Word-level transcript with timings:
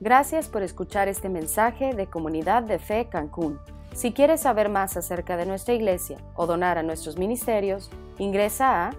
Gracias 0.00 0.48
por 0.48 0.62
escuchar 0.62 1.08
este 1.08 1.28
mensaje 1.28 1.92
de 1.92 2.06
Comunidad 2.06 2.62
de 2.62 2.78
Fe 2.78 3.08
Cancún. 3.10 3.58
Si 3.94 4.12
quieres 4.12 4.42
saber 4.42 4.68
más 4.68 4.96
acerca 4.96 5.36
de 5.36 5.44
nuestra 5.44 5.74
iglesia 5.74 6.18
o 6.36 6.46
donar 6.46 6.78
a 6.78 6.84
nuestros 6.84 7.18
ministerios, 7.18 7.90
ingresa 8.16 8.86
a 8.86 8.92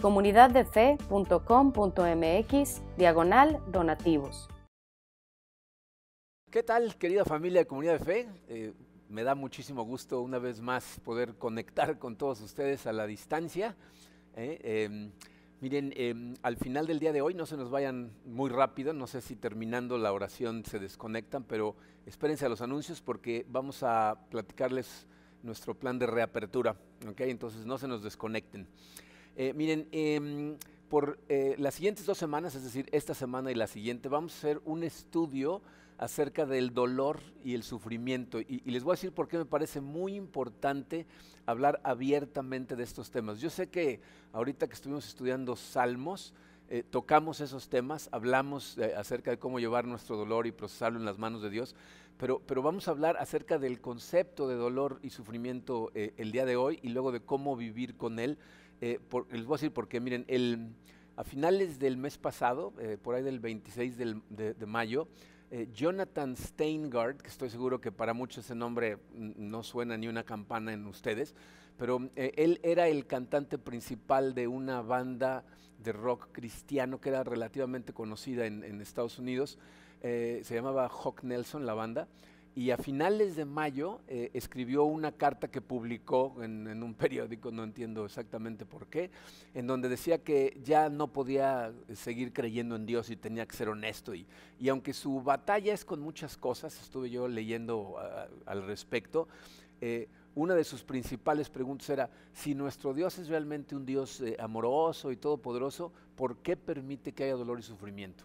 comunidaddefe.com.mx 0.00 2.82
diagonal 2.96 3.60
donativos. 3.70 4.48
¿Qué 6.50 6.62
tal, 6.62 6.96
querida 6.96 7.26
familia 7.26 7.60
de 7.60 7.66
Comunidad 7.66 7.98
de 7.98 8.04
Fe? 8.06 8.26
Eh, 8.48 8.72
me 9.10 9.24
da 9.24 9.34
muchísimo 9.34 9.84
gusto 9.84 10.22
una 10.22 10.38
vez 10.38 10.62
más 10.62 10.98
poder 11.04 11.34
conectar 11.34 11.98
con 11.98 12.16
todos 12.16 12.40
ustedes 12.40 12.86
a 12.86 12.94
la 12.94 13.06
distancia. 13.06 13.76
¿eh? 14.34 14.58
Em, 14.62 15.12
Miren, 15.60 15.94
em, 15.96 16.34
al 16.42 16.58
final 16.58 16.86
del 16.86 16.98
día 16.98 17.14
de 17.14 17.22
hoy, 17.22 17.32
no 17.32 17.46
se 17.46 17.56
nos 17.56 17.70
vayan 17.70 18.12
muy 18.26 18.50
rápido, 18.50 18.92
no 18.92 19.06
sé 19.06 19.22
si 19.22 19.36
terminando 19.36 19.96
la 19.96 20.12
oración 20.12 20.64
se 20.66 20.78
desconectan, 20.78 21.44
pero 21.44 21.76
espérense 22.04 22.44
a 22.44 22.50
los 22.50 22.60
anuncios 22.60 23.00
porque 23.00 23.46
vamos 23.48 23.82
a 23.82 24.20
platicarles 24.30 25.06
nuestro 25.42 25.74
plan 25.74 25.98
de 25.98 26.06
reapertura, 26.06 26.76
¿ok? 27.08 27.22
Entonces 27.22 27.64
no 27.64 27.78
se 27.78 27.88
nos 27.88 28.02
desconecten. 28.02 28.66
Eh, 29.34 29.54
miren, 29.54 29.88
em, 29.92 30.58
por 30.90 31.18
eh, 31.30 31.54
las 31.58 31.74
siguientes 31.74 32.04
dos 32.04 32.18
semanas, 32.18 32.54
es 32.54 32.64
decir, 32.64 32.86
esta 32.92 33.14
semana 33.14 33.50
y 33.50 33.54
la 33.54 33.66
siguiente, 33.66 34.10
vamos 34.10 34.34
a 34.34 34.36
hacer 34.36 34.60
un 34.66 34.82
estudio 34.82 35.62
acerca 35.98 36.44
del 36.46 36.74
dolor 36.74 37.20
y 37.44 37.54
el 37.54 37.62
sufrimiento. 37.62 38.40
Y, 38.40 38.62
les 38.70 38.84
voy 38.84 38.92
a 38.92 38.96
decir 38.96 39.12
por 39.12 39.28
qué 39.28 39.38
me 39.38 39.44
parece 39.44 39.80
muy 39.80 40.14
importante 40.14 41.06
hablar 41.46 41.80
abiertamente 41.84 42.76
de 42.76 42.82
estos 42.82 43.10
temas. 43.10 43.40
Yo 43.40 43.50
sé 43.50 43.68
que 43.68 44.00
ahorita 44.32 44.66
que 44.66 44.74
estuvimos 44.74 45.06
estudiando 45.06 45.56
Salmos, 45.56 46.34
eh, 46.68 46.82
tocamos 46.88 47.40
esos 47.40 47.68
temas, 47.68 48.08
hablamos 48.12 48.76
eh, 48.78 48.94
acerca 48.96 49.30
de 49.30 49.38
cómo 49.38 49.60
llevar 49.60 49.86
nuestro 49.86 50.16
dolor 50.16 50.46
y 50.46 50.52
procesarlo 50.52 50.98
en 50.98 51.04
las 51.04 51.16
manos 51.16 51.40
de 51.40 51.48
Dios, 51.48 51.76
pero, 52.18 52.40
pero 52.44 52.60
vamos 52.60 52.88
a 52.88 52.90
hablar 52.90 53.16
acerca 53.18 53.58
del 53.58 53.80
concepto 53.80 54.48
de 54.48 54.56
dolor 54.56 54.98
y 55.02 55.10
sufrimiento 55.10 55.92
eh, 55.94 56.12
el 56.16 56.32
día 56.32 56.44
de 56.44 56.56
hoy 56.56 56.80
y 56.82 56.88
luego 56.88 57.12
de 57.12 57.20
cómo 57.20 57.56
vivir 57.56 57.96
con 57.96 58.18
él. 58.18 58.38
les 58.80 58.98
voy 59.46 59.54
a 59.54 59.58
decir 59.58 59.72
porque, 59.72 60.00
miren, 60.00 60.24
el, 60.26 60.72
a 61.14 61.22
finales 61.22 61.78
del 61.78 61.96
mes 61.96 62.18
pasado, 62.18 62.74
por 63.02 63.14
ahí 63.14 63.22
del 63.22 63.38
26 63.38 63.96
de 63.96 64.66
mayo, 64.66 65.08
eh, 65.50 65.68
Jonathan 65.72 66.36
Steingard, 66.36 67.18
que 67.18 67.28
estoy 67.28 67.50
seguro 67.50 67.80
que 67.80 67.92
para 67.92 68.14
muchos 68.14 68.44
ese 68.44 68.54
nombre 68.54 68.98
no 69.14 69.62
suena 69.62 69.96
ni 69.96 70.08
una 70.08 70.24
campana 70.24 70.72
en 70.72 70.86
ustedes, 70.86 71.34
pero 71.78 72.10
eh, 72.16 72.32
él 72.36 72.58
era 72.62 72.88
el 72.88 73.06
cantante 73.06 73.56
principal 73.56 74.34
de 74.34 74.48
una 74.48 74.82
banda 74.82 75.44
de 75.78 75.92
rock 75.92 76.28
cristiano 76.32 77.00
que 77.00 77.10
era 77.10 77.22
relativamente 77.22 77.92
conocida 77.92 78.46
en, 78.46 78.80
Estados 78.80 79.18
Unidos, 79.18 79.58
eh, 80.02 80.40
se 80.42 80.54
llamaba 80.54 80.88
Hawk 80.88 81.22
Nelson 81.22 81.64
la 81.64 81.74
banda, 81.74 82.08
y 82.56 82.70
a 82.70 82.78
finales 82.78 83.36
de 83.36 83.44
mayo 83.44 84.00
eh, 84.08 84.30
escribió 84.32 84.84
una 84.84 85.12
carta 85.12 85.48
que 85.48 85.60
publicó 85.60 86.42
en, 86.42 86.82
un 86.82 86.94
periódico, 86.94 87.50
no 87.50 87.62
entiendo 87.62 88.06
exactamente 88.06 88.64
por 88.64 88.86
qué, 88.86 89.10
en 89.52 89.66
donde 89.66 89.90
decía 89.90 90.24
que 90.24 90.58
ya 90.64 90.88
no 90.88 91.12
podía 91.12 91.74
seguir 91.92 92.32
creyendo 92.32 92.74
en 92.74 92.86
Dios 92.86 93.10
y 93.10 93.16
tenía 93.16 93.46
que 93.46 93.54
ser 93.54 93.68
honesto. 93.68 94.14
Y, 94.14 94.26
y 94.58 94.70
aunque 94.70 94.94
su 94.94 95.22
batalla 95.22 95.74
es 95.74 95.84
con 95.84 96.00
muchas 96.00 96.38
cosas, 96.38 96.80
estuve 96.80 97.10
yo 97.10 97.28
leyendo 97.28 97.96
ah, 97.98 98.26
al 98.46 98.66
respecto, 98.66 99.28
eh, 99.82 100.08
una 100.34 100.54
de 100.54 100.64
sus 100.64 100.82
principales 100.82 101.50
preguntas 101.50 101.90
era, 101.90 102.08
si 102.32 102.54
nuestro 102.54 102.94
Dios 102.94 103.18
es 103.18 103.28
realmente 103.28 103.76
un 103.76 103.84
Dios 103.84 104.22
eh, 104.22 104.34
amoroso 104.38 105.12
y 105.12 105.16
todopoderoso, 105.16 105.92
¿por 106.14 106.38
qué 106.38 106.56
permite 106.56 107.12
que 107.12 107.24
haya 107.24 107.34
dolor 107.34 107.58
y 107.58 107.62
sufrimiento? 107.62 108.24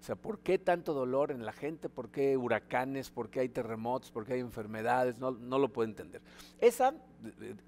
O 0.00 0.02
sea, 0.02 0.16
¿por 0.16 0.38
qué 0.38 0.58
tanto 0.58 0.94
dolor 0.94 1.30
en 1.30 1.44
la 1.44 1.52
gente? 1.52 1.90
¿Por 1.90 2.10
qué 2.10 2.36
huracanes? 2.36 3.10
¿Por 3.10 3.28
qué 3.28 3.40
hay 3.40 3.48
terremotos? 3.50 4.10
¿Por 4.10 4.24
qué 4.24 4.34
hay 4.34 4.40
enfermedades? 4.40 5.18
No, 5.18 5.32
no 5.32 5.58
lo 5.58 5.68
puedo 5.68 5.88
entender. 5.88 6.22
Esa, 6.58 6.94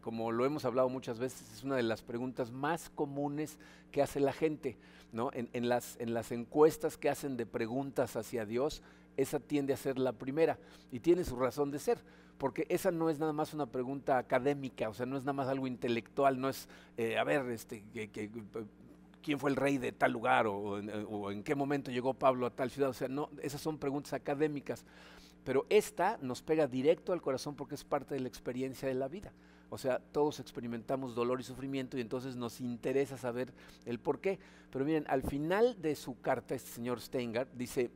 como 0.01 0.33
lo 0.33 0.47
hemos 0.47 0.65
hablado 0.65 0.89
muchas 0.89 1.19
veces, 1.19 1.53
es 1.53 1.63
una 1.63 1.77
de 1.77 1.83
las 1.83 2.03
preguntas 2.03 2.51
más 2.51 2.89
comunes 2.89 3.59
que 3.91 4.03
hace 4.03 4.19
la 4.19 4.33
gente. 4.33 4.79
¿no? 5.13 5.31
En, 5.35 5.69
las, 5.69 5.97
en 6.01 6.15
las 6.15 6.33
encuestas 6.33 6.97
que 6.97 7.11
hacen 7.11 7.37
de 7.37 7.45
preguntas 7.45 8.17
hacia 8.17 8.47
Dios, 8.47 8.83
esa 9.17 9.39
tiende 9.39 9.75
a 9.75 9.77
ser 9.77 9.98
la 9.98 10.13
primera 10.13 10.59
y 10.91 11.01
tiene 11.01 11.23
su 11.23 11.37
razón 11.37 11.71
de 11.71 11.79
ser, 11.79 11.98
porque 12.39 12.67
esa 12.71 12.91
no 12.91 13.11
es 13.11 13.19
nada 13.19 13.35
más 13.35 13.53
una 13.53 13.67
pregunta 13.67 14.17
académica, 14.17 14.89
o 14.89 14.95
sea, 14.95 15.05
no 15.05 15.19
es 15.19 15.25
nada 15.25 15.35
más 15.35 15.48
algo 15.48 15.67
intelectual, 15.67 16.41
no 16.41 16.48
es, 16.48 16.67
eh, 16.97 17.19
a 17.19 17.25
ver, 17.25 17.48
este, 17.51 17.85
que, 17.92 18.31
quién 19.23 19.39
fue 19.39 19.51
el 19.51 19.57
rey 19.57 19.79
de 19.79 19.93
tal 19.93 20.13
lugar 20.13 20.47
o, 20.47 21.31
en 21.31 21.43
qué 21.43 21.55
momento 21.55 21.91
llegó 21.91 22.15
Pablo 22.15 22.47
a 22.47 22.51
tal 22.51 22.71
ciudad. 22.71 22.91
O 22.91 22.95
sea, 22.95 23.09
no, 23.09 23.31
esas 23.41 23.61
son 23.61 23.79
preguntas 23.79 24.13
académicas. 24.13 24.85
Pero 25.45 25.67
esta 25.71 26.19
nos 26.21 26.43
pega 26.43 26.67
directo 26.67 27.13
al 27.13 27.23
corazón 27.23 27.57
porque 27.57 27.75
es 27.75 27.85
parte 27.85 28.15
de 28.15 28.21
la 28.21 28.29
experiencia 28.29 28.87
de 28.87 28.95
la 28.95 29.09
vida. 29.09 29.33
O 29.71 29.79
sea, 29.79 29.99
todos 29.99 30.39
experimentamos 30.39 31.15
dolor 31.15 31.41
y 31.41 31.45
sufrimiento 31.45 31.97
y 31.97 32.03
entonces 32.03 32.37
nos 32.37 32.61
interesa 32.61 33.17
saber 33.17 33.53
el 33.87 33.99
por 33.99 34.21
qué. 34.21 34.39
Pero 34.71 34.85
miren, 34.85 35.05
al 35.09 35.23
final 35.23 35.81
de 35.81 35.97
su 35.97 36.21
carta, 36.21 36.55
este 36.55 36.71
señor 36.71 37.01
Steingart 37.01 37.51
dice, 37.55 37.91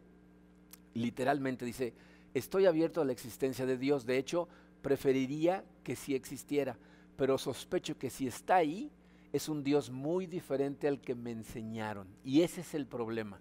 literalmente 0.94 1.64
dice, 1.64 1.92
estoy 2.32 2.66
abierto 2.66 3.02
a 3.02 3.04
la 3.04 3.12
existencia 3.12 3.66
de 3.66 3.76
Dios. 3.76 4.06
De 4.06 4.16
hecho, 4.16 4.48
preferiría 4.80 5.64
que 5.84 5.96
sí 5.96 6.14
existiera, 6.14 6.78
pero 7.16 7.38
sospecho 7.38 7.98
que 7.98 8.08
si 8.08 8.26
está 8.26 8.56
ahí, 8.56 8.90
es 9.32 9.48
un 9.48 9.62
Dios 9.62 9.90
muy 9.90 10.26
diferente 10.26 10.88
al 10.88 11.00
que 11.00 11.14
me 11.14 11.30
enseñaron. 11.30 12.08
Y 12.24 12.42
ese 12.42 12.60
es 12.60 12.74
el 12.74 12.86
problema. 12.86 13.40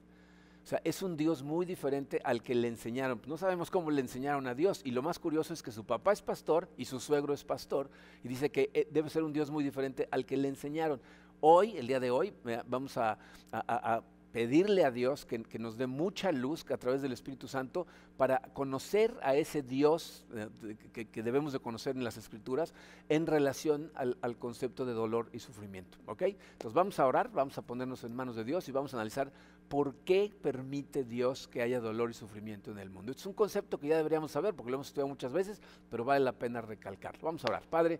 O 0.63 0.67
sea, 0.67 0.81
es 0.83 1.03
un 1.03 1.15
Dios 1.15 1.43
muy 1.43 1.65
diferente 1.65 2.19
al 2.23 2.41
que 2.41 2.55
le 2.55 2.67
enseñaron. 2.67 3.21
No 3.27 3.37
sabemos 3.37 3.69
cómo 3.69 3.91
le 3.91 4.01
enseñaron 4.01 4.47
a 4.47 4.55
Dios. 4.55 4.81
Y 4.83 4.91
lo 4.91 5.03
más 5.03 5.19
curioso 5.19 5.53
es 5.53 5.61
que 5.61 5.71
su 5.71 5.85
papá 5.85 6.11
es 6.11 6.23
pastor 6.23 6.67
y 6.75 6.85
su 6.85 6.99
suegro 6.99 7.33
es 7.33 7.43
pastor. 7.43 7.89
Y 8.23 8.27
dice 8.27 8.49
que 8.49 8.71
eh, 8.73 8.87
debe 8.89 9.09
ser 9.09 9.23
un 9.23 9.31
Dios 9.31 9.51
muy 9.51 9.63
diferente 9.63 10.07
al 10.09 10.25
que 10.25 10.37
le 10.37 10.47
enseñaron. 10.47 10.99
Hoy, 11.39 11.77
el 11.77 11.85
día 11.85 11.99
de 11.99 12.09
hoy, 12.09 12.33
vamos 12.67 12.97
a, 12.97 13.19
a 13.51 14.01
pedirle 14.35 14.83
a 14.83 14.91
Dios 14.91 15.25
que, 15.25 15.39
nos 15.59 15.77
dé 15.77 15.87
mucha 15.87 16.33
luz 16.33 16.69
a 16.69 16.75
través 16.75 17.01
del 17.01 17.13
Espíritu 17.13 17.47
Santo 17.47 17.87
para 18.17 18.39
conocer 18.51 19.15
a 19.23 19.33
ese 19.33 19.61
Dios 19.61 20.25
eh, 20.33 20.75
que, 20.91 21.23
debemos 21.23 21.53
de 21.53 21.59
conocer 21.59 21.95
en 21.95 22.03
las 22.03 22.17
Escrituras 22.17 22.73
en 23.07 23.27
relación 23.27 23.93
al, 23.95 24.37
concepto 24.37 24.85
de 24.85 24.91
dolor 24.91 25.29
y 25.31 25.39
sufrimiento. 25.39 25.97
Entonces 26.05 26.73
vamos 26.73 26.99
a 26.99 27.07
orar, 27.07 27.31
vamos 27.31 27.57
a 27.57 27.61
ponernos 27.61 28.03
en 28.03 28.13
manos 28.13 28.35
de 28.35 28.43
Dios 28.43 28.67
y 28.67 28.73
vamos 28.73 28.93
a 28.93 28.97
analizar 28.97 29.31
por 29.67 29.95
qué 29.95 30.31
permite 30.41 31.03
Dios 31.03 31.47
que 31.47 31.61
haya 31.61 31.79
dolor 31.79 32.11
y 32.11 32.13
sufrimiento 32.13 32.71
en 32.71 32.79
el 32.79 32.89
mundo. 32.89 33.11
es 33.11 33.25
un 33.25 33.33
concepto 33.33 33.79
que 33.79 33.87
ya 33.87 33.97
deberíamos 33.97 34.31
saber 34.31 34.53
porque 34.53 34.71
lo 34.71 34.77
hemos 34.77 34.87
estudiado 34.87 35.07
muchas 35.07 35.33
veces, 35.33 35.61
pero 35.89 36.05
vale 36.05 36.23
la 36.23 36.33
pena 36.33 36.61
recalcarlo. 36.61 37.21
Vamos 37.23 37.43
a 37.45 37.47
orar. 37.47 37.63
Padre, 37.69 37.99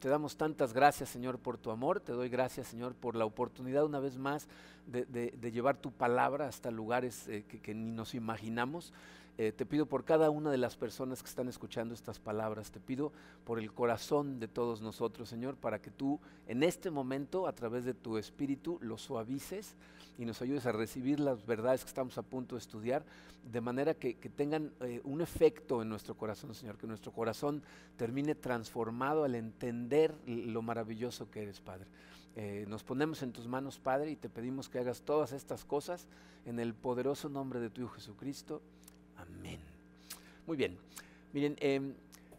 te 0.00 0.08
damos 0.08 0.36
tantas 0.36 0.72
gracias, 0.72 1.08
Señor, 1.08 1.38
por 1.38 1.58
tu 1.58 1.70
amor. 1.70 2.00
Te 2.00 2.12
doy 2.12 2.28
gracias, 2.28 2.68
Señor, 2.68 2.94
por 2.94 3.16
la 3.16 3.24
oportunidad 3.24 3.84
una 3.84 3.98
vez 3.98 4.18
más 4.18 4.48
de, 4.86 5.50
llevar 5.50 5.76
tu 5.76 5.90
palabra 5.90 6.46
hasta 6.46 6.70
lugares 6.70 7.26
eh, 7.28 7.44
que, 7.44 7.74
ni 7.74 7.90
nos 7.90 8.14
imaginamos. 8.14 8.92
Eh, 9.38 9.52
te 9.52 9.66
pido 9.66 9.84
por 9.84 10.04
cada 10.04 10.30
una 10.30 10.50
de 10.50 10.56
las 10.56 10.76
personas 10.76 11.22
que 11.22 11.28
están 11.28 11.48
escuchando 11.48 11.92
estas 11.92 12.18
palabras, 12.18 12.70
te 12.70 12.80
pido 12.80 13.12
por 13.44 13.58
el 13.58 13.70
corazón 13.72 14.40
de 14.40 14.48
todos 14.48 14.80
nosotros, 14.80 15.28
Señor, 15.28 15.56
para 15.56 15.80
que 15.80 15.90
tú 15.90 16.20
en 16.46 16.62
este 16.62 16.90
momento, 16.90 17.46
a 17.46 17.52
través 17.52 17.84
de 17.84 17.92
tu 17.92 18.16
espíritu, 18.16 18.78
lo 18.80 18.96
suavices 18.96 19.76
y 20.18 20.24
nos 20.24 20.40
ayudes 20.40 20.64
a 20.64 20.72
recibir 20.72 21.20
las 21.20 21.44
verdades 21.44 21.82
que 21.82 21.88
estamos 21.88 22.16
a 22.16 22.22
punto 22.22 22.54
de 22.54 22.60
estudiar, 22.60 23.04
de 23.52 23.60
manera 23.60 23.92
que, 23.92 24.14
tengan 24.14 24.72
eh, 24.80 25.02
un 25.04 25.20
efecto 25.20 25.82
en 25.82 25.90
nuestro 25.90 26.16
corazón, 26.16 26.54
Señor, 26.54 26.78
que 26.78 26.86
nuestro 26.86 27.12
corazón 27.12 27.62
termine 27.98 28.34
transformado 28.34 29.24
al 29.24 29.34
entender 29.34 30.14
lo 30.26 30.62
maravilloso 30.62 31.30
que 31.30 31.42
eres, 31.42 31.60
Padre. 31.60 31.86
Eh, 32.36 32.64
nos 32.68 32.84
ponemos 32.84 33.22
en 33.22 33.32
tus 33.32 33.46
manos, 33.48 33.78
Padre, 33.78 34.10
y 34.10 34.16
te 34.16 34.30
pedimos 34.30 34.68
que 34.68 34.78
hagas 34.78 35.02
todas 35.02 35.32
estas 35.32 35.64
cosas 35.64 36.06
en 36.46 36.58
el 36.58 36.74
poderoso 36.74 37.28
nombre 37.28 37.60
de 37.60 37.70
tu 37.70 37.82
Hijo 37.82 37.94
Jesucristo. 37.94 38.62
Amén. 39.26 39.58
Muy 40.46 40.56
bien. 40.56 40.76
Miren, 41.32 41.56
em, 41.60 41.94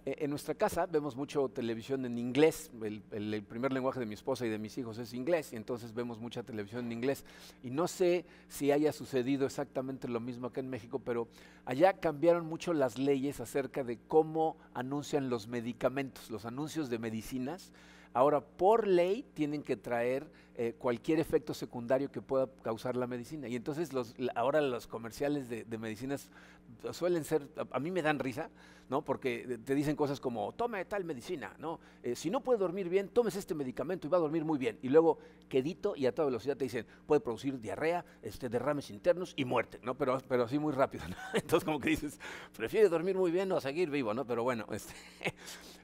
e, 0.06 0.16
en 0.24 0.30
nuestra 0.30 0.56
casa 0.56 0.86
vemos 0.86 1.16
mucho 1.16 1.50
televisión 1.50 2.06
en 2.06 2.18
inglés. 2.18 2.72
El, 2.81 3.44
primer 3.44 3.74
lenguaje 3.74 4.00
de 4.00 4.06
mi 4.06 4.13
esposa 4.13 4.45
y 4.45 4.50
de 4.50 4.57
mis 4.57 4.78
hijos 4.78 4.98
es 4.98 5.13
inglés, 5.13 5.51
y 5.54 5.57
entonces 5.57 5.94
vemos 5.94 6.19
mucha 6.19 6.44
televisión 6.44 6.86
en 6.86 6.92
inglés. 6.94 7.25
Y 7.63 7.72
no 7.72 7.88
sé 7.88 8.25
si 8.48 8.72
haya 8.72 8.94
sucedido 8.94 9.45
exactamente 9.45 10.07
lo 10.07 10.19
mismo 10.19 10.48
acá 10.48 10.62
en 10.62 10.69
México, 10.69 11.00
pero 11.00 11.28
allá 11.66 11.94
cambiaron 11.94 12.45
mucho 12.45 12.74
las 12.74 12.98
leyes 12.98 13.40
acerca 13.40 13.83
de 13.83 14.00
cómo 14.07 14.57
anuncian 14.74 15.30
los 15.30 15.48
medicamentos, 15.48 16.31
los 16.31 16.45
anuncios 16.45 16.90
de 16.90 17.00
medicinas 17.00 17.72
ahora 18.18 18.42
por 18.42 18.88
ley 18.88 19.24
tienen 19.36 19.62
que 19.62 19.78
traer 19.78 20.25
eh, 20.56 20.74
cualquier 20.80 21.19
efecto 21.19 21.54
secundario 21.54 22.12
que 22.12 22.19
pueda 22.19 22.48
causar 22.63 22.95
la 22.95 23.06
medicina. 23.06 23.48
Y 23.48 23.56
entonces 23.56 23.94
los, 23.94 24.16
ahora 24.33 24.60
los 24.60 24.88
comerciales 24.88 25.50
de, 25.50 25.78
medicinas 25.78 26.31
suelen 26.92 27.24
ser, 27.24 27.48
a, 27.72 27.80
mí 27.80 27.92
me 27.92 28.02
dan 28.02 28.20
risa, 28.20 28.50
¿no? 28.90 29.04
Porque 29.04 29.60
te 29.64 29.76
dicen 29.76 29.96
cosas 29.96 30.20
como, 30.20 30.54
tome 30.54 30.86
tal 30.86 31.04
medicina, 31.04 31.56
¿no? 31.60 31.80
Eh, 32.04 32.16
si 32.16 32.30
no 32.30 32.42
puede 32.42 32.60
dormir 32.60 32.90
bien, 32.90 33.10
tomes 33.10 33.36
este 33.36 33.54
medicamento 33.54 34.08
y 34.08 34.10
va 34.10 34.18
a 34.18 34.22
dormir 34.22 34.46
muy 34.46 34.58
bien. 34.58 34.78
Y 34.82 34.90
luego, 34.90 35.20
quedito 35.50 35.96
y 35.96 36.06
a 36.06 36.14
toda 36.14 36.28
velocidad 36.28 36.58
te 36.58 36.66
dicen, 36.66 36.86
puede 37.06 37.22
producir 37.22 37.60
diarrea, 37.60 38.06
este, 38.22 38.50
derrames 38.50 38.90
internos 38.90 39.34
y 39.36 39.46
muerte, 39.46 39.80
¿no? 39.84 39.96
Pero, 39.96 40.18
pero 40.28 40.44
así 40.44 40.60
muy 40.60 40.74
rápido, 40.74 41.04
Entonces 41.34 41.64
como 41.64 41.80
que 41.80 41.90
dices, 41.90 42.20
prefiere 42.56 42.90
dormir 42.90 43.16
muy 43.18 43.32
bien 43.32 43.52
o 43.52 43.60
seguir 43.60 43.90
vivo, 43.90 44.14
¿no? 44.14 44.26
Pero 44.26 44.44
bueno, 44.44 44.66
este, 44.72 44.94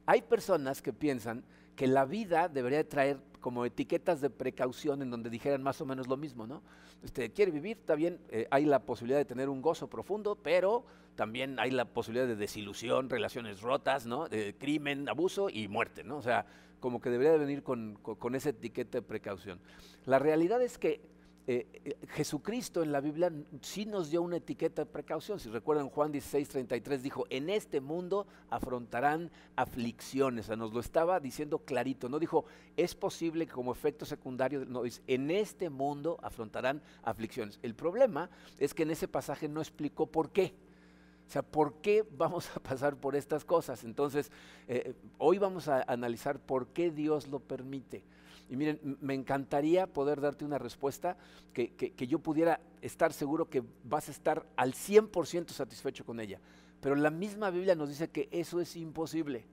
hay 0.06 0.22
personas 0.22 0.82
que 0.82 0.94
piensan 0.94 1.44
que 1.76 1.88
la 1.88 2.06
vida 2.06 2.50
debería 2.50 2.88
traer 2.88 3.18
como 3.40 3.66
etiquetas 3.66 4.22
de 4.22 4.30
precaución 4.30 5.02
en 5.02 5.12
donde 5.12 5.30
dijeran 5.30 5.62
más 5.64 5.82
o 5.82 5.86
menos 5.86 6.08
lo 6.08 6.16
mismo, 6.16 6.48
¿no? 6.48 6.62
Este, 7.04 7.32
quiere 7.32 7.52
vivir, 7.52 7.78
está 7.78 7.96
bien, 7.96 8.20
eh, 8.30 8.48
hay 8.50 8.66
la 8.66 8.80
posibilidad 8.80 9.18
de 9.18 9.26
tener 9.26 9.50
un 9.50 9.62
gozo 9.62 9.90
profundo, 9.90 10.38
pero 10.42 10.86
también 11.16 11.60
hay 11.60 11.72
la 11.72 11.86
posibilidad 11.86 12.26
de 12.26 12.38
desilusión, 12.38 13.10
relaciones 13.10 13.62
rotas, 13.62 14.06
¿no? 14.06 14.30
De 14.30 14.56
crimen, 14.56 15.10
abuso 15.10 15.50
y 15.50 15.68
muerte, 15.68 16.04
¿no? 16.04 16.18
O 16.18 16.22
sea, 16.22 16.46
como 16.80 17.02
que 17.02 17.10
debería 17.10 17.34
de 17.34 17.40
venir 17.40 17.64
con, 17.64 17.96
con 17.96 18.36
esa 18.36 18.50
etiqueta 18.50 19.00
de 19.00 19.02
precaución. 19.02 19.60
La 20.06 20.20
realidad 20.20 20.62
es 20.62 20.78
que 20.78 21.02
eh, 21.46 21.68
eh, 21.84 21.98
Jesucristo 22.10 22.84
en 22.84 22.94
la 22.94 23.02
Biblia 23.02 23.30
sí 23.62 23.86
nos 23.86 24.10
dio 24.10 24.22
una 24.22 24.38
etiqueta 24.38 24.86
de 24.86 24.92
precaución. 24.92 25.40
Si 25.40 25.50
recuerdan, 25.50 25.90
Juan 25.90 26.12
16, 26.12 26.48
33 26.48 27.04
dijo, 27.04 27.26
en 27.30 27.50
este 27.50 27.82
mundo 27.82 28.28
afrontarán 28.50 29.30
aflicciones. 29.58 30.46
O 30.46 30.48
sea, 30.48 30.56
nos 30.56 30.74
lo 30.74 30.80
estaba 30.80 31.20
diciendo 31.20 31.60
clarito. 31.60 32.08
No 32.08 32.20
dijo, 32.20 32.46
es 32.78 32.96
posible 32.96 33.46
que 33.46 33.52
como 33.52 33.74
efecto 33.74 34.06
secundario, 34.06 34.64
no, 34.66 34.84
dice, 34.84 35.02
en 35.08 35.32
este 35.32 35.70
mundo 35.70 36.18
afrontarán 36.22 36.82
aflicciones. 37.04 37.60
El 37.62 37.76
problema 37.76 38.30
es 38.58 38.74
que 38.74 38.84
en 38.84 38.92
ese 38.92 39.10
pasaje 39.10 39.50
no 39.50 39.60
explicó 39.60 40.06
por 40.08 40.32
qué. 40.32 40.54
O 41.28 41.30
sea, 41.30 41.42
¿por 41.42 41.76
qué 41.82 42.06
vamos 42.18 42.50
a 42.56 42.60
pasar 42.62 42.96
por 42.96 43.18
estas 43.18 43.44
cosas? 43.44 43.84
Entonces, 43.84 44.32
eh, 44.70 44.94
hoy 45.18 45.40
vamos 45.40 45.68
a 45.68 45.84
analizar 45.88 46.40
por 46.40 46.68
qué 46.68 46.90
Dios 46.90 47.28
lo 47.28 47.40
permite. 47.40 48.04
Y 48.50 48.56
miren, 48.56 48.98
me 49.02 49.14
encantaría 49.14 49.88
poder 49.88 50.22
darte 50.22 50.46
una 50.46 50.58
respuesta 50.58 51.18
que, 51.54 51.74
que, 51.74 52.08
yo 52.08 52.20
pudiera 52.20 52.60
estar 52.82 53.14
seguro 53.14 53.50
que 53.50 53.64
vas 53.84 54.10
a 54.10 54.12
estar 54.12 54.46
al 54.56 54.74
100% 54.74 55.50
satisfecho 55.50 56.06
con 56.06 56.20
ella. 56.20 56.40
Pero 56.82 56.96
la 56.96 57.10
misma 57.10 57.50
Biblia 57.50 57.76
nos 57.76 57.90
dice 57.90 58.10
que 58.10 58.28
eso 58.32 58.60
es 58.60 58.76
imposible. 58.76 59.46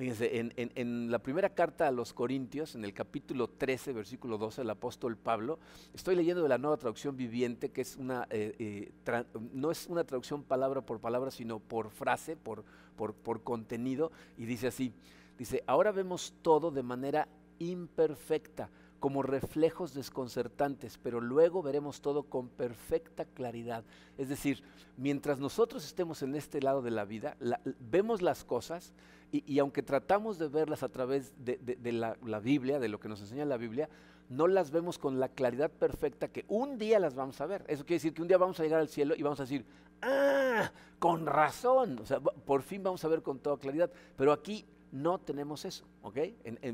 Fíjense, 0.00 0.38
en, 0.38 0.54
en, 0.56 1.10
la 1.10 1.18
primera 1.18 1.50
carta 1.50 1.86
a 1.86 1.90
los 1.90 2.14
Corintios, 2.14 2.74
en 2.74 2.86
el 2.86 2.94
capítulo 2.94 3.48
13, 3.48 3.92
versículo 3.92 4.38
12, 4.38 4.62
el 4.62 4.70
apóstol 4.70 5.18
Pablo, 5.18 5.58
estoy 5.92 6.16
leyendo 6.16 6.42
de 6.42 6.48
la 6.48 6.56
nueva 6.56 6.78
traducción 6.78 7.18
viviente, 7.18 7.68
que 7.68 7.82
es 7.82 7.96
una, 7.96 8.26
eh, 8.30 8.54
eh, 8.58 9.24
no 9.52 9.70
es 9.70 9.88
una 9.88 10.04
traducción 10.04 10.42
palabra 10.42 10.80
por 10.80 11.00
palabra, 11.00 11.30
sino 11.30 11.58
por 11.58 11.90
frase, 11.90 12.34
por, 12.34 12.64
por, 12.96 13.12
por 13.12 13.42
contenido, 13.42 14.10
y 14.38 14.46
dice 14.46 14.68
así, 14.68 14.94
dice, 15.36 15.62
ahora 15.66 15.92
vemos 15.92 16.32
todo 16.40 16.70
de 16.70 16.82
manera 16.82 17.28
imperfecta, 17.60 18.70
como 18.98 19.22
reflejos 19.22 19.94
desconcertantes, 19.94 20.98
pero 20.98 21.20
luego 21.20 21.62
veremos 21.62 22.00
todo 22.00 22.24
con 22.24 22.48
perfecta 22.48 23.24
claridad. 23.24 23.84
Es 24.18 24.28
decir, 24.28 24.62
mientras 24.96 25.38
nosotros 25.38 25.86
estemos 25.86 26.22
en 26.22 26.34
este 26.34 26.60
lado 26.60 26.82
de 26.82 26.90
la 26.90 27.04
vida, 27.04 27.36
vemos 27.78 28.20
las 28.20 28.44
cosas 28.44 28.92
y, 29.32 29.58
aunque 29.60 29.82
tratamos 29.82 30.38
de 30.38 30.48
verlas 30.48 30.82
a 30.82 30.88
través 30.88 31.32
de, 31.44 31.92
la, 31.92 32.16
la, 32.24 32.40
Biblia, 32.40 32.80
de 32.80 32.88
lo 32.88 32.98
que 32.98 33.08
nos 33.08 33.20
enseña 33.20 33.44
la 33.44 33.56
Biblia, 33.56 33.88
no 34.28 34.46
las 34.46 34.70
vemos 34.70 34.98
con 34.98 35.18
la 35.18 35.28
claridad 35.28 35.70
perfecta 35.70 36.28
que 36.28 36.44
un 36.48 36.78
día 36.78 36.98
las 36.98 37.14
vamos 37.14 37.40
a 37.40 37.46
ver. 37.46 37.64
Eso 37.68 37.84
quiere 37.84 37.96
decir 37.96 38.14
que 38.14 38.22
un 38.22 38.28
día 38.28 38.38
vamos 38.38 38.58
a 38.60 38.62
llegar 38.62 38.80
al 38.80 38.88
cielo 38.88 39.14
y 39.16 39.22
vamos 39.22 39.40
a 39.40 39.44
decir, 39.44 39.64
ah, 40.02 40.70
con 40.98 41.26
razón, 41.26 41.98
o 42.00 42.06
sea, 42.06 42.20
por 42.20 42.62
fin 42.62 42.82
vamos 42.82 43.04
a 43.04 43.08
ver 43.08 43.22
con 43.22 43.38
toda 43.38 43.58
claridad, 43.58 43.90
pero 44.16 44.32
aquí 44.32 44.64
no 44.92 45.18
tenemos 45.18 45.64
eso, 45.64 45.84
¿ok? 46.02 46.18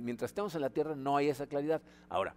mientras 0.01 0.31
estemos 0.31 0.55
en 0.55 0.61
la 0.63 0.71
tierra 0.71 0.95
no 0.95 1.17
hay 1.17 1.29
esa 1.29 1.47
claridad. 1.47 1.83
Ahora, 2.09 2.35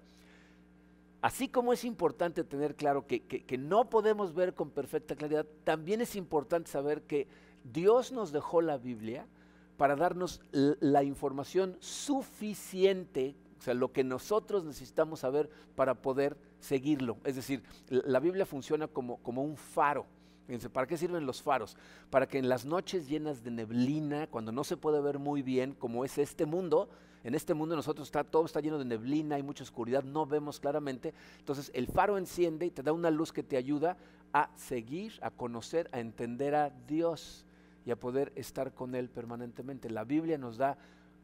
así 1.21 1.47
como 1.47 1.73
es 1.73 1.83
importante 1.83 2.43
tener 2.43 2.75
claro 2.75 3.07
que, 3.07 3.21
que, 3.21 3.57
no 3.57 3.89
podemos 3.89 4.33
ver 4.33 4.53
con 4.53 4.69
perfecta 4.69 5.15
claridad, 5.15 5.45
también 5.63 6.01
es 6.01 6.15
importante 6.15 6.69
saber 6.69 7.03
que 7.03 7.27
Dios 7.63 8.11
nos 8.11 8.31
dejó 8.31 8.61
la 8.61 8.77
Biblia 8.77 9.27
para 9.77 9.95
darnos 9.95 10.41
la 10.51 11.03
información 11.03 11.77
suficiente, 11.79 13.35
o 13.59 13.61
sea, 13.61 13.73
lo 13.73 13.91
que 13.91 14.03
nosotros 14.03 14.65
necesitamos 14.65 15.21
saber 15.21 15.49
para 15.75 15.95
poder 16.01 16.37
seguirlo. 16.59 17.17
Es 17.23 17.35
decir, 17.35 17.63
la 17.89 18.19
Biblia 18.19 18.45
funciona 18.45 18.87
como, 18.87 19.17
como 19.17 19.43
un 19.43 19.55
faro. 19.55 20.05
¿Para 20.71 20.87
qué 20.87 20.97
sirven 20.97 21.25
los 21.25 21.41
faros? 21.41 21.77
Para 22.09 22.27
que 22.27 22.37
en 22.37 22.49
las 22.49 22.65
noches 22.65 23.07
llenas 23.07 23.43
de 23.43 23.51
neblina, 23.51 24.27
cuando 24.27 24.51
no 24.51 24.63
se 24.63 24.77
puede 24.77 25.01
ver 25.01 25.19
muy 25.19 25.41
bien, 25.41 25.73
como 25.73 26.03
es 26.05 26.17
este 26.17 26.45
mundo, 26.45 26.89
en 27.23 27.35
este 27.35 27.53
mundo 27.53 27.75
nosotros 27.75 28.07
está, 28.07 28.23
todo 28.23 28.45
está 28.45 28.61
lleno 28.61 28.79
de 28.79 28.85
neblina, 28.85 29.35
hay 29.35 29.43
mucha 29.43 29.63
oscuridad, 29.63 30.03
no 30.03 30.25
vemos 30.25 30.59
claramente. 30.59 31.13
Entonces 31.39 31.71
el 31.73 31.87
faro 31.87 32.17
enciende 32.17 32.65
y 32.65 32.71
te 32.71 32.83
da 32.83 32.93
una 32.93 33.11
luz 33.11 33.33
que 33.33 33.43
te 33.43 33.57
ayuda 33.57 33.97
a 34.33 34.49
seguir, 34.55 35.13
a 35.21 35.29
conocer, 35.29 35.89
a 35.91 35.99
entender 35.99 36.55
a 36.55 36.69
Dios 36.87 37.45
y 37.85 37.91
a 37.91 37.99
poder 37.99 38.31
estar 38.35 38.73
con 38.73 38.95
Él 38.95 39.09
permanentemente. 39.09 39.89
La 39.89 40.03
Biblia 40.03 40.37
nos 40.37 40.57
da 40.57 40.77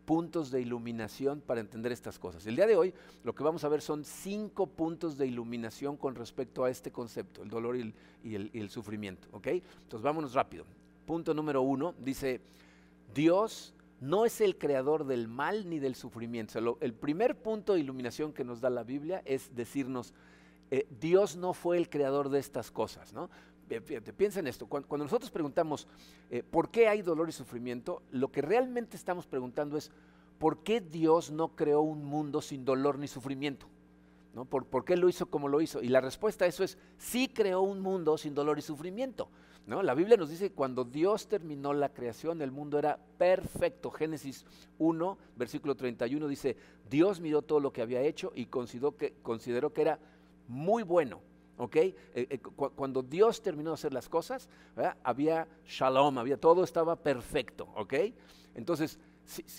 puntos 0.06 0.52
de 0.52 0.62
iluminación 0.62 1.42
para 1.42 1.62
entender 1.62 1.92
estas 1.92 2.20
cosas. 2.20 2.46
El 2.46 2.56
día 2.56 2.68
de 2.68 2.76
hoy 2.76 2.94
lo 3.24 3.34
que 3.34 3.44
vamos 3.44 3.64
a 3.64 3.70
ver 3.70 3.82
son 3.82 4.04
cinco 4.04 4.68
puntos 4.68 5.18
de 5.18 5.28
iluminación 5.28 5.98
con 5.98 6.16
respecto 6.16 6.64
a 6.64 6.70
este 6.70 6.92
concepto, 6.92 7.44
el 7.44 7.50
dolor 7.50 7.76
y 7.78 8.36
el, 8.36 8.70
sufrimiento. 8.70 9.28
¿ok? 9.32 9.48
Entonces 9.48 10.02
vámonos 10.02 10.34
rápido. 10.34 10.66
Punto 11.06 11.34
número 11.34 11.62
uno 11.62 11.94
dice, 12.00 12.42
Dios 13.14 13.74
no 14.00 14.26
es 14.26 14.42
el 14.42 14.58
creador 14.58 15.06
del 15.06 15.28
mal 15.28 15.70
ni 15.70 15.80
del 15.80 15.96
sufrimiento. 15.96 16.78
el 16.80 16.94
primer 16.94 17.36
punto 17.38 17.74
de 17.74 17.80
iluminación 17.80 18.34
que 18.34 18.44
nos 18.44 18.62
da 18.62 18.70
la 18.70 18.84
Biblia 18.84 19.22
es 19.26 19.56
decirnos, 19.56 20.14
eh, 20.72 20.88
Dios 21.00 21.36
no 21.36 21.54
fue 21.54 21.78
el 21.78 21.90
creador 21.90 22.30
de 22.30 22.40
estas 22.40 22.72
cosas, 22.72 23.14
¿no? 23.14 23.30
Piensa 23.68 24.40
en 24.40 24.48
esto, 24.48 24.68
cuando, 24.68 24.98
nosotros 24.98 25.32
preguntamos 25.32 25.88
eh, 26.30 26.44
por 26.44 26.70
qué 26.70 26.88
hay 26.88 27.02
dolor 27.02 27.30
y 27.30 27.32
sufrimiento, 27.32 28.02
lo 28.12 28.32
que 28.32 28.42
realmente 28.42 28.98
estamos 28.98 29.28
preguntando 29.28 29.78
es 29.78 29.92
por 30.38 30.64
qué 30.64 30.82
Dios 30.82 31.32
no 31.32 31.56
creó 31.56 31.82
un 31.82 32.06
mundo 32.06 32.42
sin 32.42 32.66
dolor 32.66 33.00
ni 33.00 33.08
sufrimiento. 33.08 33.68
¿no? 34.34 34.46
¿Por, 34.46 34.66
¿Por, 34.66 34.84
qué 34.84 34.98
lo 34.98 35.08
hizo 35.08 35.28
como 35.28 35.48
lo 35.48 35.62
hizo? 35.62 35.82
Y 35.82 35.88
la 35.88 36.02
respuesta 36.02 36.46
a 36.46 36.48
eso 36.48 36.64
es, 36.64 36.78
sí 36.98 37.30
creó 37.30 37.62
un 37.62 37.80
mundo 37.80 38.18
sin 38.18 38.34
dolor 38.36 38.60
y 38.60 38.62
sufrimiento. 38.62 39.30
¿no? 39.66 39.82
La 39.82 39.94
Biblia 39.94 40.18
nos 40.18 40.30
dice 40.30 40.50
que 40.50 40.56
cuando 40.56 40.84
Dios 40.84 41.28
terminó 41.28 41.74
la 41.74 41.90
creación, 41.90 42.42
el 42.42 42.52
mundo 42.52 42.78
era 42.78 43.00
perfecto. 43.18 43.90
Génesis 43.92 44.46
1, 44.78 45.18
versículo 45.36 45.76
31 45.76 46.28
dice, 46.28 46.58
Dios 46.90 47.20
miró 47.20 47.42
todo 47.42 47.60
lo 47.60 47.72
que 47.72 47.82
había 47.82 48.02
hecho 48.02 48.32
y 48.36 48.46
consideró 48.48 48.96
que, 48.96 49.14
consideró 49.22 49.74
que 49.74 49.82
era 49.82 50.00
muy 50.48 50.84
bueno. 50.84 51.22
¿Ok? 51.58 51.76
Eh, 51.76 51.96
eh, 52.16 52.40
cuando 52.40 53.02
Dios 53.02 53.42
terminó 53.42 53.72
de 53.72 53.76
hacer 53.76 53.94
las 53.94 54.10
cosas, 54.10 54.50
había 55.04 55.48
shalom, 55.66 56.18
había 56.18 56.38
todo 56.38 56.64
estaba 56.64 56.96
perfecto, 56.96 57.68
¿ok? 57.76 57.94
Entonces, 58.56 59.00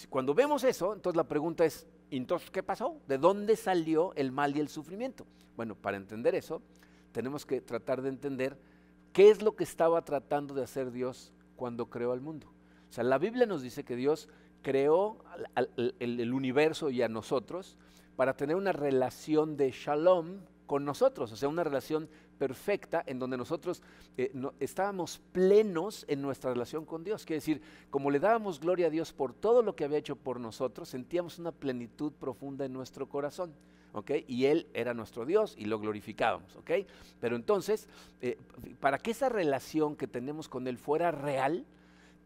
cuando 0.08 0.34
vemos 0.34 0.64
eso, 0.64 0.94
entonces 0.94 1.16
la 1.16 1.28
pregunta 1.28 1.64
es, 1.64 1.86
entonces, 2.10 2.50
¿qué 2.50 2.62
pasó? 2.62 3.00
¿De 3.08 3.18
dónde 3.18 3.56
salió 3.56 4.12
el 4.14 4.30
mal 4.30 4.56
y 4.56 4.60
el 4.60 4.68
sufrimiento? 4.68 5.26
Bueno, 5.56 5.74
para 5.74 5.96
entender 5.96 6.34
eso, 6.34 6.62
tenemos 7.12 7.44
que 7.44 7.60
tratar 7.60 8.02
de 8.02 8.10
entender 8.10 8.58
qué 9.12 9.30
es 9.30 9.42
lo 9.42 9.56
que 9.56 9.64
estaba 9.64 10.02
tratando 10.04 10.54
de 10.54 10.62
hacer 10.62 10.92
Dios 10.92 11.32
cuando 11.56 11.90
creó 11.90 12.12
al 12.12 12.20
mundo. 12.20 12.52
O 12.88 12.92
sea, 12.92 13.02
la 13.02 13.18
Biblia 13.18 13.46
nos 13.46 13.62
dice 13.62 13.84
que 13.84 13.96
Dios 13.96 14.28
creó 14.62 15.18
el 15.98 16.32
universo 16.32 16.90
y 16.90 17.02
a 17.02 17.08
nosotros 17.08 17.76
para 18.16 18.36
tener 18.36 18.56
una 18.56 18.72
relación 18.72 19.56
de 19.56 19.70
shalom 19.70 20.40
con 20.66 20.84
nosotros, 20.84 21.32
o 21.32 21.36
sea, 21.36 21.48
una 21.48 21.64
relación 21.64 22.08
perfecta 22.38 23.02
en 23.06 23.18
donde 23.18 23.36
nosotros 23.36 23.82
eh, 24.16 24.32
estábamos 24.60 25.20
plenos 25.32 26.04
en 26.08 26.20
nuestra 26.20 26.52
relación 26.52 26.84
con 26.84 27.04
Dios. 27.04 27.24
Quiere 27.24 27.38
decir, 27.38 27.62
como 27.90 28.10
le 28.10 28.20
dábamos 28.20 28.60
gloria 28.60 28.88
a 28.88 28.90
Dios 28.90 29.12
por 29.12 29.32
todo 29.32 29.62
lo 29.62 29.74
que 29.74 29.84
había 29.84 29.98
hecho 29.98 30.16
por 30.16 30.40
nosotros, 30.40 30.88
sentíamos 30.88 31.38
una 31.38 31.52
plenitud 31.52 32.12
profunda 32.12 32.64
en 32.64 32.72
nuestro 32.72 33.08
corazón. 33.08 33.54
¿ok? 33.92 34.10
Y 34.26 34.44
Él 34.44 34.66
era 34.74 34.92
nuestro 34.92 35.24
Dios 35.24 35.54
y 35.56 35.64
lo 35.64 35.78
glorificábamos, 35.78 36.54
¿ok? 36.56 36.70
Pero 37.18 37.34
entonces, 37.34 37.88
eh, 38.20 38.36
para 38.78 38.98
que 38.98 39.12
esa 39.12 39.30
relación 39.30 39.96
que 39.96 40.06
tenemos 40.06 40.50
con 40.50 40.68
Él 40.68 40.76
fuera 40.76 41.10
real, 41.12 41.64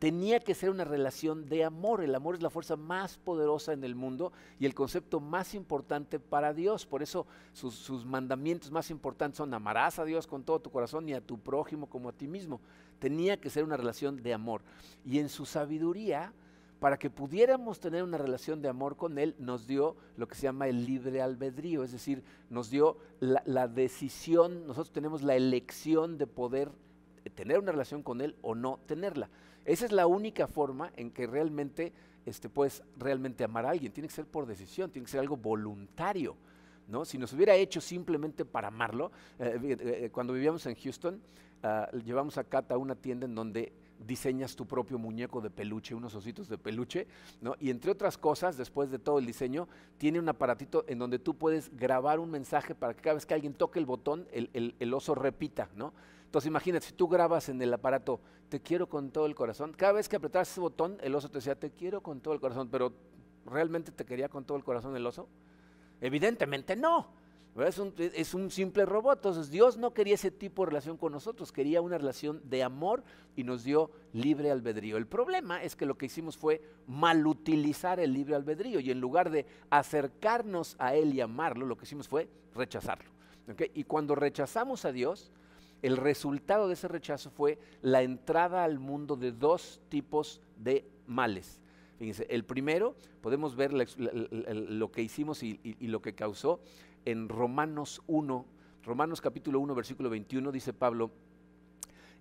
tenía 0.01 0.41
que 0.41 0.55
ser 0.55 0.71
una 0.71 0.85
relación 0.85 1.47
de 1.47 1.63
amor. 1.63 2.03
El 2.03 2.15
amor 2.15 2.35
es 2.35 2.43
la 2.43 2.49
fuerza 2.49 2.75
más 2.75 3.19
poderosa 3.19 3.75
en 3.75 3.85
el 3.85 3.95
mundo 3.95 4.33
y 4.59 4.65
el 4.65 4.75
concepto 4.75 5.21
más 5.21 5.55
importante 5.55 6.19
para 6.19 6.55
Dios. 6.55 6.87
Por 6.87 7.03
eso 7.03 7.27
sus, 7.53 8.05
mandamientos 8.07 8.71
más 8.71 8.91
importantes 8.91 9.37
son 9.37 9.53
amarás 9.53 9.99
a 9.99 10.07
Dios 10.07 10.27
con 10.27 10.43
todo 10.43 10.59
tu 10.59 10.71
corazón 10.71 11.07
y 11.09 11.13
a 11.13 11.21
tu 11.21 11.39
prójimo 11.39 11.87
como 11.87 12.09
a 12.09 12.13
ti 12.13 12.27
mismo. 12.27 12.63
Tenía 12.99 13.39
que 13.39 13.51
ser 13.51 13.63
una 13.63 13.77
relación 13.77 14.23
de 14.23 14.33
amor. 14.33 14.63
Y 15.05 15.19
en 15.19 15.29
su 15.29 15.45
sabiduría 15.45 16.33
para 16.81 16.99
que 16.99 17.11
pudiéramos 17.11 17.79
tener 17.79 18.03
una 18.03 18.17
relación 18.17 18.63
de 18.63 18.71
amor 18.71 18.97
con 18.97 19.19
Él, 19.19 19.37
nos 19.39 19.67
dio 19.67 19.97
lo 20.17 20.27
que 20.27 20.35
se 20.35 20.45
llama 20.45 20.67
el 20.67 20.87
libre 20.87 21.21
albedrío, 21.21 21.85
es 21.85 21.93
decir, 21.93 22.25
nos 22.49 22.71
dio 22.71 22.97
la, 23.21 23.43
la 23.45 23.69
decisión, 23.69 24.67
nosotros 24.67 24.91
tenemos 24.91 25.21
la 25.21 25.37
elección 25.37 26.17
de 26.17 26.27
poder 26.27 26.71
tener 27.31 27.59
una 27.59 27.73
relación 27.73 28.03
con 28.03 28.21
Él 28.21 28.37
o 28.43 28.55
no 28.55 28.81
tenerla. 28.87 29.29
Esa 29.65 29.87
es 29.87 29.93
la 29.93 30.07
única 30.07 30.47
forma 30.47 30.93
en 30.97 31.11
que 31.11 31.27
realmente 31.27 31.93
este, 32.27 32.49
puedes 32.49 32.83
realmente 32.97 33.45
amar 33.45 33.67
a 33.67 33.71
alguien. 33.71 33.93
Tiene 33.93 34.09
que 34.09 34.15
ser 34.15 34.27
por 34.27 34.47
decisión, 34.47 34.91
tiene 34.91 35.07
que 35.07 35.13
ser 35.13 35.21
algo 35.21 35.37
voluntario. 35.37 36.37
¿no? 36.89 37.05
Si 37.05 37.19
nos 37.19 37.33
hubiera 37.33 37.55
hecho 37.55 37.81
simplemente 37.81 38.45
para 38.45 38.69
amarlo, 38.69 39.13
eh, 39.39 39.59
eh, 39.63 39.77
eh, 39.81 40.11
cuando 40.11 40.33
vivíamos 40.33 40.67
en 40.67 40.75
Houston, 40.75 41.21
ah, 41.63 41.89
llevamos 42.05 42.37
a 42.39 42.45
Cata 42.45 42.75
a 42.75 42.79
una 42.79 42.95
tienda 42.95 43.27
en 43.27 43.35
donde 43.35 43.73
diseñas 44.05 44.57
tu 44.57 44.67
propio 44.67 44.99
muñeco 44.99 45.41
de 45.41 45.51
peluche, 45.51 45.95
unos 45.95 46.15
ositos 46.15 46.49
de 46.49 46.57
peluche, 46.57 47.07
¿no? 47.43 47.55
Y 47.61 47.69
entre 47.69 47.91
otras 47.91 48.17
cosas, 48.17 48.57
después 48.57 48.91
de 48.91 48.99
todo 48.99 49.19
el 49.19 49.27
diseño, 49.27 49.69
tiene 49.99 50.19
un 50.19 50.29
aparatito 50.29 50.87
en 50.89 50.99
donde 50.99 51.19
tú 51.19 51.37
puedes 51.37 51.71
grabar 51.77 52.19
un 52.19 52.31
mensaje 52.31 52.75
para 52.75 52.95
que 52.95 53.03
cada 53.03 53.15
vez 53.15 53.27
que 53.27 53.35
alguien 53.35 53.53
toque 53.53 53.79
el 53.79 53.85
botón, 53.85 54.27
el, 54.33 54.75
el 54.79 54.95
oso 54.95 55.15
repita, 55.15 55.69
¿no? 55.77 55.93
Entonces 56.31 56.47
imagínate, 56.47 56.87
si 56.87 56.93
tú 56.93 57.09
grabas 57.09 57.49
en 57.49 57.61
el 57.61 57.75
aparato, 57.75 58.21
te 58.49 58.61
quiero 58.61 58.89
con 58.89 59.11
todo 59.11 59.27
el 59.27 59.35
corazón, 59.35 59.73
cada 59.73 59.95
vez 59.95 60.09
que 60.09 60.15
apretabas 60.15 60.49
ese 60.49 60.61
botón, 60.61 60.97
el 61.01 61.13
oso 61.13 61.29
te 61.29 61.39
decía, 61.39 61.57
te 61.57 61.73
quiero 61.73 62.05
con 62.05 62.21
todo 62.21 62.33
el 62.35 62.39
corazón, 62.39 62.69
pero 62.71 62.93
¿realmente 63.47 63.91
te 63.91 64.05
quería 64.05 64.29
con 64.29 64.45
todo 64.45 64.57
el 64.57 64.63
corazón 64.63 64.95
el 64.95 65.05
oso? 65.05 65.29
Evidentemente 66.01 66.77
no. 66.77 67.09
Es 67.57 67.79
un, 67.79 67.93
es 67.99 68.33
un, 68.33 68.49
simple 68.49 68.87
robot. 68.87 69.19
Entonces 69.19 69.51
Dios 69.51 69.77
no 69.77 69.93
quería 69.93 70.15
ese 70.15 70.31
tipo 70.31 70.63
de 70.63 70.71
relación 70.71 70.97
con 70.97 71.11
nosotros, 71.11 71.51
quería 71.51 71.81
una 71.81 71.99
relación 71.99 72.41
de 72.49 72.63
amor 72.63 73.03
y 73.35 73.43
nos 73.43 73.65
dio 73.65 73.91
libre 74.13 74.53
albedrío. 74.53 74.99
El 74.99 75.09
problema 75.09 75.61
es 75.65 75.75
que 75.75 75.85
lo 75.85 75.99
que 75.99 76.07
hicimos 76.07 76.37
fue 76.37 76.63
malutilizar 76.87 77.99
el 77.99 78.13
libre 78.13 78.37
albedrío 78.37 78.79
y 78.79 78.93
en 78.93 79.01
lugar 79.01 79.31
de 79.31 79.47
acercarnos 79.69 80.77
a 80.79 80.95
Él 80.95 81.13
y 81.13 81.21
amarlo, 81.21 81.67
lo 81.67 81.77
que 81.77 81.87
hicimos 81.87 82.07
fue 82.07 82.29
rechazarlo. 82.55 83.11
Y 83.75 83.83
cuando 83.83 84.15
rechazamos 84.15 84.85
a 84.85 84.93
Dios, 84.93 85.33
el 85.83 85.97
resultado 85.97 86.69
de 86.69 86.75
ese 86.75 86.89
rechazo 86.89 87.31
fue 87.31 87.59
la 87.83 88.03
entrada 88.03 88.65
al 88.65 88.79
mundo 88.79 89.17
de 89.17 89.33
dos 89.33 89.81
tipos 89.89 90.41
de 90.57 90.85
males. 91.07 91.61
Fíjense, 91.99 92.27
el 92.31 92.45
primero, 92.45 92.95
podemos 93.21 93.57
ver 93.57 93.73
lo 93.75 94.91
que 94.91 95.03
hicimos 95.03 95.43
y, 95.43 95.59
lo 95.81 96.01
que 96.01 96.15
causó 96.15 96.61
en 97.05 97.29
Romanos 97.29 98.03
1, 98.07 98.47
Romanos 98.85 99.21
capítulo 99.21 99.61
1, 99.61 99.75
versículo 99.75 100.09
21, 100.09 100.51
dice 100.51 100.73
Pablo, 100.73 101.11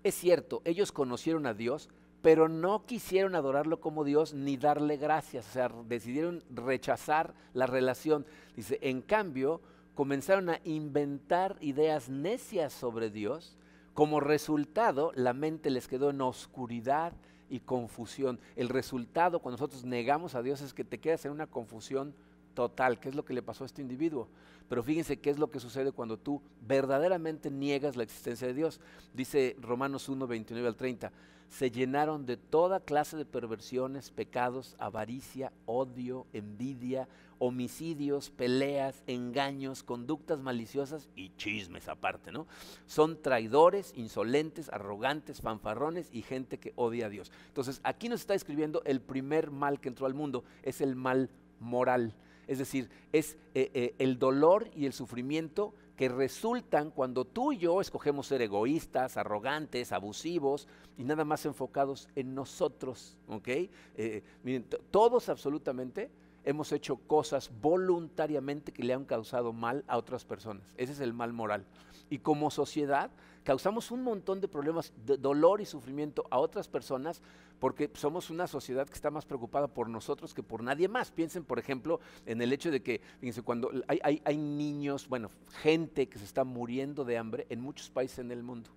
es 0.03 0.15
cierto, 0.15 0.61
ellos 0.65 0.91
conocieron 0.91 1.45
a 1.45 1.53
Dios, 1.53 1.89
pero 2.21 2.49
no 2.49 2.85
quisieron 2.85 3.35
adorarlo 3.35 3.79
como 3.79 4.03
Dios 4.03 4.33
ni 4.33 4.57
darle 4.57 4.97
gracias, 4.97 5.47
o 5.47 5.51
sea, 5.51 5.69
decidieron 5.87 6.43
rechazar 6.49 7.33
la 7.53 7.65
relación. 7.65 8.25
Dice, 8.55 8.79
en 8.81 9.01
cambio, 9.01 9.61
comenzaron 9.99 10.47
a 10.47 10.61
inventar 10.63 11.57
ideas 11.59 12.07
necias 12.07 12.71
sobre 12.71 13.09
Dios. 13.09 13.57
Como 13.93 14.21
resultado, 14.21 15.11
la 15.13 15.33
mente 15.33 15.69
les 15.69 15.89
quedó 15.89 16.11
en 16.11 16.21
oscuridad 16.21 17.11
y 17.49 17.59
confusión. 17.59 18.39
El 18.55 18.69
resultado 18.69 19.41
cuando 19.41 19.57
nosotros 19.57 19.83
negamos 19.83 20.35
a 20.35 20.41
Dios 20.41 20.61
es 20.61 20.73
que 20.73 20.85
te 20.85 20.99
quedas 20.99 21.25
en 21.25 21.33
una 21.33 21.47
confusión 21.47 22.15
total, 22.53 22.99
¿Qué 22.99 23.09
es 23.09 23.15
lo 23.15 23.25
que 23.25 23.33
le 23.33 23.41
pasó 23.41 23.63
a 23.63 23.67
este 23.67 23.81
individuo. 23.81 24.27
Pero 24.67 24.83
fíjense 24.83 25.17
qué 25.17 25.31
es 25.31 25.39
lo 25.39 25.49
que 25.49 25.59
sucede 25.59 25.91
cuando 25.91 26.17
tú 26.17 26.41
verdaderamente 26.67 27.49
niegas 27.49 27.95
la 27.95 28.03
existencia 28.03 28.47
de 28.47 28.53
Dios. 28.53 28.79
Dice 29.13 29.55
Romanos 29.59 30.09
1, 30.09 30.27
29 30.27 30.67
al 30.67 30.75
30 30.75 31.11
se 31.49 31.71
llenaron 31.71 32.25
de 32.25 32.37
toda 32.37 32.79
clase 32.79 33.17
de 33.17 33.25
perversiones, 33.25 34.11
pecados, 34.11 34.75
avaricia, 34.77 35.51
odio, 35.65 36.27
envidia, 36.31 37.07
homicidios, 37.39 38.29
peleas, 38.29 39.03
engaños, 39.07 39.81
conductas 39.81 40.41
maliciosas 40.41 41.09
y 41.15 41.31
chismes 41.37 41.87
aparte, 41.87 42.31
¿no? 42.31 42.45
Son 42.85 43.21
traidores, 43.21 43.93
insolentes, 43.95 44.69
arrogantes, 44.69 45.41
fanfarrones 45.41 46.09
y 46.13 46.21
gente 46.21 46.59
que 46.59 46.73
odia 46.75 47.07
a 47.07 47.09
Dios. 47.09 47.31
Entonces, 47.47 47.81
aquí 47.83 48.09
nos 48.09 48.21
está 48.21 48.35
escribiendo 48.35 48.83
el 48.85 49.01
primer 49.01 49.49
mal 49.49 49.79
que 49.79 49.89
entró 49.89 50.05
al 50.05 50.13
mundo, 50.13 50.43
es 50.61 50.81
el 50.81 50.95
mal 50.95 51.29
moral. 51.59 52.13
Es 52.49 52.57
decir, 52.57 52.89
es 53.13 53.37
eh, 53.53 53.69
eh, 53.75 53.95
el 53.99 54.17
dolor 54.17 54.71
y 54.75 54.87
el 54.87 54.93
sufrimiento 54.93 55.75
que 55.95 56.09
resultan 56.09 56.89
cuando 56.89 57.23
tú 57.23 57.51
y 57.51 57.59
yo 57.59 57.79
escogemos 57.79 58.25
ser 58.25 58.41
egoístas, 58.41 59.17
arrogantes, 59.17 59.91
abusivos 59.91 60.67
y 60.97 61.03
nada 61.03 61.25
más 61.25 61.45
enfocados 61.45 62.09
en 62.15 62.33
nosotros, 62.33 63.19
¿ok? 63.27 63.47
Eh, 63.49 64.23
miren, 64.41 64.65
todos 64.89 65.29
absolutamente 65.29 66.09
hemos 66.49 66.71
hecho 66.71 66.97
cosas 66.97 67.51
voluntariamente 67.61 68.71
que 68.71 68.83
le 68.83 68.93
han 68.93 69.05
causado 69.05 69.53
mal 69.53 69.83
a 69.87 69.97
otras 69.97 70.25
personas. 70.25 70.73
Ese 70.77 70.93
es 70.93 70.99
el 70.99 71.13
mal 71.13 71.31
moral. 71.31 71.63
Y 72.09 72.19
como 72.19 72.49
sociedad 72.49 73.11
causamos 73.43 73.91
un 73.91 74.01
montón 74.01 74.41
de 74.41 74.47
problemas 74.47 74.91
de 75.05 75.17
dolor 75.17 75.61
y 75.61 75.65
sufrimiento 75.65 76.25
a 76.31 76.39
otras 76.39 76.67
personas 76.67 77.21
porque 77.59 77.91
somos 77.93 78.31
una 78.31 78.47
sociedad 78.47 78.87
que 78.87 78.95
está 78.95 79.11
más 79.11 79.25
preocupada 79.25 79.67
por 79.67 79.89
nosotros 79.89 80.33
que 80.33 80.41
por 80.41 80.63
nadie 80.63 80.87
más. 80.87 81.11
Piensen, 81.11 81.43
por 81.43 81.59
ejemplo, 81.59 81.99
en 82.25 82.41
el 82.41 82.51
hecho 82.51 82.71
de 82.71 82.81
que, 82.81 82.99
fíjense, 83.19 83.43
cuando 83.43 83.69
hay, 83.87 84.37
niños, 84.37 85.07
bueno, 85.07 85.29
gente 85.61 86.09
que 86.09 86.17
se 86.17 86.25
está 86.25 86.43
muriendo 86.43 87.05
de 87.05 87.17
hambre 87.19 87.45
en 87.49 87.61
muchos 87.61 87.91
países 87.91 88.19
en 88.19 88.31
el 88.31 88.41
mundo. 88.41 88.71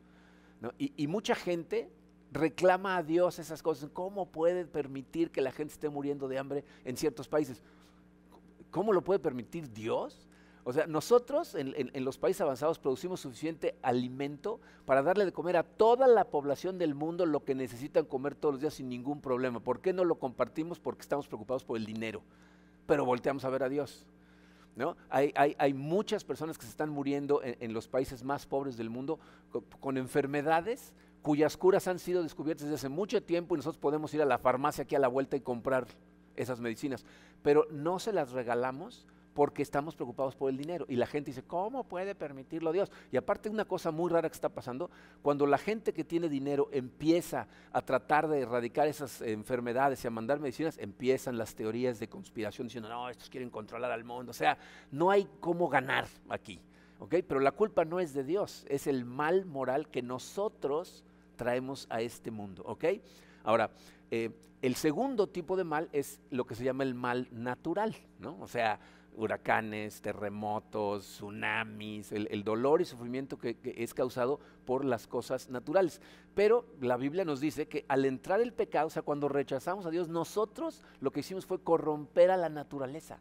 Y 0.79 1.07
mucha 1.07 1.35
gente 1.35 1.91
reclama 2.33 2.97
a 2.97 3.03
Dios 3.03 3.39
esas 3.39 3.63
cosas. 3.63 3.91
¿Cómo 3.93 4.27
puede 4.27 4.65
permitir 4.65 5.31
que 5.31 5.41
la 5.41 5.53
gente 5.53 5.75
esté 5.75 5.89
muriendo 5.89 6.29
de 6.29 6.39
hambre 6.39 6.65
en 6.85 6.97
ciertos 6.97 7.29
países? 7.29 7.63
¿Cómo 8.71 8.93
lo 8.93 9.03
puede 9.03 9.21
permitir 9.21 9.71
Dios? 9.73 10.29
O 10.65 10.73
sea, 10.73 10.87
nosotros 10.87 11.57
en, 11.57 12.05
los 12.05 12.19
países 12.19 12.41
avanzados 12.41 12.79
producimos 12.79 13.21
suficiente 13.21 13.77
alimento 13.83 14.61
para 14.87 15.03
darle 15.03 15.25
de 15.25 15.33
comer 15.33 15.57
a 15.57 15.65
toda 15.65 16.07
la 16.07 16.25
población 16.25 16.79
del 16.79 16.95
mundo 16.95 17.27
lo 17.27 17.45
que 17.45 17.55
necesitan 17.55 18.05
comer 18.05 18.37
todos 18.37 18.55
los 18.55 18.61
días 18.61 18.75
sin 18.75 18.89
ningún 18.89 19.21
problema. 19.21 19.59
¿Por 19.59 19.81
qué 19.81 19.93
no 19.93 20.05
lo 20.05 20.17
compartimos? 20.17 20.79
Porque 20.79 21.03
estamos 21.03 21.27
preocupados 21.27 21.65
por 21.65 21.77
el 21.77 21.85
dinero. 21.85 22.23
Pero 22.87 23.05
volteamos 23.05 23.45
a 23.45 23.51
ver 23.51 23.65
a 23.65 23.69
Dios. 23.69 24.07
¿no? 24.77 24.97
Hay, 25.11 25.75
muchas 25.75 26.25
personas 26.25 26.57
que 26.57 26.65
se 26.65 26.71
están 26.71 26.91
muriendo 26.91 27.41
en, 27.43 27.75
los 27.75 27.89
países 27.89 28.23
más 28.23 28.47
pobres 28.47 28.77
del 28.77 28.89
mundo 28.89 29.19
con, 29.81 29.97
enfermedades 29.97 30.95
cuyas 31.23 31.57
curas 31.57 31.89
han 31.89 31.99
sido 31.99 32.23
descubiertas 32.23 32.65
desde 32.65 32.75
hace 32.75 32.89
mucho 32.89 33.23
tiempo 33.23 33.55
y 33.55 33.59
nosotros 33.59 33.79
podemos 33.79 34.13
ir 34.13 34.23
a 34.23 34.27
la 34.27 34.39
farmacia 34.39 34.85
aquí 34.85 34.95
a 34.95 34.99
la 34.99 35.09
vuelta 35.09 35.37
y 35.37 35.41
comprar 35.41 35.87
esas 36.37 36.61
medicinas. 36.61 37.05
Pero 37.43 37.67
no 37.71 37.99
se 37.99 38.13
las 38.13 38.33
regalamos 38.33 39.07
porque 39.35 39.63
estamos 39.63 39.95
preocupados 39.95 40.37
por 40.37 40.51
el 40.51 40.57
dinero. 40.57 40.85
Y 40.89 40.97
la 40.97 41.07
gente 41.07 41.31
dice, 41.31 41.43
¿cómo 41.43 41.85
puede 41.85 42.15
permitirlo 42.15 42.73
Dios? 42.73 42.91
Y 43.11 43.17
aparte 43.17 43.49
una 43.49 43.65
cosa 43.65 43.91
muy 43.91 44.11
rara 44.11 44.29
que 44.29 44.35
está 44.35 44.49
pasando, 44.49 44.91
cuando 45.23 45.47
la 45.47 45.59
gente 45.59 45.93
que 45.93 46.05
tiene 46.05 46.29
dinero 46.29 46.69
empieza 46.73 47.49
a 47.73 47.81
tratar 47.83 48.29
de 48.29 48.41
erradicar 48.41 48.89
esas 48.89 49.23
enfermedades 49.23 50.05
y 50.05 50.07
a 50.07 50.11
mandar 50.11 50.41
medicinas, 50.41 50.77
empiezan 50.79 51.39
las 51.39 51.55
teorías 51.55 51.99
de 51.99 52.09
conspiración 52.09 52.67
diciendo, 52.67 52.89
no, 52.89 53.09
estos 53.09 53.31
quieren 53.31 53.51
controlar 53.51 53.91
al 53.91 54.05
mundo. 54.05 54.31
O 54.31 54.35
sea, 54.35 54.59
no 54.91 55.11
hay 55.11 55.27
cómo 55.41 55.69
ganar 55.69 56.07
aquí. 56.29 56.61
¿ok? 56.99 57.17
Pero 57.27 57.41
la 57.41 57.53
culpa 57.53 57.85
no 57.85 58.01
es 58.01 58.15
de 58.15 58.25
Dios, 58.25 58.65
es 58.69 58.87
el 58.87 59.05
mal 59.05 59.45
moral 59.45 59.89
que 59.89 60.03
nosotros 60.03 61.05
traemos 61.43 61.89
a 61.91 62.01
este 62.01 62.31
mundo. 62.31 62.63
¿ok? 62.65 62.85
Ahora, 63.43 63.71
eh, 64.13 64.31
el 64.63 64.77
segundo 64.77 65.27
tipo 65.27 65.57
de 65.57 65.65
mal 65.65 65.89
es 65.93 66.21
lo 66.31 66.45
que 66.45 66.55
se 66.55 66.63
llama 66.63 66.85
el 66.85 66.95
mal 66.95 67.27
natural, 67.33 67.97
¿no? 68.21 68.39
O 68.41 68.47
sea, 68.47 68.79
huracanes, 69.17 70.01
terremotos, 70.01 71.03
tsunamis, 71.03 72.13
el, 72.13 72.45
dolor 72.45 72.81
y 72.81 72.85
sufrimiento 72.85 73.37
que, 73.39 73.57
es 73.77 73.93
causado 73.93 74.39
por 74.65 74.85
las 74.85 75.09
cosas 75.09 75.51
naturales. 75.51 76.01
Pero 76.37 76.65
la 76.81 76.97
Biblia 76.97 77.25
nos 77.25 77.41
dice 77.41 77.67
que 77.67 77.85
al 77.89 78.05
entrar 78.05 78.41
el 78.41 78.53
pecado, 78.53 78.87
o 78.87 78.91
sea, 78.91 79.03
cuando 79.03 79.29
rechazamos 79.29 79.85
a 79.85 79.91
Dios, 79.91 80.09
nosotros 80.09 80.85
lo 81.01 81.11
que 81.11 81.21
hicimos 81.21 81.45
fue 81.45 81.61
corromper 81.61 82.31
a 82.31 82.37
la 82.37 82.49
naturaleza. 82.49 83.19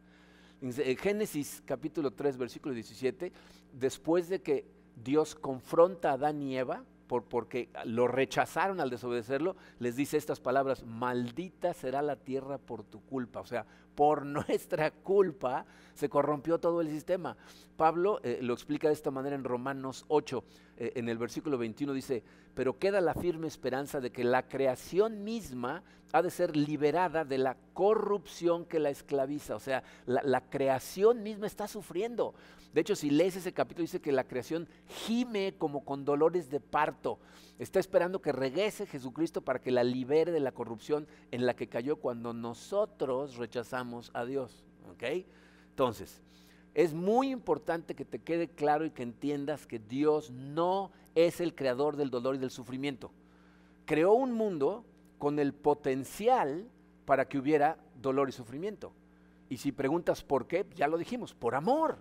En 0.61 0.71
Génesis 0.95 1.63
capítulo 1.65 2.11
3, 2.11 2.37
versículo 2.37 2.75
17, 2.75 3.33
después 3.73 4.29
de 4.29 4.43
que 4.43 4.67
Dios 4.95 5.33
confronta 5.33 6.11
a 6.11 6.13
Adán 6.13 6.39
y 6.43 6.55
Eva, 6.55 6.83
porque 7.19 7.69
lo 7.85 8.07
rechazaron 8.07 8.79
al 8.79 8.89
desobedecerlo, 8.89 9.57
les 9.79 9.97
dice 9.97 10.15
estas 10.15 10.39
palabras, 10.39 10.85
maldita 10.85 11.73
será 11.73 12.01
la 12.01 12.15
tierra 12.15 12.57
por 12.57 12.83
tu 12.83 13.01
culpa, 13.01 13.41
o 13.41 13.45
sea, 13.45 13.65
por 13.95 14.25
nuestra 14.47 14.91
culpa 14.91 15.65
se 15.93 16.09
corrompió 16.09 16.59
todo 16.59 16.79
el 16.81 16.89
sistema. 16.89 17.35
Pablo 17.75 18.21
eh, 18.23 18.39
lo 18.41 18.53
explica 18.53 18.87
de 18.87 18.93
esta 18.93 19.11
manera 19.11 19.35
en 19.35 19.43
Romanos 19.43 20.05
8, 20.07 20.43
eh, 20.70 20.70
en 20.95 21.09
el 21.09 21.17
versículo 21.17 21.57
21 21.59 21.93
dice, 21.93 22.23
pero 22.55 22.79
queda 22.79 23.01
la 23.01 23.13
firme 23.13 23.47
esperanza 23.47 23.99
de 23.99 24.11
que 24.11 24.23
la 24.23 24.47
creación 24.47 25.23
misma 25.23 25.83
ha 26.11 26.21
de 26.21 26.31
ser 26.31 26.57
liberada 26.57 27.23
de 27.23 27.37
la 27.37 27.55
corrupción 27.73 28.65
que 28.65 28.79
la 28.79 28.89
esclaviza. 28.89 29.55
O 29.55 29.59
sea, 29.59 29.83
la, 30.05 30.23
la 30.23 30.49
creación 30.49 31.21
misma 31.21 31.45
está 31.45 31.67
sufriendo. 31.67 32.33
De 32.73 32.81
hecho, 32.81 32.95
si 32.95 33.09
lees 33.09 33.35
ese 33.35 33.53
capítulo, 33.53 33.83
dice 33.83 34.01
que 34.01 34.11
la 34.11 34.23
creación 34.23 34.67
gime 34.87 35.53
como 35.57 35.85
con 35.85 36.03
dolores 36.03 36.49
de 36.49 36.59
parto. 36.59 37.19
Está 37.59 37.79
esperando 37.79 38.21
que 38.21 38.31
regrese 38.31 38.87
Jesucristo 38.87 39.41
para 39.41 39.59
que 39.59 39.71
la 39.71 39.83
libere 39.83 40.31
de 40.31 40.39
la 40.39 40.51
corrupción 40.51 41.07
en 41.29 41.45
la 41.45 41.55
que 41.55 41.69
cayó 41.69 41.97
cuando 41.97 42.33
nosotros 42.33 43.35
rechazamos 43.37 44.09
a 44.13 44.25
Dios. 44.25 44.65
¿Ok? 44.89 45.03
Entonces, 45.69 46.21
es 46.73 46.93
muy 46.93 47.31
importante 47.31 47.95
que 47.95 48.05
te 48.05 48.19
quede 48.19 48.47
claro 48.47 48.85
y 48.85 48.91
que 48.91 49.03
entiendas 49.03 49.67
que 49.67 49.79
Dios 49.79 50.31
no 50.31 50.91
es 51.15 51.41
el 51.41 51.53
creador 51.53 51.97
del 51.97 52.09
dolor 52.09 52.35
y 52.35 52.39
del 52.39 52.51
sufrimiento. 52.51 53.11
Creó 53.85 54.13
un 54.13 54.31
mundo 54.31 54.85
con 55.17 55.39
el 55.39 55.53
potencial 55.53 56.67
para 57.05 57.27
que 57.27 57.37
hubiera 57.37 57.77
dolor 58.01 58.29
y 58.29 58.31
sufrimiento. 58.31 58.93
Y 59.49 59.57
si 59.57 59.71
preguntas 59.71 60.23
por 60.23 60.47
qué, 60.47 60.65
ya 60.75 60.87
lo 60.87 60.97
dijimos, 60.97 61.33
por 61.33 61.55
amor. 61.55 61.97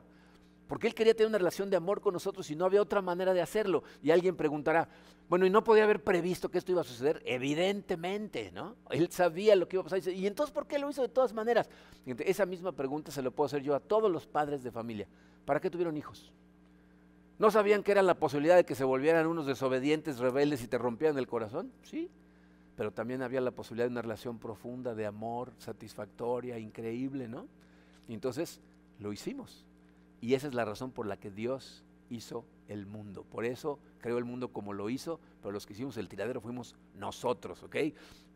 Porque 0.71 0.87
Él 0.87 0.95
quería 0.95 1.15
tener 1.15 1.27
una 1.27 1.39
relación 1.39 1.69
de 1.69 1.77
amor 1.77 2.01
con 2.01 2.15
nosotros 2.15 2.49
y 2.49 2.55
no 2.55 2.65
había 2.65 2.81
otra 2.81 3.03
manera 3.03 3.35
de 3.35 3.43
hacerlo. 3.43 3.83
Y 4.05 4.13
alguien 4.13 4.37
preguntará, 4.37 4.89
bueno, 5.29 5.45
¿y 5.45 5.51
no 5.51 5.65
podía 5.65 5.83
haber 5.83 6.05
previsto 6.05 6.49
que 6.49 6.59
esto 6.59 6.71
iba 6.71 6.83
a 6.83 6.85
suceder? 6.85 7.21
Evidentemente, 7.27 8.53
¿no? 8.53 8.77
Él 8.91 9.11
sabía 9.11 9.57
lo 9.57 9.67
que 9.67 9.75
iba 9.75 9.81
a 9.81 9.89
pasar. 9.89 10.13
¿Y 10.13 10.29
entonces 10.29 10.55
por 10.55 10.69
qué 10.69 10.79
lo 10.79 10.89
hizo 10.89 11.03
de 11.03 11.09
todas 11.09 11.33
maneras? 11.33 11.69
Esa 12.07 12.47
misma 12.47 12.71
pregunta 12.71 13.11
se 13.11 13.21
lo 13.21 13.33
puedo 13.33 13.47
hacer 13.47 13.65
yo 13.65 13.75
a 13.75 13.81
todos 13.81 14.09
los 14.13 14.29
padres 14.29 14.63
de 14.63 14.71
familia. 14.71 15.09
¿Para 15.45 15.59
qué 15.59 15.71
tuvieron 15.71 15.97
hijos? 15.97 16.33
¿No 17.41 17.51
sabían 17.51 17.83
que 17.83 17.91
era 17.91 18.03
la 18.03 18.15
posibilidad 18.15 18.55
de 18.55 18.65
que 18.65 18.77
se 18.77 18.85
volvieran 18.85 19.27
unos 19.27 19.47
desobedientes, 19.47 20.21
rebeldes 20.21 20.63
y 20.63 20.69
te 20.69 20.79
rompieran 20.79 21.19
el 21.19 21.27
corazón? 21.27 21.73
Sí, 21.83 22.09
pero 22.77 22.93
también 22.93 23.23
había 23.23 23.41
la 23.41 23.51
posibilidad 23.51 23.87
de 23.87 23.93
una 23.93 24.03
relación 24.03 24.39
profunda, 24.39 24.95
de 24.95 25.05
amor, 25.05 25.53
satisfactoria, 25.59 26.61
increíble, 26.61 27.27
¿no? 27.27 27.49
Y 28.07 28.15
entonces 28.15 28.61
lo 29.01 29.13
hicimos. 29.13 29.67
Y 30.21 30.35
esa 30.35 30.49
es 30.49 30.55
la 30.55 30.65
razón 30.65 30.91
por 30.91 31.07
la 31.07 31.17
que 31.17 31.31
Dios 31.31 31.85
hizo 32.11 32.45
el 32.69 32.87
mundo. 32.87 33.25
Por 33.25 33.45
eso 33.45 33.79
creó 34.01 34.19
el 34.19 34.25
mundo 34.25 34.53
como 34.53 34.73
lo 34.73 34.91
hizo, 34.91 35.21
pero 35.41 35.53
los 35.53 35.67
que 35.67 35.73
hicimos 35.73 35.97
el 35.97 36.09
tiradero 36.09 36.41
fuimos 36.41 36.77
nosotros, 36.95 37.63
¿ok? 37.63 37.77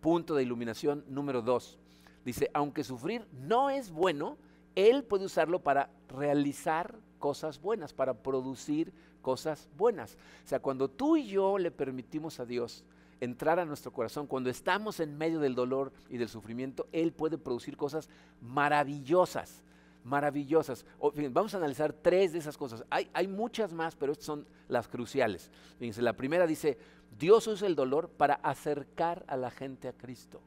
Punto 0.00 0.34
de 0.34 0.42
iluminación 0.42 1.04
número 1.08 1.42
dos. 1.42 1.78
Dice, 2.24 2.50
aunque 2.54 2.84
sufrir 2.84 3.26
no 3.32 3.70
es 3.70 3.90
bueno, 3.90 4.38
Él 4.74 5.04
puede 5.04 5.26
usarlo 5.26 5.60
para 5.60 5.90
realizar 6.08 6.98
cosas 7.18 7.60
buenas, 7.60 7.92
para 7.92 8.14
producir 8.14 8.92
cosas 9.20 9.68
buenas. 9.76 10.16
O 10.44 10.48
sea, 10.48 10.60
cuando 10.60 10.88
tú 10.88 11.16
y 11.16 11.26
yo 11.26 11.58
le 11.58 11.70
permitimos 11.70 12.40
a 12.40 12.46
Dios 12.46 12.84
entrar 13.20 13.58
a 13.58 13.64
nuestro 13.64 13.92
corazón, 13.92 14.26
cuando 14.26 14.50
estamos 14.50 15.00
en 15.00 15.16
medio 15.16 15.40
del 15.40 15.54
dolor 15.54 15.92
y 16.08 16.16
del 16.16 16.28
sufrimiento, 16.28 16.86
Él 16.92 17.12
puede 17.12 17.38
producir 17.38 17.76
cosas 17.76 18.08
maravillosas 18.40 19.64
maravillosas. 20.04 20.86
vamos 21.30 21.54
a 21.54 21.56
analizar 21.56 21.92
tres 21.92 22.32
de 22.32 22.38
esas 22.38 22.56
cosas. 22.56 22.84
Hay, 22.90 23.10
hay, 23.12 23.26
muchas 23.26 23.72
más, 23.72 23.96
pero 23.96 24.12
estas 24.12 24.26
son 24.26 24.46
las 24.68 24.86
cruciales. 24.86 25.50
Fíjense, 25.78 26.02
la 26.02 26.12
primera 26.12 26.46
dice, 26.46 26.78
Dios 27.18 27.46
usa 27.46 27.66
el 27.66 27.74
dolor 27.74 28.08
para 28.10 28.34
acercar 28.34 29.24
a 29.26 29.36
la 29.36 29.50
gente 29.50 29.88
a 29.88 29.92
Cristo. 29.92 30.40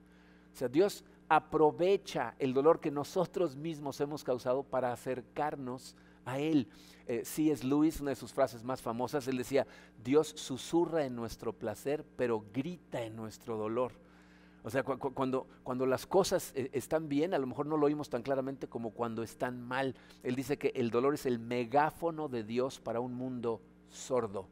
O 0.54 0.56
sea, 0.58 0.68
Dios 0.68 1.04
aprovecha 1.30 2.36
el 2.40 2.54
dolor 2.54 2.80
que 2.80 2.92
nosotros 2.92 3.56
mismos 3.56 4.00
hemos 4.00 4.24
causado 4.24 4.64
para 4.64 4.94
acercarnos 4.94 5.96
a 6.26 6.40
Él. 6.40 6.68
Eh, 7.08 7.24
C.S. 7.24 7.66
Lewis, 7.66 8.02
una 8.02 8.12
de 8.12 8.16
sus 8.16 8.34
frases 8.34 8.64
más 8.64 8.82
famosas, 8.82 9.28
él 9.28 9.38
decía, 9.38 9.66
Dios 10.04 10.34
susurra 10.36 11.06
en 11.06 11.16
nuestro 11.16 11.54
placer, 11.54 12.06
pero 12.18 12.44
grita 12.54 13.02
en 13.02 13.16
nuestro 13.16 13.56
dolor. 13.56 13.94
O 14.68 14.70
sea, 14.70 14.84
cuando, 14.84 15.48
cuando 15.64 15.86
las 15.86 16.06
cosas 16.06 16.52
eh, 16.54 16.70
están 16.74 17.08
bien, 17.08 17.34
a 17.34 17.38
lo 17.38 17.48
mejor 17.48 17.68
no 17.68 17.78
lo 17.78 17.86
oímos 17.86 18.10
tan 18.10 18.22
claramente 18.22 18.68
como 18.68 18.92
cuando 18.92 19.24
están 19.24 19.62
mal. 19.62 19.96
Él 20.24 20.36
dice 20.36 20.58
que 20.58 20.74
el 20.76 20.92
dolor 20.92 21.14
es 21.14 21.26
el 21.26 21.40
megáfono 21.40 22.28
de 22.28 22.44
Dios 22.44 22.82
para 22.82 23.00
un 23.00 23.14
mundo 23.14 23.62
sordo. 23.90 24.50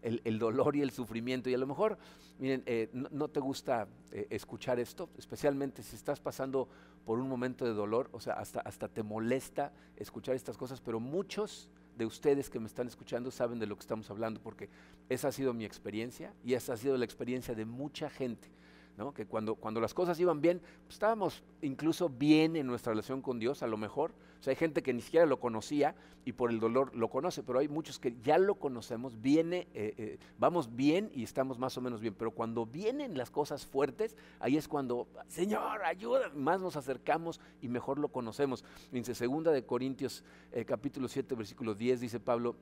El, 0.00 0.38
dolor 0.38 0.76
y 0.76 0.80
el 0.80 0.92
sufrimiento. 0.92 1.50
Y 1.50 1.54
a 1.54 1.58
lo 1.58 1.66
mejor, 1.66 1.98
miren, 2.38 2.62
eh, 2.64 2.88
no, 2.94 3.28
te 3.28 3.38
gusta 3.38 3.86
eh, 4.12 4.28
escuchar 4.30 4.80
esto, 4.80 5.10
especialmente 5.18 5.82
si 5.82 5.94
estás 5.96 6.20
pasando 6.20 6.66
por 7.04 7.18
un 7.18 7.28
momento 7.28 7.66
de 7.66 7.74
dolor, 7.74 8.08
o 8.12 8.20
sea, 8.20 8.32
hasta, 8.32 8.60
hasta 8.60 8.88
te 8.88 9.02
molesta 9.02 9.74
escuchar 9.96 10.36
estas 10.36 10.56
cosas, 10.56 10.80
pero 10.80 11.00
muchos 11.00 11.68
de 11.98 12.06
ustedes 12.06 12.48
que 12.48 12.60
me 12.60 12.66
están 12.66 12.86
escuchando 12.86 13.30
saben 13.30 13.58
de 13.58 13.66
lo 13.66 13.76
que 13.76 13.82
estamos 13.82 14.08
hablando, 14.10 14.40
porque 14.40 14.70
esa 15.10 15.28
ha 15.28 15.32
sido 15.32 15.52
mi 15.52 15.66
experiencia 15.66 16.32
y 16.42 16.54
esa 16.54 16.72
ha 16.72 16.76
sido 16.78 16.96
la 16.96 17.04
experiencia 17.04 17.54
de 17.54 17.66
mucha 17.66 18.08
gente 18.08 18.48
que 19.14 19.26
cuando, 19.26 19.54
cuando 19.54 19.80
las 19.80 19.94
cosas 19.94 20.18
iban 20.18 20.40
bien, 20.40 20.60
pues, 20.84 20.94
estábamos 20.94 21.42
incluso 21.62 22.08
bien 22.08 22.56
en 22.56 22.66
nuestra 22.66 22.90
relación 22.90 23.22
con 23.22 23.38
Dios, 23.38 23.62
a 23.62 23.66
lo 23.66 23.76
mejor. 23.76 24.12
O 24.40 24.42
sea, 24.42 24.50
hay 24.50 24.56
gente 24.56 24.82
que 24.82 24.92
ni 24.92 25.00
siquiera 25.00 25.24
lo 25.24 25.40
conocía 25.40 25.94
y 26.24 26.32
por 26.32 26.50
el 26.50 26.60
dolor 26.60 26.94
lo 26.94 27.08
conoce, 27.08 27.42
pero 27.42 27.60
hay 27.60 27.68
muchos 27.68 27.98
que 27.98 28.16
ya 28.22 28.38
lo 28.38 28.56
conocemos, 28.56 29.20
viene, 29.20 29.68
eh, 29.72 29.94
eh, 29.96 30.18
vamos 30.38 30.74
bien 30.74 31.10
y 31.14 31.22
estamos 31.22 31.58
más 31.58 31.76
o 31.76 31.80
menos 31.80 32.00
bien. 32.00 32.14
Pero 32.14 32.32
cuando 32.32 32.66
vienen 32.66 33.16
las 33.16 33.30
cosas 33.30 33.66
fuertes, 33.66 34.16
ahí 34.40 34.56
es 34.56 34.68
cuando, 34.68 35.08
Señor, 35.28 35.84
ayuda, 35.84 36.30
más 36.34 36.60
nos 36.60 36.76
acercamos 36.76 37.40
y 37.62 37.68
mejor 37.68 37.98
lo 37.98 38.08
conocemos. 38.08 38.64
Dice, 38.92 39.14
segunda 39.14 39.52
de 39.52 39.64
Corintios 39.64 40.24
eh, 40.52 40.64
capítulo 40.64 41.08
7, 41.08 41.34
versículo 41.34 41.74
10, 41.74 42.00
dice 42.00 42.20
Pablo, 42.20 42.56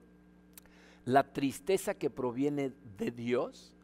la 1.04 1.32
tristeza 1.32 1.94
que 1.94 2.10
proviene 2.10 2.72
de 2.98 3.10
Dios 3.10 3.75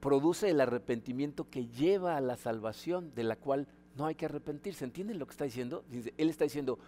produce 0.00 0.50
el 0.50 0.60
arrepentimiento 0.60 1.48
que 1.50 1.66
lleva 1.66 2.16
a 2.16 2.20
la 2.20 2.36
salvación, 2.36 3.12
de 3.14 3.24
la 3.24 3.36
cual 3.36 3.66
no 3.96 4.06
hay 4.06 4.14
que 4.14 4.26
arrepentirse. 4.26 4.84
¿Entienden 4.84 5.18
lo 5.18 5.26
que 5.26 5.32
está 5.32 5.44
diciendo? 5.44 5.84
Él 5.90 6.30
está 6.30 6.44
diciendo, 6.44 6.78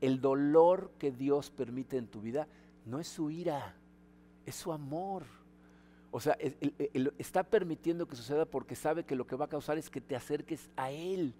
el 0.00 0.20
dolor 0.20 0.90
que 0.98 1.12
Dios 1.12 1.50
permite 1.50 1.96
en 1.96 2.08
tu 2.08 2.20
vida 2.20 2.48
no 2.84 2.98
es 2.98 3.08
su 3.08 3.30
ira, 3.30 3.74
es 4.44 4.56
su 4.56 4.72
amor. 4.72 5.24
O 6.10 6.20
sea, 6.20 6.36
está 7.18 7.42
permitiendo 7.42 8.06
que 8.06 8.16
suceda 8.16 8.46
porque 8.46 8.74
sabe 8.74 9.04
que 9.04 9.16
lo 9.16 9.26
que 9.26 9.36
va 9.36 9.46
a 9.46 9.48
causar 9.48 9.78
es 9.78 9.90
que 9.90 10.00
te 10.00 10.16
acerques 10.16 10.70
a 10.76 10.90
Él. 10.90 11.34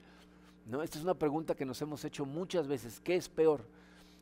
¿no? 0.67 0.83
Esta 0.83 0.99
es 0.99 1.05
una 1.05 1.15
pregunta 1.15 1.55
que 1.55 1.65
nos 1.65 1.81
hemos 1.83 2.05
hecho 2.05 2.25
muchas 2.25 2.69
veces. 2.69 3.01
¿Qué 3.01 3.17
es 3.17 3.29
peor? 3.29 3.65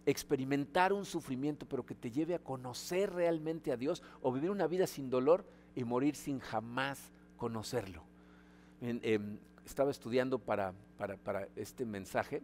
¿Experimentar 0.06 0.92
un 0.92 1.04
sufrimiento 1.04 1.66
pero 1.66 1.84
que 1.84 1.94
te 1.94 2.10
lleve 2.10 2.34
a 2.34 2.38
conocer 2.38 3.12
realmente 3.12 3.72
a 3.72 3.76
Dios 3.76 4.02
o 4.22 4.32
vivir 4.32 4.50
una 4.50 4.66
vida 4.66 4.86
sin 4.86 5.10
dolor 5.10 5.44
y 5.74 5.84
morir 5.84 6.16
sin 6.16 6.38
jamás 6.38 7.12
conocerlo. 7.36 8.02
Em, 8.80 9.38
estaba 9.64 9.90
estudiando 9.90 10.38
para, 10.38 10.74
para, 10.98 11.48
este 11.56 11.86
mensaje 11.86 12.42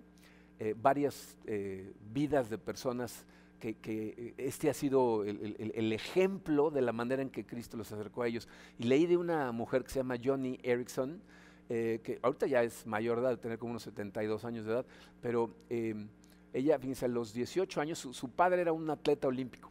eh, 0.58 0.74
varias 0.76 1.36
eh, 1.46 1.92
vidas 2.12 2.48
de 2.48 2.58
personas 2.58 3.26
que, 3.58 3.74
que, 3.74 4.34
este 4.38 4.70
ha 4.70 4.74
sido 4.74 5.22
el, 5.24 5.92
ejemplo 5.92 6.70
de 6.70 6.80
la 6.80 6.92
manera 6.92 7.20
en 7.20 7.28
que 7.28 7.44
Cristo 7.44 7.76
los 7.76 7.92
acercó 7.92 8.22
a 8.22 8.28
ellos. 8.28 8.48
Y 8.78 8.84
leí 8.84 9.06
de 9.06 9.18
una 9.18 9.52
mujer 9.52 9.84
que 9.84 9.90
se 9.90 9.98
llama 10.00 10.16
Johnny 10.22 10.58
Erickson, 10.62 11.20
eh, 11.68 12.00
que 12.02 12.18
ahorita 12.22 12.46
ya 12.46 12.62
es 12.62 12.86
mayor 12.86 13.20
de 13.20 13.26
edad, 13.28 13.38
tener 13.38 13.58
como 13.58 13.72
unos 13.72 13.82
72 13.82 14.44
años 14.46 14.64
de 14.64 14.72
edad, 14.72 14.86
pero 15.20 15.54
em, 15.68 16.08
ella, 16.54 16.78
fíjense, 16.78 17.04
a 17.04 17.08
los 17.08 17.34
18 17.34 17.80
años, 17.80 17.98
su 17.98 18.30
padre 18.30 18.62
era 18.62 18.72
un 18.72 18.88
atleta 18.88 19.28
olímpico. 19.28 19.70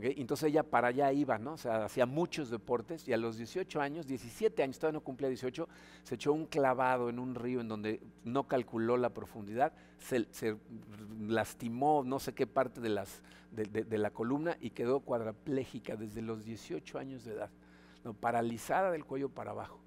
Entonces 0.00 0.48
ella 0.48 0.62
para 0.62 0.88
allá 0.88 1.12
iba, 1.12 1.38
¿no? 1.38 1.52
O 1.52 1.56
sea, 1.58 1.84
hacía 1.84 2.06
muchos 2.06 2.48
deportes 2.48 3.06
y 3.08 3.12
a 3.12 3.18
los 3.18 3.36
18 3.36 3.78
años, 3.78 4.06
17 4.06 4.62
años, 4.62 4.78
todavía 4.78 4.98
no 4.98 5.04
cumplía 5.04 5.28
18, 5.28 5.68
se 6.02 6.14
echó 6.14 6.32
un 6.32 6.46
clavado 6.46 7.10
en 7.10 7.18
un 7.18 7.34
río 7.34 7.60
en 7.60 7.68
donde 7.68 8.00
no 8.24 8.48
calculó 8.48 8.96
la 8.96 9.10
profundidad, 9.10 9.74
se, 9.98 10.56
lastimó 11.20 12.04
no 12.06 12.20
sé 12.20 12.32
qué 12.32 12.46
parte 12.46 12.80
de, 12.80 12.88
las, 12.88 13.22
de, 13.50 13.98
la 13.98 14.10
columna 14.10 14.56
y 14.62 14.70
quedó 14.70 15.00
cuadraplégica 15.00 15.94
desde 15.94 16.22
los 16.22 16.42
18 16.42 16.98
años 16.98 17.24
de 17.24 17.34
edad, 17.34 17.50
¿no? 18.02 18.14
paralizada 18.14 18.92
del 18.92 19.04
cuello 19.04 19.28
para 19.28 19.50
abajo. 19.50 19.78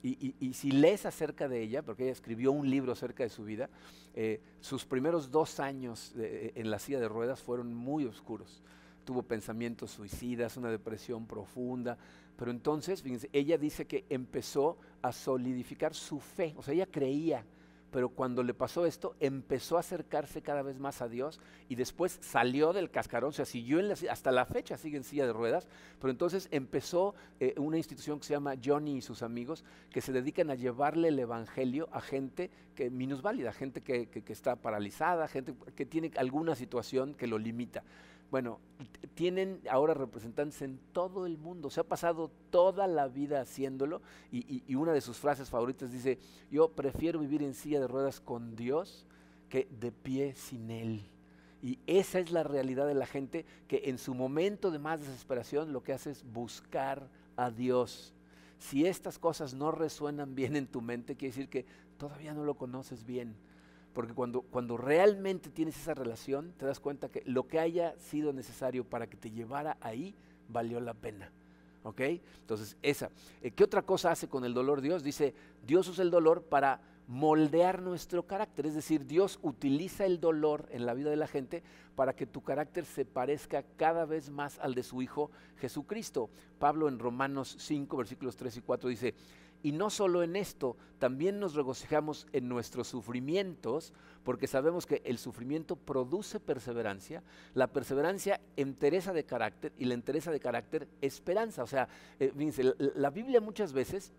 Y, 0.00 0.52
si 0.54 0.70
lees 0.70 1.04
acerca 1.04 1.48
de 1.48 1.60
ella, 1.60 1.82
porque 1.82 2.04
ella 2.04 2.12
escribió 2.12 2.52
un 2.52 2.70
libro 2.70 2.92
acerca 2.92 3.24
de 3.24 3.28
su 3.28 3.42
vida, 3.42 3.68
eh, 4.14 4.40
sus 4.60 4.86
primeros 4.86 5.32
dos 5.32 5.58
años 5.58 6.14
en 6.16 6.70
la 6.70 6.78
silla 6.78 7.00
de 7.00 7.08
ruedas 7.08 7.42
fueron 7.42 7.74
muy 7.74 8.04
oscuros 8.04 8.62
tuvo 9.08 9.22
pensamientos 9.22 9.92
suicidas, 9.92 10.58
una 10.58 10.68
depresión 10.70 11.26
profunda, 11.26 11.96
pero 12.36 12.50
entonces, 12.50 13.00
fíjense, 13.00 13.30
ella 13.32 13.56
dice 13.56 13.86
que 13.86 14.04
empezó 14.10 14.76
a 15.00 15.12
solidificar 15.12 15.94
su 15.94 16.20
fe, 16.20 16.52
o 16.58 16.62
sea, 16.62 16.74
ella 16.74 16.84
creía, 16.84 17.42
pero 17.90 18.10
cuando 18.10 18.42
le 18.42 18.52
pasó 18.52 18.84
esto, 18.84 19.16
empezó 19.18 19.78
a 19.78 19.80
acercarse 19.80 20.42
cada 20.42 20.60
vez 20.60 20.78
más 20.78 21.00
a 21.00 21.08
Dios 21.08 21.40
y 21.70 21.76
después 21.76 22.18
salió 22.20 22.74
del 22.74 22.90
cascarón, 22.90 23.30
o 23.30 23.32
sea, 23.32 23.46
siguió 23.46 23.80
en 23.80 23.88
la, 23.88 23.94
hasta 24.10 24.30
la 24.30 24.44
fecha, 24.44 24.76
sigue 24.76 24.98
en 24.98 25.04
silla 25.04 25.24
de 25.24 25.32
ruedas, 25.32 25.66
pero 25.98 26.10
entonces 26.10 26.48
empezó 26.50 27.14
eh, 27.40 27.54
una 27.56 27.78
institución 27.78 28.20
que 28.20 28.26
se 28.26 28.34
llama 28.34 28.56
Johnny 28.62 28.98
y 28.98 29.00
sus 29.00 29.22
amigos, 29.22 29.64
que 29.90 30.02
se 30.02 30.12
dedican 30.12 30.50
a 30.50 30.54
llevarle 30.54 31.08
el 31.08 31.18
Evangelio 31.18 31.88
a 31.92 32.02
gente 32.02 32.50
que 32.74 32.90
minusválida, 32.90 33.54
gente 33.54 33.80
que, 33.80 34.08
que 34.08 34.32
está 34.34 34.56
paralizada, 34.56 35.28
gente 35.28 35.54
que 35.74 35.86
tiene 35.86 36.10
alguna 36.18 36.54
situación 36.54 37.14
que 37.14 37.26
lo 37.26 37.38
limita. 37.38 37.82
Bueno, 38.30 38.60
tienen 39.14 39.60
ahora 39.70 39.94
representantes 39.94 40.60
en 40.62 40.78
todo 40.92 41.24
el 41.26 41.38
mundo. 41.38 41.70
Se 41.70 41.80
ha 41.80 41.84
pasado 41.84 42.30
toda 42.50 42.86
la 42.86 43.08
vida 43.08 43.40
haciéndolo 43.40 44.02
y, 44.30 44.74
una 44.74 44.92
de 44.92 45.00
sus 45.00 45.16
frases 45.16 45.48
favoritas 45.48 45.90
dice, 45.90 46.18
yo 46.50 46.68
prefiero 46.68 47.18
vivir 47.18 47.42
en 47.42 47.54
silla 47.54 47.80
de 47.80 47.88
ruedas 47.88 48.20
con 48.20 48.54
Dios 48.54 49.06
que 49.48 49.66
de 49.80 49.92
pie 49.92 50.34
sin 50.34 50.70
Él. 50.70 51.02
Y 51.62 51.78
esa 51.86 52.20
es 52.20 52.30
la 52.30 52.44
realidad 52.44 52.86
de 52.86 52.94
la 52.94 53.06
gente 53.06 53.46
que 53.66 53.82
en 53.86 53.98
su 53.98 54.14
momento 54.14 54.70
de 54.70 54.78
más 54.78 55.00
desesperación 55.00 55.72
lo 55.72 55.82
que 55.82 55.92
hace 55.92 56.10
es 56.10 56.22
buscar 56.22 57.08
a 57.36 57.50
Dios. 57.50 58.14
Si 58.58 58.86
estas 58.86 59.18
cosas 59.18 59.54
no 59.54 59.72
resuenan 59.72 60.34
bien 60.34 60.54
en 60.54 60.66
tu 60.66 60.82
mente, 60.82 61.16
quiere 61.16 61.34
decir 61.34 61.48
que 61.48 61.64
todavía 61.96 62.34
no 62.34 62.44
lo 62.44 62.54
conoces 62.54 63.04
bien 63.04 63.34
porque 63.92 64.14
cuando, 64.14 64.42
cuando 64.42 64.76
realmente 64.76 65.50
tienes 65.50 65.76
esa 65.76 65.94
relación, 65.94 66.52
te 66.58 66.66
das 66.66 66.80
cuenta 66.80 67.08
que 67.08 67.22
lo 67.26 67.48
que 67.48 67.58
haya 67.58 67.96
sido 67.98 68.32
necesario 68.32 68.84
para 68.84 69.08
que 69.08 69.16
te 69.16 69.30
llevara 69.30 69.76
ahí, 69.80 70.14
valió 70.48 70.80
la 70.80 70.94
pena. 70.94 71.30
¿Ok? 71.82 72.00
Entonces, 72.40 72.76
esa. 72.82 73.10
Eh, 73.40 73.50
¿Qué 73.50 73.64
otra 73.64 73.82
cosa 73.82 74.10
hace 74.10 74.28
con 74.28 74.44
el 74.44 74.52
dolor 74.52 74.80
Dios? 74.80 75.02
Dice, 75.02 75.34
Dios 75.66 75.88
usa 75.88 76.02
el 76.02 76.10
dolor 76.10 76.42
para 76.42 76.80
moldear 77.08 77.80
nuestro 77.80 78.24
carácter. 78.24 78.66
Es 78.66 78.74
decir, 78.74 79.06
Dios 79.06 79.38
utiliza 79.42 80.04
el 80.04 80.20
dolor 80.20 80.68
en 80.70 80.84
la 80.84 80.94
vida 80.94 81.10
de 81.10 81.16
la 81.16 81.26
gente 81.26 81.62
para 81.96 82.14
que 82.14 82.26
tu 82.26 82.42
carácter 82.42 82.84
se 82.84 83.04
parezca 83.04 83.64
cada 83.76 84.04
vez 84.04 84.30
más 84.30 84.58
al 84.58 84.74
de 84.74 84.82
su 84.82 85.02
Hijo 85.02 85.30
Jesucristo. 85.56 86.28
Pablo 86.58 86.88
en 86.88 86.98
Romanos 86.98 87.56
5, 87.58 87.96
versículos 87.96 88.36
3 88.36 88.58
y 88.58 88.60
4 88.60 88.88
dice, 88.90 89.14
y 89.62 89.72
no 89.72 89.90
solo 89.90 90.22
en 90.22 90.36
esto, 90.36 90.76
también 90.98 91.40
nos 91.40 91.54
regocijamos 91.54 92.26
en 92.32 92.48
nuestros 92.48 92.88
sufrimientos, 92.88 93.92
porque 94.24 94.46
sabemos 94.46 94.86
que 94.86 95.02
el 95.04 95.18
sufrimiento 95.18 95.76
produce 95.76 96.40
perseverancia, 96.40 97.22
la 97.54 97.68
perseverancia 97.68 98.40
entereza 98.56 99.12
de 99.12 99.24
carácter 99.24 99.72
y 99.78 99.86
la 99.86 99.94
entereza 99.94 100.30
de 100.30 100.40
carácter 100.40 100.88
esperanza. 101.00 101.62
O 101.62 101.66
sea, 101.66 101.88
eh, 102.20 102.32
la 102.94 103.10
Biblia 103.10 103.40
muchas 103.40 103.72
veces 103.72 104.12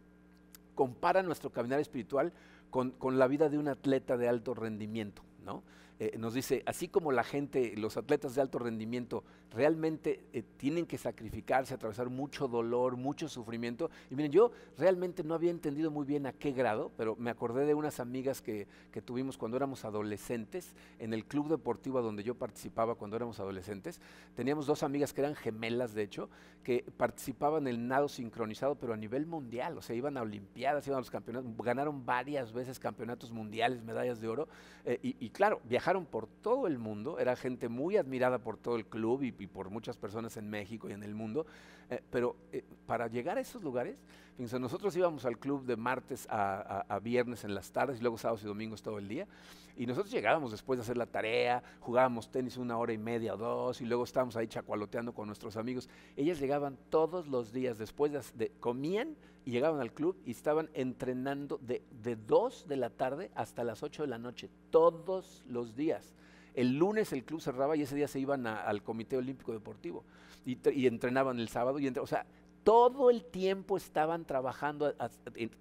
compara 0.76 1.24
nuestro 1.24 1.52
caminar 1.52 1.80
espiritual 1.80 2.32
con, 2.70 2.92
con 2.92 3.20
la 3.20 3.28
vida 3.28 3.50
de 3.50 3.58
un 3.58 3.68
atleta 3.68 4.18
de 4.18 4.30
alto 4.30 4.54
rendimiento, 4.54 5.22
¿no? 5.46 5.64
Eh, 6.00 6.16
nos 6.18 6.34
dice, 6.34 6.64
así 6.66 6.88
como 6.88 7.12
la 7.12 7.26
gente, 7.26 7.76
los 7.76 7.98
atletas 7.98 8.34
de 8.34 8.42
alto 8.42 8.58
rendimiento, 8.58 9.26
realmente 9.52 10.24
eh, 10.32 10.44
tienen 10.56 10.86
que 10.86 10.98
sacrificarse, 10.98 11.74
atravesar 11.74 12.10
mucho 12.10 12.48
dolor, 12.48 12.96
mucho 12.96 13.28
sufrimiento. 13.28 13.92
Y 14.10 14.16
miren, 14.16 14.32
yo 14.32 14.52
realmente 14.78 15.24
no 15.26 15.34
había 15.34 15.52
entendido 15.52 15.92
muy 15.92 16.06
bien 16.06 16.26
a 16.26 16.32
qué 16.32 16.54
grado, 16.54 16.92
pero 16.96 17.18
me 17.18 17.30
acordé 17.30 17.66
de 17.66 17.74
unas 17.74 18.00
amigas 18.00 18.42
que, 18.42 18.68
que 18.92 19.02
tuvimos 19.02 19.38
cuando 19.38 19.58
éramos 19.58 19.84
adolescentes, 19.84 20.74
en 21.00 21.14
el 21.14 21.26
club 21.26 21.50
deportivo 21.50 22.02
donde 22.02 22.24
yo 22.24 22.36
participaba 22.36 22.96
cuando 22.96 23.18
éramos 23.18 23.40
adolescentes. 23.42 24.00
Teníamos 24.36 24.66
dos 24.68 24.84
amigas 24.84 25.12
que 25.12 25.20
eran 25.22 25.36
gemelas, 25.36 25.94
de 25.94 26.04
hecho, 26.04 26.30
que 26.64 26.86
participaban 26.96 27.68
en 27.68 27.76
el 27.76 27.88
nado 27.88 28.08
sincronizado, 28.08 28.76
pero 28.76 28.94
a 28.94 28.98
nivel 28.98 29.26
mundial. 29.26 29.78
O 29.78 29.82
sea, 29.82 29.96
iban 29.96 30.18
a 30.18 30.22
Olimpiadas, 30.22 30.86
iban 30.88 30.98
a 30.98 31.02
los 31.02 31.12
campeonatos, 31.12 31.52
ganaron 31.58 32.06
varias 32.06 32.54
veces 32.54 32.80
campeonatos 32.80 33.32
mundiales, 33.32 33.84
medallas 33.84 34.22
de 34.22 34.28
oro. 34.28 34.48
Eh, 34.86 35.00
y, 35.02 35.30
claro, 35.30 35.62
por 35.98 36.28
todo 36.28 36.68
el 36.68 36.78
mundo, 36.78 37.18
era 37.20 37.36
gente 37.36 37.68
muy 37.68 37.98
admirada 37.98 38.38
por 38.38 38.58
todo 38.58 38.76
el 38.76 38.86
club 38.86 39.24
y, 39.24 39.32
por 39.32 39.70
muchas 39.70 39.98
personas 39.98 40.38
en 40.38 40.50
México 40.50 40.88
y 40.88 40.94
en 40.94 41.02
el 41.02 41.16
mundo, 41.16 41.46
eh, 41.90 42.02
pero 42.12 42.36
eh, 42.52 42.64
para 42.86 43.08
llegar 43.08 43.38
a 43.38 43.42
esos 43.42 43.64
lugares, 43.64 43.98
fíjense, 44.34 44.60
nosotros 44.60 44.96
íbamos 44.96 45.26
al 45.26 45.40
club 45.40 45.66
de 45.66 45.76
martes 45.76 46.28
a, 46.30 47.00
viernes 47.02 47.44
en 47.44 47.56
las 47.56 47.72
tardes 47.72 48.00
y 48.00 48.02
luego 48.02 48.18
sábados 48.18 48.44
y 48.44 48.46
domingos 48.46 48.84
todo 48.84 49.00
el 49.00 49.08
día, 49.08 49.28
y 49.76 49.88
nosotros 49.88 50.12
llegábamos 50.12 50.52
después 50.52 50.78
de 50.78 50.84
hacer 50.84 50.98
la 50.98 51.08
tarea, 51.08 51.64
jugábamos 51.80 52.30
tenis 52.30 52.58
una 52.58 52.78
hora 52.78 52.94
y 52.94 52.98
media 52.98 53.34
o 53.34 53.38
dos, 53.38 53.82
y 53.82 53.86
luego 53.86 54.04
estábamos 54.04 54.36
ahí 54.36 54.48
chacualoteando 54.48 55.14
con 55.14 55.26
nuestros 55.28 55.58
amigos. 55.58 55.90
Ellas 56.16 56.40
llegaban 56.40 56.78
todos 56.90 57.28
los 57.28 57.52
días 57.52 57.78
después 57.78 58.12
de, 58.38 58.52
comían 58.60 59.16
llegaban 59.50 59.82
al 59.82 59.94
club 59.94 60.18
y 60.26 60.32
estaban 60.32 60.70
entrenando 60.74 61.60
de, 61.62 61.84
de 62.04 62.16
2 62.16 62.68
de 62.68 62.78
la 62.78 62.90
tarde 62.90 63.32
hasta 63.36 63.64
las 63.64 63.84
8 63.84 64.04
de 64.04 64.08
la 64.08 64.18
noche, 64.18 64.50
todos 64.72 65.44
los 65.48 65.76
días. 65.76 66.14
El 66.54 66.78
lunes 66.78 67.14
el 67.14 67.24
club 67.24 67.42
cerraba 67.42 67.76
y 67.78 67.84
ese 67.84 67.96
día 67.96 68.08
se 68.08 68.20
iban 68.20 68.48
al 68.48 68.84
Comité 68.84 69.18
Olímpico 69.18 69.54
Deportivo 69.54 70.04
y, 70.46 70.88
entrenaban 70.88 71.40
el 71.40 71.48
sábado. 71.48 71.80
Y 71.80 71.88
o 71.88 72.08
sea, 72.08 72.26
todo 72.64 73.10
el 73.10 73.24
tiempo 73.26 73.78
estaban 73.78 74.26
trabajando, 74.26 74.94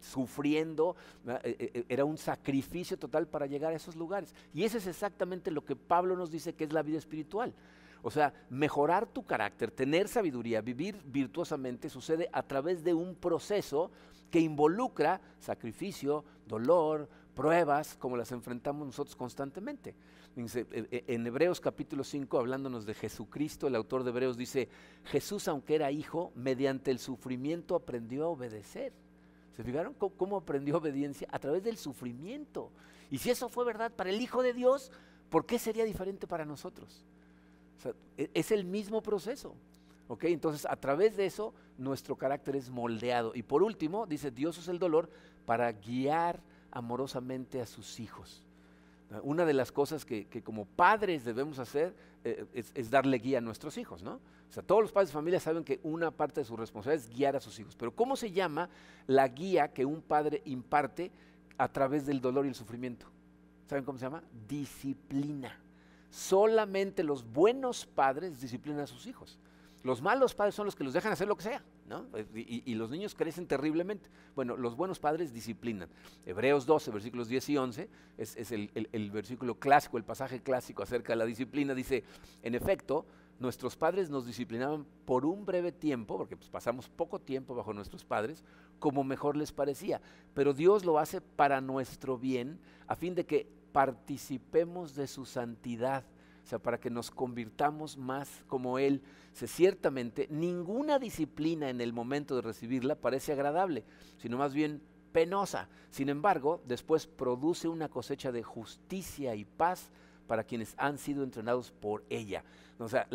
sufriendo, 0.01 0.97
e, 1.27 1.41
e, 1.45 1.79
e, 1.79 1.85
era 1.89 2.05
un 2.05 2.17
sacrificio 2.17 2.99
total 2.99 3.29
para 3.29 3.47
llegar 3.47 3.73
a 3.73 3.77
esos 3.77 3.97
lugares. 3.97 4.35
Y 4.53 4.65
eso 4.65 4.79
es 4.79 4.87
exactamente 4.87 5.51
lo 5.51 5.65
que 5.65 5.77
Pablo 5.77 6.17
nos 6.17 6.31
dice 6.31 6.55
que 6.55 6.65
es 6.65 6.73
la 6.73 6.83
vida 6.83 6.99
espiritual. 6.99 7.55
O 8.03 8.11
sea, 8.11 8.33
mejorar 8.51 9.07
tu 9.07 9.25
carácter, 9.25 9.71
tener 9.71 10.09
sabiduría, 10.09 10.61
vivir 10.61 11.01
virtuosamente 11.05 11.89
sucede 11.89 12.29
a 12.33 12.43
través 12.43 12.85
de 12.85 12.95
un 12.95 13.15
proceso 13.15 13.91
que 14.31 14.41
involucra 14.41 15.21
sacrificio, 15.39 16.25
dolor, 16.47 17.09
pruebas, 17.35 17.97
como 17.97 18.17
las 18.17 18.33
enfrentamos 18.33 18.87
nosotros 18.87 19.17
constantemente. 19.17 19.95
E, 20.37 20.67
e, 20.73 21.15
en 21.15 21.27
Hebreos 21.27 21.61
capítulo 21.61 22.05
5, 22.05 22.39
hablándonos 22.39 22.87
de 22.87 22.95
Jesucristo, 22.95 23.67
el 23.67 23.75
autor 23.75 24.05
de 24.05 24.11
Hebreos 24.11 24.37
dice, 24.37 24.69
Jesús, 25.05 25.49
aunque 25.49 25.75
era 25.75 25.91
hijo, 25.91 26.33
mediante 26.35 26.91
el 26.91 26.99
sufrimiento 26.99 27.75
aprendió 27.75 28.25
a 28.25 28.29
obedecer. 28.29 28.93
¿Se 29.57 29.65
fijaron 29.65 29.95
cómo 29.95 30.37
aprendió 30.37 30.77
obediencia? 30.77 31.27
A 31.33 31.39
través 31.41 31.65
del 31.65 31.77
sufrimiento. 31.77 32.71
Y 33.11 33.19
si 33.19 33.31
eso 33.31 33.49
fue 33.49 33.65
verdad 33.65 33.91
para 33.91 34.11
el 34.11 34.21
Hijo 34.21 34.43
de 34.43 34.53
Dios, 34.53 34.93
¿por 35.31 35.47
qué 35.47 35.59
sería 35.59 35.85
diferente 35.85 36.27
para 36.27 36.45
nosotros? 36.45 37.05
E, 38.17 38.31
es 38.35 38.51
el 38.51 38.65
mismo 38.65 39.03
proceso. 39.03 39.55
¿ok? 40.09 40.25
Entonces, 40.25 40.67
a 40.67 40.77
través 40.77 41.17
de 41.17 41.27
eso, 41.27 41.55
nuestro 41.77 42.17
carácter 42.17 42.57
es 42.57 42.71
moldeado. 42.71 43.33
Y 43.35 43.43
por 43.43 43.63
último, 43.63 44.07
dice, 44.07 44.31
Dios 44.31 44.59
es 44.59 44.69
el 44.69 44.79
dolor 44.79 45.09
para 45.47 45.71
guiar 45.73 46.41
amorosamente 46.71 47.61
a 47.61 47.67
sus 47.67 48.01
hijos. 48.01 48.43
Una 49.23 49.47
de 49.47 49.55
las 49.55 49.73
cosas 49.73 50.05
que, 50.05 50.27
como 50.45 50.67
padres 50.67 51.25
debemos 51.25 51.59
hacer 51.59 51.95
eh, 52.25 52.45
es, 52.53 52.91
darle 52.91 53.19
guía 53.19 53.39
a 53.39 53.41
nuestros 53.41 53.79
hijos, 53.79 54.03
¿no? 54.03 54.21
O 54.49 54.53
sea, 54.53 54.63
todos 54.63 54.83
los 54.83 54.93
padres 54.93 55.11
de 55.11 55.15
familia 55.15 55.41
saben 55.41 55.65
que 55.65 55.81
una 55.83 56.11
parte 56.11 56.41
de 56.41 56.45
su 56.45 56.57
responsabilidad 56.57 57.07
es 57.07 57.15
guiar 57.15 57.37
a 57.37 57.41
sus 57.41 57.59
hijos. 57.59 57.75
Pero 57.77 57.95
¿cómo 57.95 58.17
se 58.17 58.33
llama 58.33 58.69
la 59.07 59.29
guía 59.29 59.73
que 59.73 59.85
un 59.85 60.03
padre 60.03 60.43
imparte 60.45 61.11
a 61.57 61.69
través 61.69 62.07
del 62.07 62.21
dolor 62.21 62.45
y 62.45 62.49
el 62.49 62.55
sufrimiento? 62.55 63.07
¿Saben 63.67 63.85
cómo 63.85 63.99
se 63.99 64.05
llama? 64.05 64.23
Disciplina. 64.47 65.59
Solamente 66.11 67.03
los 67.03 67.25
buenos 67.25 67.87
padres 67.87 68.41
disciplinan 68.41 68.81
a 68.81 68.87
sus 68.87 69.07
hijos. 69.07 69.39
Los 69.85 70.03
malos 70.03 70.35
padres 70.35 70.55
son 70.55 70.67
los 70.67 70.75
que 70.75 70.85
los 70.85 70.93
dejan 70.93 71.13
hacer 71.13 71.29
lo 71.29 71.37
que 71.37 71.45
sea, 71.45 71.63
¿no? 71.87 72.07
Y, 72.35 72.75
los 72.75 72.91
niños 72.91 73.15
crecen 73.15 73.47
terriblemente. 73.47 74.11
Bueno, 74.35 74.57
los 74.57 74.75
buenos 74.75 74.99
padres 74.99 75.33
disciplinan. 75.33 75.89
Hebreos 76.27 76.67
12, 76.67 76.91
versículos 76.91 77.29
10 77.29 77.49
y 77.51 77.57
11, 77.57 77.89
es, 78.19 78.53
el, 78.53 79.11
versículo 79.13 79.55
clásico, 79.55 79.97
el 79.97 80.05
pasaje 80.05 80.43
clásico 80.43 80.83
acerca 80.83 81.13
de 81.13 81.17
la 81.17 81.27
disciplina. 81.27 81.75
Dice, 81.75 82.03
en 82.43 82.57
efecto, 82.57 83.07
nuestros 83.39 83.77
padres 83.77 84.11
nos 84.11 84.27
disciplinaban 84.27 84.85
por 85.05 85.25
un 85.25 85.47
breve 85.47 85.71
tiempo, 85.71 86.19
porque 86.19 86.37
pues, 86.37 86.51
pasamos 86.51 86.89
poco 86.89 87.21
tiempo 87.21 87.55
bajo 87.55 87.73
nuestros 87.73 88.05
padres, 88.05 88.43
como 88.81 89.05
mejor 89.05 89.37
les 89.37 89.53
parecía. 89.53 90.01
Pero 90.35 90.55
Dios 90.55 90.85
lo 90.85 90.99
hace 90.99 91.21
para 91.21 91.61
nuestro 91.61 92.19
bien, 92.19 92.59
a 92.89 92.97
fin 92.97 93.15
de 93.15 93.25
que 93.25 93.47
participemos 93.79 94.97
de 94.97 95.07
su 95.07 95.25
santidad 95.25 96.03
o 96.43 96.47
sea, 96.49 96.59
para 96.59 96.81
que 96.81 96.91
nos 96.91 97.13
convirtamos 97.13 97.97
más 97.97 98.43
como 98.49 98.81
Él. 98.81 99.03
Se, 99.33 99.47
ciertamente, 99.47 100.27
ninguna 100.33 100.99
disciplina 100.99 101.71
en 101.71 101.81
el 101.81 101.93
momento 101.93 102.35
de 102.35 102.43
recibirla 102.43 102.97
parece 102.97 103.31
agradable, 103.31 103.85
sino 104.17 104.37
más 104.37 104.53
bien 104.53 104.83
penosa. 105.13 105.69
Sin 105.91 106.09
embargo, 106.09 106.61
después 106.67 107.07
produce 107.07 107.69
una 107.69 107.89
cosecha 107.89 108.33
de 108.33 108.43
justicia 108.43 109.37
y 109.37 109.45
paz 109.45 109.93
para 110.29 110.45
quienes 110.45 110.75
han 110.79 110.99
sido 110.99 111.25
entrenados 111.25 111.73
por 111.73 112.05
ella. 112.09 112.45
O 112.79 112.89
sea, 112.89 113.09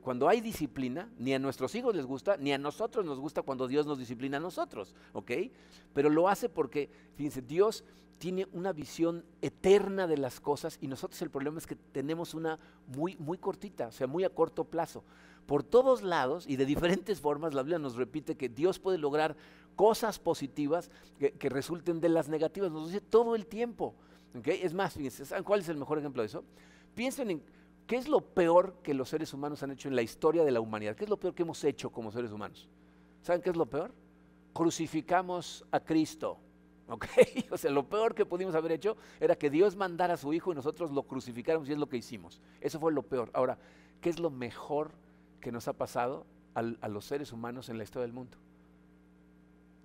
cuando 0.00 0.28
hay 0.28 0.40
disciplina, 0.40 1.10
ni 1.18 1.34
a 1.34 1.40
nuestros 1.40 1.74
hijos 1.74 1.96
les 1.96 2.06
gusta, 2.06 2.36
ni 2.36 2.52
a 2.52 2.58
nosotros 2.58 3.04
nos 3.04 3.18
gusta 3.18 3.42
cuando 3.42 3.66
Dios 3.66 3.84
nos 3.84 3.98
disciplina 3.98 4.36
a 4.36 4.40
nosotros, 4.40 4.94
¿ok? 5.12 5.32
Pero 5.92 6.08
lo 6.08 6.28
hace 6.28 6.48
porque, 6.48 6.88
fíjense, 7.16 7.42
Dios 7.42 7.84
tiene 8.18 8.46
una 8.52 8.72
visión 8.72 9.24
eterna 9.40 10.06
de 10.06 10.18
las 10.18 10.38
cosas 10.38 10.78
y 10.80 10.86
nosotros 10.86 11.20
el 11.22 11.30
problema 11.30 11.58
es 11.58 11.66
que 11.66 11.74
tenemos 11.74 12.34
una 12.34 12.60
muy, 12.86 13.16
muy 13.16 13.38
cortita, 13.38 13.88
o 13.88 13.92
sea, 13.92 14.06
muy 14.06 14.22
a 14.22 14.30
corto 14.30 14.62
plazo. 14.62 15.02
Por 15.46 15.64
todos 15.64 16.02
lados 16.02 16.46
y 16.46 16.54
de 16.54 16.64
diferentes 16.64 17.20
formas, 17.20 17.52
la 17.52 17.62
Biblia 17.62 17.80
nos 17.80 17.96
repite 17.96 18.36
que 18.36 18.48
Dios 18.48 18.78
puede 18.78 18.98
lograr 18.98 19.34
cosas 19.74 20.20
positivas 20.20 20.90
que, 21.18 21.48
resulten 21.48 22.00
de 22.00 22.10
las 22.10 22.28
negativas, 22.28 22.70
nos 22.70 22.88
dice 22.88 23.00
todo 23.00 23.34
el 23.34 23.46
tiempo. 23.46 23.96
Es 24.44 24.72
más, 24.72 24.94
fíjense, 24.94 25.26
¿saben 25.26 25.44
cuál 25.44 25.60
es 25.60 25.68
el 25.68 25.76
mejor 25.76 25.98
ejemplo 25.98 26.22
de 26.22 26.26
eso? 26.26 26.44
Piensen 26.94 27.30
en 27.30 27.42
qué 27.86 27.96
es 27.96 28.08
lo 28.08 28.20
peor 28.20 28.76
que 28.82 28.94
los 28.94 29.08
seres 29.08 29.32
humanos 29.34 29.62
han 29.62 29.72
hecho 29.72 29.88
en 29.88 29.96
la 29.96 30.02
historia 30.02 30.44
de 30.44 30.50
la 30.50 30.60
humanidad. 30.60 30.96
¿Qué 30.96 31.04
es 31.04 31.10
lo 31.10 31.18
peor 31.18 31.34
que 31.34 31.42
hemos 31.42 31.62
hecho 31.64 31.90
como 31.90 32.10
seres 32.10 32.32
humanos? 32.32 32.68
¿Saben 33.22 33.42
qué 33.42 33.50
es 33.50 33.56
lo 33.56 33.66
peor? 33.66 33.92
Crucificamos 34.54 35.64
a 35.70 35.80
Cristo. 35.80 36.38
¿Ok? 36.88 37.06
O 37.50 37.58
sea, 37.58 37.70
lo 37.70 37.86
peor 37.86 38.14
que 38.14 38.24
pudimos 38.24 38.54
haber 38.54 38.72
hecho 38.72 38.96
era 39.20 39.36
que 39.36 39.50
Dios 39.50 39.76
mandara 39.76 40.14
a 40.14 40.16
su 40.16 40.32
Hijo 40.32 40.52
y 40.52 40.54
nosotros 40.54 40.90
lo 40.90 41.02
crucificáramos 41.02 41.68
y 41.68 41.72
es 41.72 41.78
lo 41.78 41.88
que 41.88 41.98
hicimos. 41.98 42.40
Eso 42.60 42.80
fue 42.80 42.92
lo 42.92 43.02
peor. 43.02 43.30
Ahora, 43.34 43.58
¿qué 44.00 44.08
es 44.08 44.18
lo 44.18 44.30
mejor 44.30 44.92
que 45.40 45.52
nos 45.52 45.68
ha 45.68 45.74
pasado 45.74 46.26
a 46.54 46.88
los 46.88 47.04
seres 47.04 47.32
humanos 47.32 47.68
en 47.68 47.76
la 47.76 47.84
historia 47.84 48.06
del 48.06 48.14
mundo? 48.14 48.38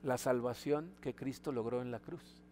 La 0.03 0.17
salvación 0.17 0.93
que 1.01 1.13
Cristo 1.13 1.51
logró 1.51 1.81
en 1.81 1.91
la 1.91 1.99
cruz. 1.99 2.46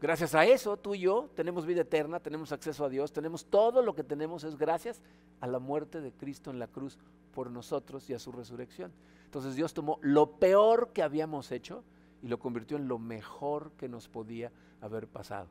Gracias 0.00 0.34
a 0.34 0.46
eso, 0.46 0.78
tú 0.78 0.94
y 0.94 1.00
yo 1.00 1.28
tenemos 1.34 1.66
vida 1.66 1.82
eterna, 1.82 2.20
tenemos 2.20 2.52
acceso 2.52 2.86
a 2.86 2.88
Dios, 2.88 3.12
tenemos 3.12 3.44
todo 3.44 3.82
lo 3.82 3.94
que 3.94 4.02
tenemos 4.02 4.44
es 4.44 4.56
gracias 4.56 5.02
a 5.40 5.46
la 5.46 5.58
muerte 5.58 6.00
de 6.00 6.10
Cristo 6.10 6.50
en 6.50 6.58
la 6.58 6.68
cruz 6.68 6.98
por 7.34 7.50
nosotros 7.50 8.08
y 8.08 8.14
a 8.14 8.18
su 8.18 8.32
resurrección. 8.32 8.92
Entonces 9.26 9.56
Dios 9.56 9.74
tomó 9.74 9.98
lo 10.00 10.38
peor 10.38 10.90
que 10.94 11.02
habíamos 11.02 11.52
hecho 11.52 11.84
y 12.22 12.28
lo 12.28 12.38
convirtió 12.38 12.78
en 12.78 12.88
lo 12.88 12.98
mejor 12.98 13.72
que 13.72 13.90
nos 13.90 14.08
podía 14.08 14.50
haber 14.80 15.06
pasado. 15.06 15.48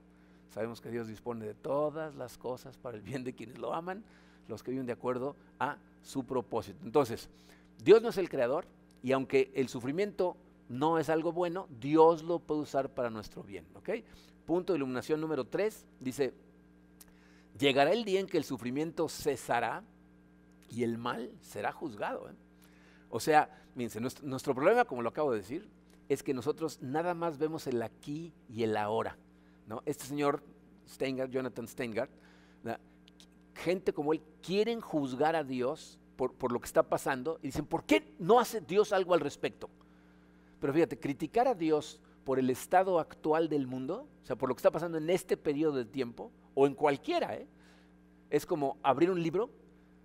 Sabemos 0.50 0.82
que 0.82 0.90
Dios 0.90 1.08
dispone 1.08 1.46
de 1.46 1.54
todas 1.54 2.16
las 2.16 2.40
cosas 2.40 2.76
para 2.76 2.98
el 2.98 3.04
bien 3.04 3.24
de 3.24 3.36
quienes 3.36 3.60
lo 3.60 3.76
aman, 3.76 4.04
los 4.48 4.64
que 4.64 4.72
viven 4.72 4.88
de 4.88 4.94
acuerdo 4.94 5.36
a 5.60 5.78
su 6.02 6.26
propósito. 6.26 6.80
Entonces, 6.84 7.30
Dios 7.84 8.02
no 8.02 8.10
es 8.10 8.18
el 8.18 8.30
creador 8.30 8.66
y 9.04 9.12
aunque 9.12 9.52
el 9.54 9.70
sufrimiento 9.70 10.38
no 10.70 10.98
es 10.98 11.10
algo 11.10 11.32
bueno, 11.32 11.68
Dios 11.80 12.24
lo 12.24 12.40
puede 12.40 12.62
usar 12.62 12.90
para 12.90 13.12
nuestro 13.12 13.44
bien. 13.44 13.66
¿ok? 13.76 13.90
Punto 14.50 14.74
de 14.74 14.78
iluminación 14.78 15.22
número 15.22 15.46
3 15.46 15.86
dice, 16.00 16.34
llegará 17.60 17.92
el 17.92 18.04
día 18.04 18.20
en 18.20 18.26
que 18.26 18.38
el 18.40 18.44
sufrimiento 18.44 19.08
cesará 19.08 19.84
y 20.72 20.82
el 20.82 20.98
mal 20.98 21.32
será 21.40 21.72
juzgado. 21.72 22.28
¿eh? 22.32 22.34
O 23.12 23.20
sea, 23.20 23.48
fíjense, 23.76 24.02
nuestro 24.02 24.56
problema, 24.56 24.86
como 24.86 25.04
lo 25.04 25.10
acabo 25.10 25.34
de 25.34 25.38
decir, 25.38 25.70
es 26.08 26.24
que 26.24 26.34
nosotros 26.34 26.82
nada 26.82 27.14
más 27.14 27.38
vemos 27.38 27.68
el 27.68 27.80
aquí 27.84 28.34
y 28.50 28.64
el 28.64 28.76
ahora. 28.76 29.18
¿no? 29.68 29.84
Este 29.86 30.06
señor 30.06 30.42
Steingart, 30.88 31.30
Jonathan 31.32 31.68
Steingart, 31.68 32.10
gente 33.54 33.94
como 33.94 34.14
él 34.14 34.22
quieren 34.42 34.82
juzgar 34.82 35.36
a 35.36 35.44
Dios 35.44 36.00
por, 36.16 36.34
por, 36.34 36.52
lo 36.52 36.60
que 36.60 36.66
está 36.66 36.82
pasando 36.82 37.38
y 37.44 37.50
dicen, 37.50 37.68
¿por 37.68 37.84
qué 37.84 38.16
no 38.18 38.40
hace 38.40 38.62
Dios 38.62 38.94
algo 38.94 39.14
al 39.14 39.20
respecto? 39.20 39.70
Pero 40.60 40.74
fíjate, 40.74 41.00
criticar 41.00 41.48
a 41.48 41.54
Dios 41.54 42.02
por 42.24 42.40
el 42.40 42.50
estado 42.50 43.00
actual 43.00 43.50
del 43.50 43.68
mundo, 43.68 44.08
o 44.22 44.26
sea, 44.26 44.36
por 44.36 44.50
lo 44.50 44.56
que 44.56 44.60
está 44.60 44.72
pasando 44.72 44.98
en 44.98 45.10
este 45.10 45.38
periodo 45.38 45.78
de 45.78 45.86
tiempo, 45.86 46.32
o 46.54 46.68
en 46.68 46.76
cualquiera, 46.76 47.36
¿eh? 47.36 47.48
es 48.30 48.46
como 48.46 48.78
abrir 48.84 49.10
un 49.10 49.22
libro, 49.22 49.50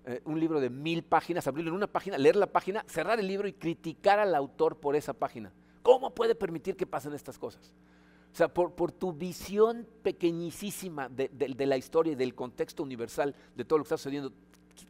eh, 0.07 0.20
un 0.24 0.38
libro 0.38 0.61
de 0.61 0.70
mil 0.70 1.03
páginas, 1.03 1.46
abrirlo 1.46 1.70
en 1.70 1.77
una 1.77 1.87
página, 1.87 2.18
leer 2.18 2.37
la 2.37 2.46
página, 2.46 2.85
cerrar 2.87 3.18
el 3.20 3.27
libro 3.27 3.48
y 3.48 3.53
criticar 3.53 4.18
al 4.18 4.35
autor 4.35 4.77
por 4.77 4.96
esa 4.96 5.12
página. 5.12 5.53
¿Cómo 5.83 6.14
puede 6.14 6.35
permitir 6.35 6.77
que 6.77 6.87
pasen 6.87 7.12
estas 7.12 7.38
cosas? 7.38 7.74
O 8.33 8.37
sea, 8.37 8.53
por, 8.53 8.90
tu 8.90 9.12
visión 9.12 9.87
pequeñísima 10.03 11.09
de, 11.09 11.31
la 11.66 11.77
historia 11.77 12.14
y 12.14 12.16
del 12.16 12.35
contexto 12.35 12.83
universal 12.83 13.33
de 13.55 13.64
todo 13.64 13.79
lo 13.79 13.85
que 13.85 13.87
está 13.87 13.96
sucediendo, 13.96 14.33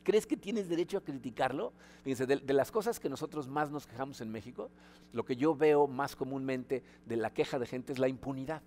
¿crees 0.02 0.26
que 0.26 0.36
tienes 0.36 0.68
derecho 0.68 0.98
a 0.98 1.00
criticarlo? 1.02 1.72
Fíjense, 2.02 2.26
de, 2.26 2.52
las 2.52 2.70
cosas 2.70 3.00
que 3.00 3.08
nosotros 3.08 3.48
más 3.48 3.70
nos 3.70 3.86
quejamos 3.86 4.20
en 4.20 4.30
México, 4.30 4.70
lo 5.12 5.24
que 5.24 5.36
yo 5.36 5.54
veo 5.54 5.86
más 5.86 6.16
comúnmente 6.16 6.82
de 7.06 7.16
la 7.16 7.30
queja 7.30 7.58
de 7.58 7.66
gente 7.66 7.92
es 7.92 7.98
la 7.98 8.08
impunidad. 8.08 8.62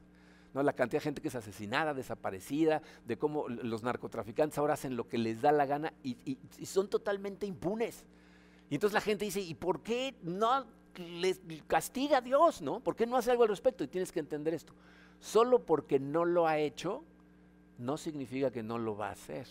¿no? 0.53 0.63
La 0.63 0.73
cantidad 0.73 1.01
de 1.01 1.03
gente 1.03 1.21
que 1.21 1.27
es 1.27 1.35
asesinada, 1.35 1.93
desaparecida, 1.93 2.81
de 3.05 3.17
cómo 3.17 3.47
los 3.49 3.83
narcotraficantes 3.83 4.57
ahora 4.57 4.73
hacen 4.73 4.95
lo 4.95 5.07
que 5.07 5.17
les 5.17 5.41
da 5.41 5.51
la 5.51 5.65
gana 5.65 5.93
y, 6.03 6.37
son 6.65 6.89
totalmente 6.89 7.45
impunes. 7.45 8.05
Y 8.69 8.75
entonces 8.75 8.93
la 8.93 9.01
gente 9.01 9.25
dice, 9.25 9.41
¿y 9.41 9.53
por 9.53 9.81
qué 9.81 10.15
no 10.23 10.65
les 10.97 11.39
castiga 11.67 12.17
a 12.17 12.21
Dios, 12.21 12.61
¿no? 12.61 12.79
¿Por 12.79 12.95
qué 12.95 13.05
no 13.05 13.17
hace 13.17 13.31
algo 13.31 13.43
al 13.43 13.49
respecto? 13.49 13.83
Y 13.83 13.87
tienes 13.87 14.11
que 14.11 14.19
entender 14.19 14.53
esto. 14.53 14.73
Solo 15.19 15.65
porque 15.65 15.99
no 15.99 16.25
lo 16.25 16.47
ha 16.47 16.57
hecho, 16.57 17.03
no 17.77 17.97
significa 17.97 18.51
que 18.51 18.63
no 18.63 18.77
lo 18.77 18.95
va 18.97 19.09
a 19.09 19.11
hacer. 19.11 19.47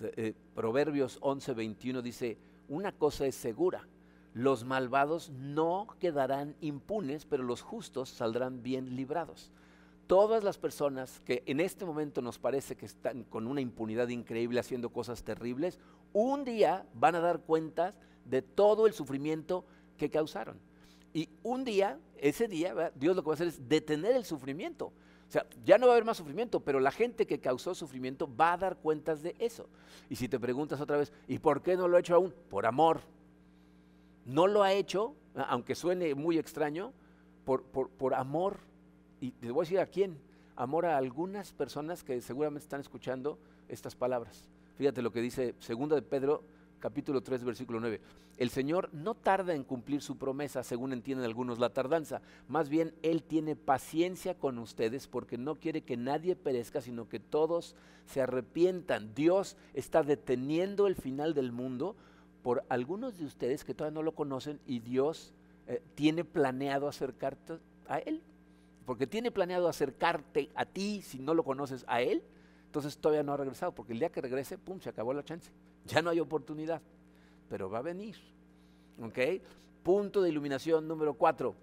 Eh, 0.00 0.34
Proverbios 0.54 1.18
11, 1.20 1.54
21 1.54 2.02
dice, 2.02 2.38
una 2.68 2.92
cosa 2.92 3.26
es 3.26 3.34
segura, 3.34 3.86
los 4.34 4.64
malvados 4.64 5.30
no 5.30 5.86
quedarán 6.00 6.56
impunes, 6.60 7.24
pero 7.24 7.44
los 7.44 7.62
justos 7.62 8.08
saldrán 8.08 8.62
bien 8.62 8.96
librados. 8.96 9.52
Todas 10.06 10.42
las 10.44 10.58
personas 10.58 11.20
que 11.20 11.42
en 11.46 11.60
este 11.60 11.84
momento 11.84 12.20
nos 12.20 12.38
parece 12.38 12.76
que 12.76 12.84
están 12.84 13.24
con 13.24 13.46
una 13.46 13.60
impunidad 13.60 14.08
increíble 14.08 14.60
haciendo 14.60 14.90
cosas 14.90 15.22
terribles, 15.22 15.78
un 16.12 16.44
día 16.44 16.84
van 16.94 17.14
a 17.14 17.20
dar 17.20 17.40
cuentas 17.40 17.98
de 18.24 18.42
todo 18.42 18.86
el 18.86 18.92
sufrimiento 18.92 19.64
que 19.96 20.10
causaron. 20.10 20.58
Y 21.12 21.28
un 21.44 21.64
día, 21.64 21.98
ese 22.18 22.48
día, 22.48 22.92
Dios 22.96 23.14
lo 23.14 23.22
que 23.22 23.28
va 23.28 23.32
a 23.32 23.36
hacer 23.36 23.46
es 23.46 23.68
detener 23.68 24.16
el 24.16 24.24
sufrimiento. 24.24 24.92
Sea, 25.34 25.44
ya 25.64 25.78
no 25.78 25.86
va 25.88 25.94
a 25.94 25.96
haber 25.96 26.04
más 26.04 26.16
sufrimiento, 26.16 26.60
pero 26.60 26.78
la 26.78 26.92
gente 26.92 27.26
que 27.26 27.40
causó 27.40 27.74
sufrimiento 27.74 28.30
va 28.36 28.52
a 28.52 28.56
dar 28.56 28.76
cuentas 28.76 29.20
de 29.20 29.34
eso. 29.40 29.66
Y 30.08 30.14
si 30.14 30.28
te 30.28 30.38
preguntas 30.38 30.80
otra 30.80 30.96
vez, 30.96 31.12
¿y 31.26 31.40
por 31.40 31.60
qué 31.60 31.76
no 31.76 31.88
lo 31.88 31.96
ha 31.96 32.00
hecho 32.00 32.14
aún? 32.14 32.32
Por 32.48 32.66
amor. 32.66 33.00
No 34.26 34.46
lo 34.46 34.62
ha 34.62 34.72
hecho, 34.72 35.16
aunque 35.34 35.74
suene 35.74 36.14
muy 36.14 36.38
extraño, 36.38 36.92
por, 37.44 37.64
por, 37.64 37.90
por 37.90 38.14
amor. 38.14 38.58
Y 39.20 39.32
te 39.32 39.50
voy 39.50 39.62
a 39.62 39.66
decir 39.66 39.80
a 39.80 39.86
quién. 39.86 40.20
Amor 40.54 40.86
a 40.86 40.96
algunas 40.96 41.52
personas 41.52 42.04
que 42.04 42.20
seguramente 42.20 42.62
están 42.62 42.80
escuchando 42.80 43.36
estas 43.68 43.96
palabras. 43.96 44.48
Fíjate 44.76 45.02
lo 45.02 45.10
que 45.10 45.20
dice 45.20 45.56
segunda 45.58 45.96
de 45.96 46.02
Pedro 46.02 46.44
capítulo 46.84 47.22
3, 47.22 47.44
versículo 47.44 47.80
9. 47.80 47.98
El 48.36 48.50
Señor 48.50 48.90
no 48.92 49.14
tarda 49.14 49.54
en 49.54 49.64
cumplir 49.64 50.02
su 50.02 50.18
promesa, 50.18 50.62
según 50.62 50.92
entienden 50.92 51.24
algunos 51.24 51.58
la 51.58 51.70
tardanza. 51.70 52.20
Más 52.46 52.68
bien, 52.68 52.92
Él 53.00 53.22
tiene 53.22 53.56
paciencia 53.56 54.34
con 54.34 54.58
ustedes 54.58 55.08
porque 55.08 55.38
no 55.38 55.54
quiere 55.54 55.80
que 55.80 55.96
nadie 55.96 56.36
perezca, 56.36 56.82
sino 56.82 57.08
que 57.08 57.20
todos 57.20 57.74
se 58.04 58.20
arrepientan. 58.20 59.14
Dios 59.14 59.56
está 59.72 60.02
deteniendo 60.02 60.86
el 60.86 60.94
final 60.94 61.32
del 61.32 61.52
mundo 61.52 61.96
por 62.42 62.66
algunos 62.68 63.16
de 63.16 63.24
ustedes 63.24 63.64
que 63.64 63.72
todavía 63.72 63.94
no 63.94 64.02
lo 64.02 64.14
conocen 64.14 64.60
y 64.66 64.80
Dios 64.80 65.32
eh, 65.66 65.82
tiene 65.94 66.22
planeado 66.22 66.86
acercarte 66.86 67.60
a 67.88 67.96
Él. 67.96 68.22
Porque 68.84 69.06
tiene 69.06 69.30
planeado 69.30 69.70
acercarte 69.70 70.50
a 70.54 70.66
ti 70.66 71.00
si 71.00 71.18
no 71.18 71.32
lo 71.32 71.44
conoces 71.44 71.86
a 71.88 72.02
Él. 72.02 72.22
Entonces 72.66 72.98
todavía 72.98 73.22
no 73.22 73.32
ha 73.32 73.38
regresado, 73.38 73.72
porque 73.74 73.94
el 73.94 74.00
día 74.00 74.12
que 74.12 74.20
regrese, 74.20 74.58
pum, 74.58 74.80
se 74.80 74.90
acabó 74.90 75.14
la 75.14 75.24
chance. 75.24 75.50
Ya 75.86 76.02
no 76.02 76.10
hay 76.10 76.20
oportunidad, 76.20 76.82
pero 77.48 77.70
va 77.70 77.78
a 77.78 77.82
venir. 77.82 78.16
¿Ok? 79.02 79.18
Punto 79.82 80.22
de 80.22 80.30
iluminación 80.30 80.88
número 80.88 81.14
cuatro. 81.14 81.54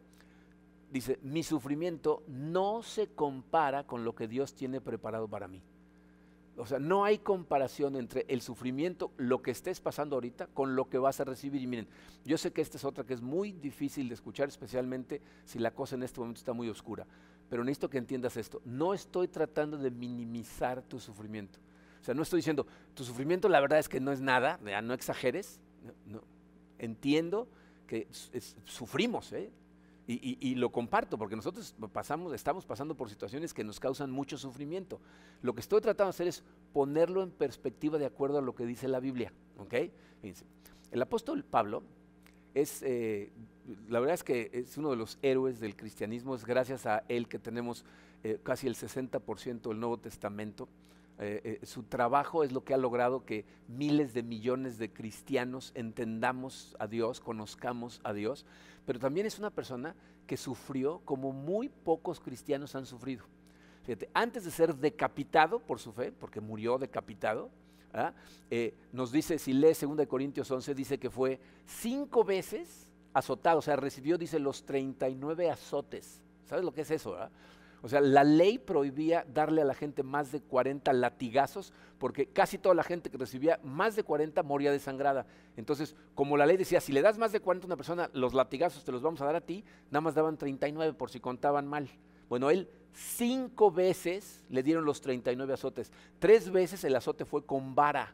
Dice, 0.92 1.20
mi 1.24 1.42
sufrimiento 1.44 2.24
no 2.28 2.84
se 2.84 3.08
compara 3.08 3.86
con 3.86 4.04
lo 4.04 4.14
que 4.14 4.28
Dios 4.28 4.54
tiene 4.54 4.82
preparado 4.82 5.28
para 5.28 5.48
mí. 5.48 5.64
O 6.58 6.66
sea, 6.66 6.80
no 6.80 7.06
hay 7.06 7.20
comparación 7.20 7.96
entre 7.96 8.26
el 8.28 8.42
sufrimiento, 8.42 9.12
lo 9.18 9.42
que 9.42 9.52
estés 9.52 9.80
pasando 9.80 10.16
ahorita, 10.16 10.48
con 10.48 10.76
lo 10.76 10.90
que 10.90 10.98
vas 10.98 11.20
a 11.22 11.24
recibir. 11.24 11.62
Y 11.62 11.68
miren, 11.68 11.88
yo 12.26 12.38
sé 12.38 12.52
que 12.52 12.62
esta 12.62 12.78
es 12.78 12.84
otra 12.84 13.06
que 13.06 13.14
es 13.14 13.22
muy 13.22 13.54
difícil 13.54 14.10
de 14.10 14.16
escuchar, 14.16 14.50
especialmente 14.50 15.22
si 15.46 15.60
la 15.60 15.72
cosa 15.72 15.96
en 15.96 16.04
este 16.04 16.20
momento 16.20 16.40
está 16.40 16.52
muy 16.52 16.70
oscura. 16.70 17.08
Pero 17.50 17.64
necesito 17.64 17.90
que 17.90 17.98
entiendas 17.98 18.36
esto. 18.38 18.62
No 18.66 18.94
estoy 18.94 19.30
tratando 19.30 19.78
de 19.78 19.92
minimizar 19.92 20.82
tu 20.82 21.00
sufrimiento. 21.00 21.60
O 22.02 22.04
sea, 22.04 22.16
no 22.16 22.24
estoy 22.24 22.40
diciendo, 22.40 22.66
tu 22.96 23.04
sufrimiento 23.04 23.48
la 23.48 23.60
verdad 23.60 23.80
es 23.80 23.88
que 23.88 24.00
no 24.00 24.12
es 24.12 24.22
nada, 24.22 24.60
no 24.82 24.94
exageres. 24.94 25.60
No, 26.06 26.22
Entiendo 26.80 27.48
que 27.86 28.08
sufrimos, 28.66 29.32
¿eh? 29.34 29.52
y, 30.08 30.56
lo 30.56 30.72
comparto, 30.72 31.18
porque 31.18 31.36
nosotros 31.36 31.76
pasamos, 31.94 32.34
estamos 32.34 32.66
pasando 32.66 32.96
por 32.96 33.10
situaciones 33.10 33.54
que 33.54 33.64
nos 33.64 33.80
causan 33.80 34.10
mucho 34.10 34.38
sufrimiento. 34.38 35.00
Lo 35.42 35.54
que 35.54 35.62
estoy 35.62 35.80
tratando 35.80 36.08
de 36.08 36.16
hacer 36.16 36.28
es 36.28 36.44
ponerlo 36.74 37.22
en 37.22 37.32
perspectiva 37.32 37.98
de 37.98 38.06
acuerdo 38.06 38.40
a 38.40 38.42
lo 38.42 38.56
que 38.56 38.66
dice 38.66 38.88
la 38.88 39.00
Biblia. 39.00 39.32
¿ok? 39.58 39.74
el 40.92 41.02
apóstol 41.02 41.44
Pablo 41.44 41.84
es, 42.54 42.82
eh, 42.84 43.32
la 43.90 44.00
verdad 44.00 44.16
es 44.16 44.24
que 44.24 44.50
es 44.54 44.78
uno 44.78 44.90
de 44.90 44.96
los 44.96 45.18
héroes 45.22 45.60
del 45.60 45.76
cristianismo, 45.76 46.36
es 46.36 46.46
gracias 46.46 46.86
a 46.86 47.04
él 47.08 47.28
que 47.28 47.40
tenemos 47.40 47.86
eh, 48.24 48.40
casi 48.44 48.68
el 48.68 48.76
60% 48.76 49.70
del 49.70 49.80
Nuevo 49.80 49.98
Testamento. 49.98 50.68
Eh, 51.20 51.60
eh, 51.62 51.66
su 51.66 51.84
trabajo 51.84 52.44
es 52.44 52.52
lo 52.52 52.64
que 52.64 52.74
ha 52.74 52.78
logrado 52.78 53.26
que 53.26 53.46
miles 53.68 54.14
de 54.14 54.24
millones 54.24 54.78
de 54.78 54.92
cristianos 54.92 55.72
entendamos 55.76 56.76
a 56.80 56.88
Dios, 56.88 57.20
conozcamos 57.20 58.02
a 58.04 58.14
Dios, 58.14 58.46
pero 58.86 59.00
también 59.00 59.26
es 59.26 59.38
una 59.38 59.52
persona 59.52 59.96
que 60.26 60.38
sufrió 60.38 61.02
como 61.06 61.32
muy 61.32 61.70
pocos 61.70 62.20
cristianos 62.20 62.76
han 62.76 62.86
sufrido. 62.86 63.26
Antes 64.14 64.46
de 64.46 64.52
ser 64.52 64.76
decapitado 64.76 65.60
por 65.60 65.80
su 65.80 65.92
fe, 65.92 66.12
porque 66.12 66.40
murió 66.40 66.78
decapitado, 66.78 67.50
¿ah? 67.94 68.14
eh, 68.50 68.74
nos 68.92 69.12
dice, 69.12 69.38
si 69.38 69.54
lee 69.54 69.74
2 69.80 70.08
Corintios 70.08 70.50
11, 70.50 70.76
dice 70.76 70.98
que 70.98 71.10
fue 71.10 71.40
cinco 71.66 72.24
veces 72.24 72.92
azotado, 73.14 73.60
o 73.60 73.62
sea, 73.62 73.76
recibió, 73.76 74.18
dice, 74.18 74.40
los 74.40 74.64
39 74.66 75.50
azotes. 75.50 76.22
¿Sabes 76.46 76.64
lo 76.64 76.74
que 76.74 76.82
es 76.82 76.92
eso? 76.92 77.16
Ah? 77.18 77.30
O 77.84 77.90
sea, 77.90 78.00
la 78.00 78.24
ley 78.24 78.60
prohibía 78.60 79.26
darle 79.34 79.62
a 79.62 79.66
la 79.66 79.74
gente 79.74 80.04
más 80.04 80.32
de 80.32 80.42
40 80.42 80.94
latigazos 80.94 81.74
porque 81.98 82.28
casi 82.28 82.58
toda 82.58 82.76
la 82.76 82.84
gente 82.84 83.10
que 83.10 83.18
recibía 83.18 83.60
más 83.64 83.96
de 83.96 84.04
40 84.04 84.44
moría 84.44 84.72
desangrada. 84.72 85.26
Entonces, 85.58 85.96
como 86.14 86.38
la 86.38 86.46
ley 86.46 86.58
decía, 86.58 86.80
si 86.80 86.92
le 86.92 87.02
das 87.02 87.18
más 87.18 87.32
de 87.32 87.40
40 87.40 87.66
a 87.66 87.68
una 87.68 87.78
persona, 87.78 88.10
los 88.14 88.34
latigazos 88.34 88.84
te 88.84 88.92
los 88.92 89.02
vamos 89.02 89.22
a 89.22 89.26
dar 89.26 89.36
a 89.36 89.42
ti, 89.42 89.64
nada 89.90 90.02
más 90.02 90.16
daban 90.16 90.38
39 90.38 90.94
por 90.94 91.10
si 91.10 91.20
contaban 91.20 91.68
mal. 91.68 91.90
Bueno, 92.30 92.50
él 92.50 92.70
cinco 92.94 93.72
veces 93.72 94.44
le 94.50 94.64
dieron 94.64 94.86
los 94.86 95.02
39 95.02 95.54
azotes. 95.54 95.92
Tres 96.20 96.52
veces 96.52 96.84
el 96.84 96.96
azote 96.96 97.26
fue 97.26 97.46
con 97.46 97.76
vara. 97.76 98.14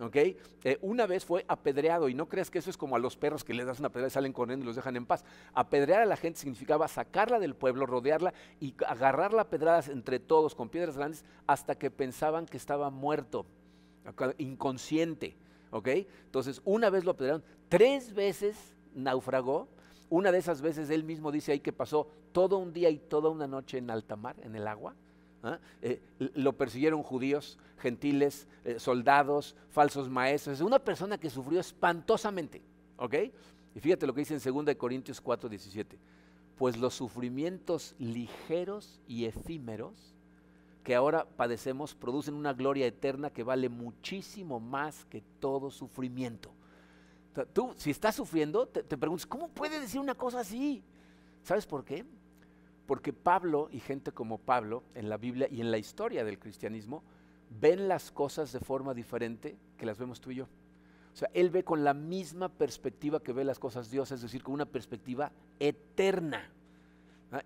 ¿Ok? 0.00 0.16
Eh, 0.16 0.78
una 0.80 1.06
vez 1.06 1.24
fue 1.24 1.44
apedreado 1.48 2.08
y 2.08 2.14
no 2.14 2.28
creas 2.28 2.50
que 2.50 2.58
eso 2.58 2.70
es 2.70 2.76
como 2.76 2.96
a 2.96 2.98
los 2.98 3.16
perros 3.16 3.44
que 3.44 3.54
les 3.54 3.66
das 3.66 3.80
una 3.80 3.90
pedrada 3.90 4.08
y 4.08 4.10
salen 4.10 4.32
corriendo 4.32 4.64
y 4.64 4.66
los 4.66 4.76
dejan 4.76 4.96
en 4.96 5.06
paz. 5.06 5.24
Apedrear 5.54 6.02
a 6.02 6.06
la 6.06 6.16
gente 6.16 6.40
significaba 6.40 6.88
sacarla 6.88 7.38
del 7.38 7.54
pueblo, 7.54 7.86
rodearla 7.86 8.32
y 8.60 8.74
agarrarla 8.86 9.42
a 9.42 9.50
pedradas 9.50 9.88
entre 9.88 10.18
todos 10.20 10.54
con 10.54 10.68
piedras 10.68 10.96
grandes 10.96 11.24
hasta 11.46 11.76
que 11.76 11.90
pensaban 11.90 12.46
que 12.46 12.56
estaba 12.56 12.90
muerto, 12.90 13.46
inconsciente, 14.38 15.36
¿ok? 15.70 15.88
Entonces, 16.24 16.62
una 16.64 16.90
vez 16.90 17.04
lo 17.04 17.12
apedrearon, 17.12 17.44
tres 17.68 18.14
veces 18.14 18.74
naufragó. 18.94 19.68
Una 20.10 20.32
de 20.32 20.38
esas 20.38 20.62
veces 20.62 20.88
él 20.88 21.04
mismo 21.04 21.30
dice 21.30 21.52
ahí 21.52 21.60
que 21.60 21.72
pasó 21.72 22.08
todo 22.32 22.56
un 22.56 22.72
día 22.72 22.88
y 22.88 22.98
toda 22.98 23.28
una 23.28 23.46
noche 23.46 23.76
en 23.76 23.90
alta 23.90 24.16
mar, 24.16 24.36
en 24.42 24.56
el 24.56 24.66
agua. 24.66 24.94
¿Ah? 25.42 25.58
Eh, 25.82 26.00
lo 26.34 26.52
persiguieron 26.54 27.02
judíos, 27.02 27.58
gentiles, 27.78 28.46
eh, 28.64 28.78
soldados, 28.78 29.54
falsos 29.70 30.08
maestros. 30.08 30.56
Es 30.56 30.60
una 30.60 30.78
persona 30.78 31.18
que 31.18 31.30
sufrió 31.30 31.60
espantosamente. 31.60 32.62
¿Ok? 32.96 33.14
Y 33.74 33.80
fíjate 33.80 34.06
lo 34.06 34.14
que 34.14 34.20
dice 34.20 34.34
en 34.34 34.66
2 34.66 34.74
Corintios 34.76 35.20
4, 35.20 35.48
17. 35.48 35.98
Pues 36.56 36.76
los 36.76 36.94
sufrimientos 36.94 37.94
ligeros 37.98 39.00
y 39.06 39.26
efímeros 39.26 40.14
que 40.82 40.94
ahora 40.94 41.26
padecemos 41.26 41.94
producen 41.94 42.34
una 42.34 42.54
gloria 42.54 42.86
eterna 42.86 43.30
que 43.30 43.42
vale 43.42 43.68
muchísimo 43.68 44.58
más 44.58 45.04
que 45.04 45.22
todo 45.38 45.70
sufrimiento. 45.70 46.50
Tú, 47.52 47.72
si 47.76 47.90
estás 47.90 48.16
sufriendo, 48.16 48.66
te, 48.66 48.82
te 48.82 48.96
preguntas, 48.96 49.26
¿cómo 49.26 49.48
puede 49.48 49.78
decir 49.78 50.00
una 50.00 50.14
cosa 50.14 50.40
así? 50.40 50.82
¿Sabes 51.42 51.66
por 51.66 51.84
qué? 51.84 52.04
Porque 52.88 53.12
Pablo 53.12 53.68
y 53.70 53.80
gente 53.80 54.12
como 54.12 54.38
Pablo 54.38 54.82
en 54.94 55.10
la 55.10 55.18
Biblia 55.18 55.46
y 55.50 55.60
en 55.60 55.70
la 55.70 55.76
historia 55.76 56.24
del 56.24 56.38
cristianismo 56.38 57.04
ven 57.60 57.86
las 57.86 58.10
cosas 58.10 58.50
de 58.50 58.60
forma 58.60 58.94
diferente 58.94 59.58
que 59.76 59.84
las 59.84 59.98
vemos 59.98 60.22
tú 60.22 60.30
y 60.30 60.36
yo. 60.36 60.44
O 61.12 61.16
sea, 61.16 61.28
él 61.34 61.50
ve 61.50 61.64
con 61.64 61.84
la 61.84 61.92
misma 61.92 62.48
perspectiva 62.48 63.22
que 63.22 63.34
ve 63.34 63.44
las 63.44 63.58
cosas 63.58 63.90
Dios, 63.90 64.10
es 64.10 64.22
decir, 64.22 64.42
con 64.42 64.54
una 64.54 64.64
perspectiva 64.64 65.32
eterna. 65.60 66.50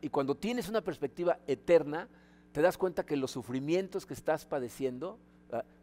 Y 0.00 0.10
cuando 0.10 0.36
tienes 0.36 0.68
una 0.68 0.80
perspectiva 0.80 1.40
eterna, 1.48 2.06
te 2.52 2.62
das 2.62 2.78
cuenta 2.78 3.04
que 3.04 3.16
los 3.16 3.32
sufrimientos 3.32 4.06
que 4.06 4.14
estás 4.14 4.46
padeciendo 4.46 5.18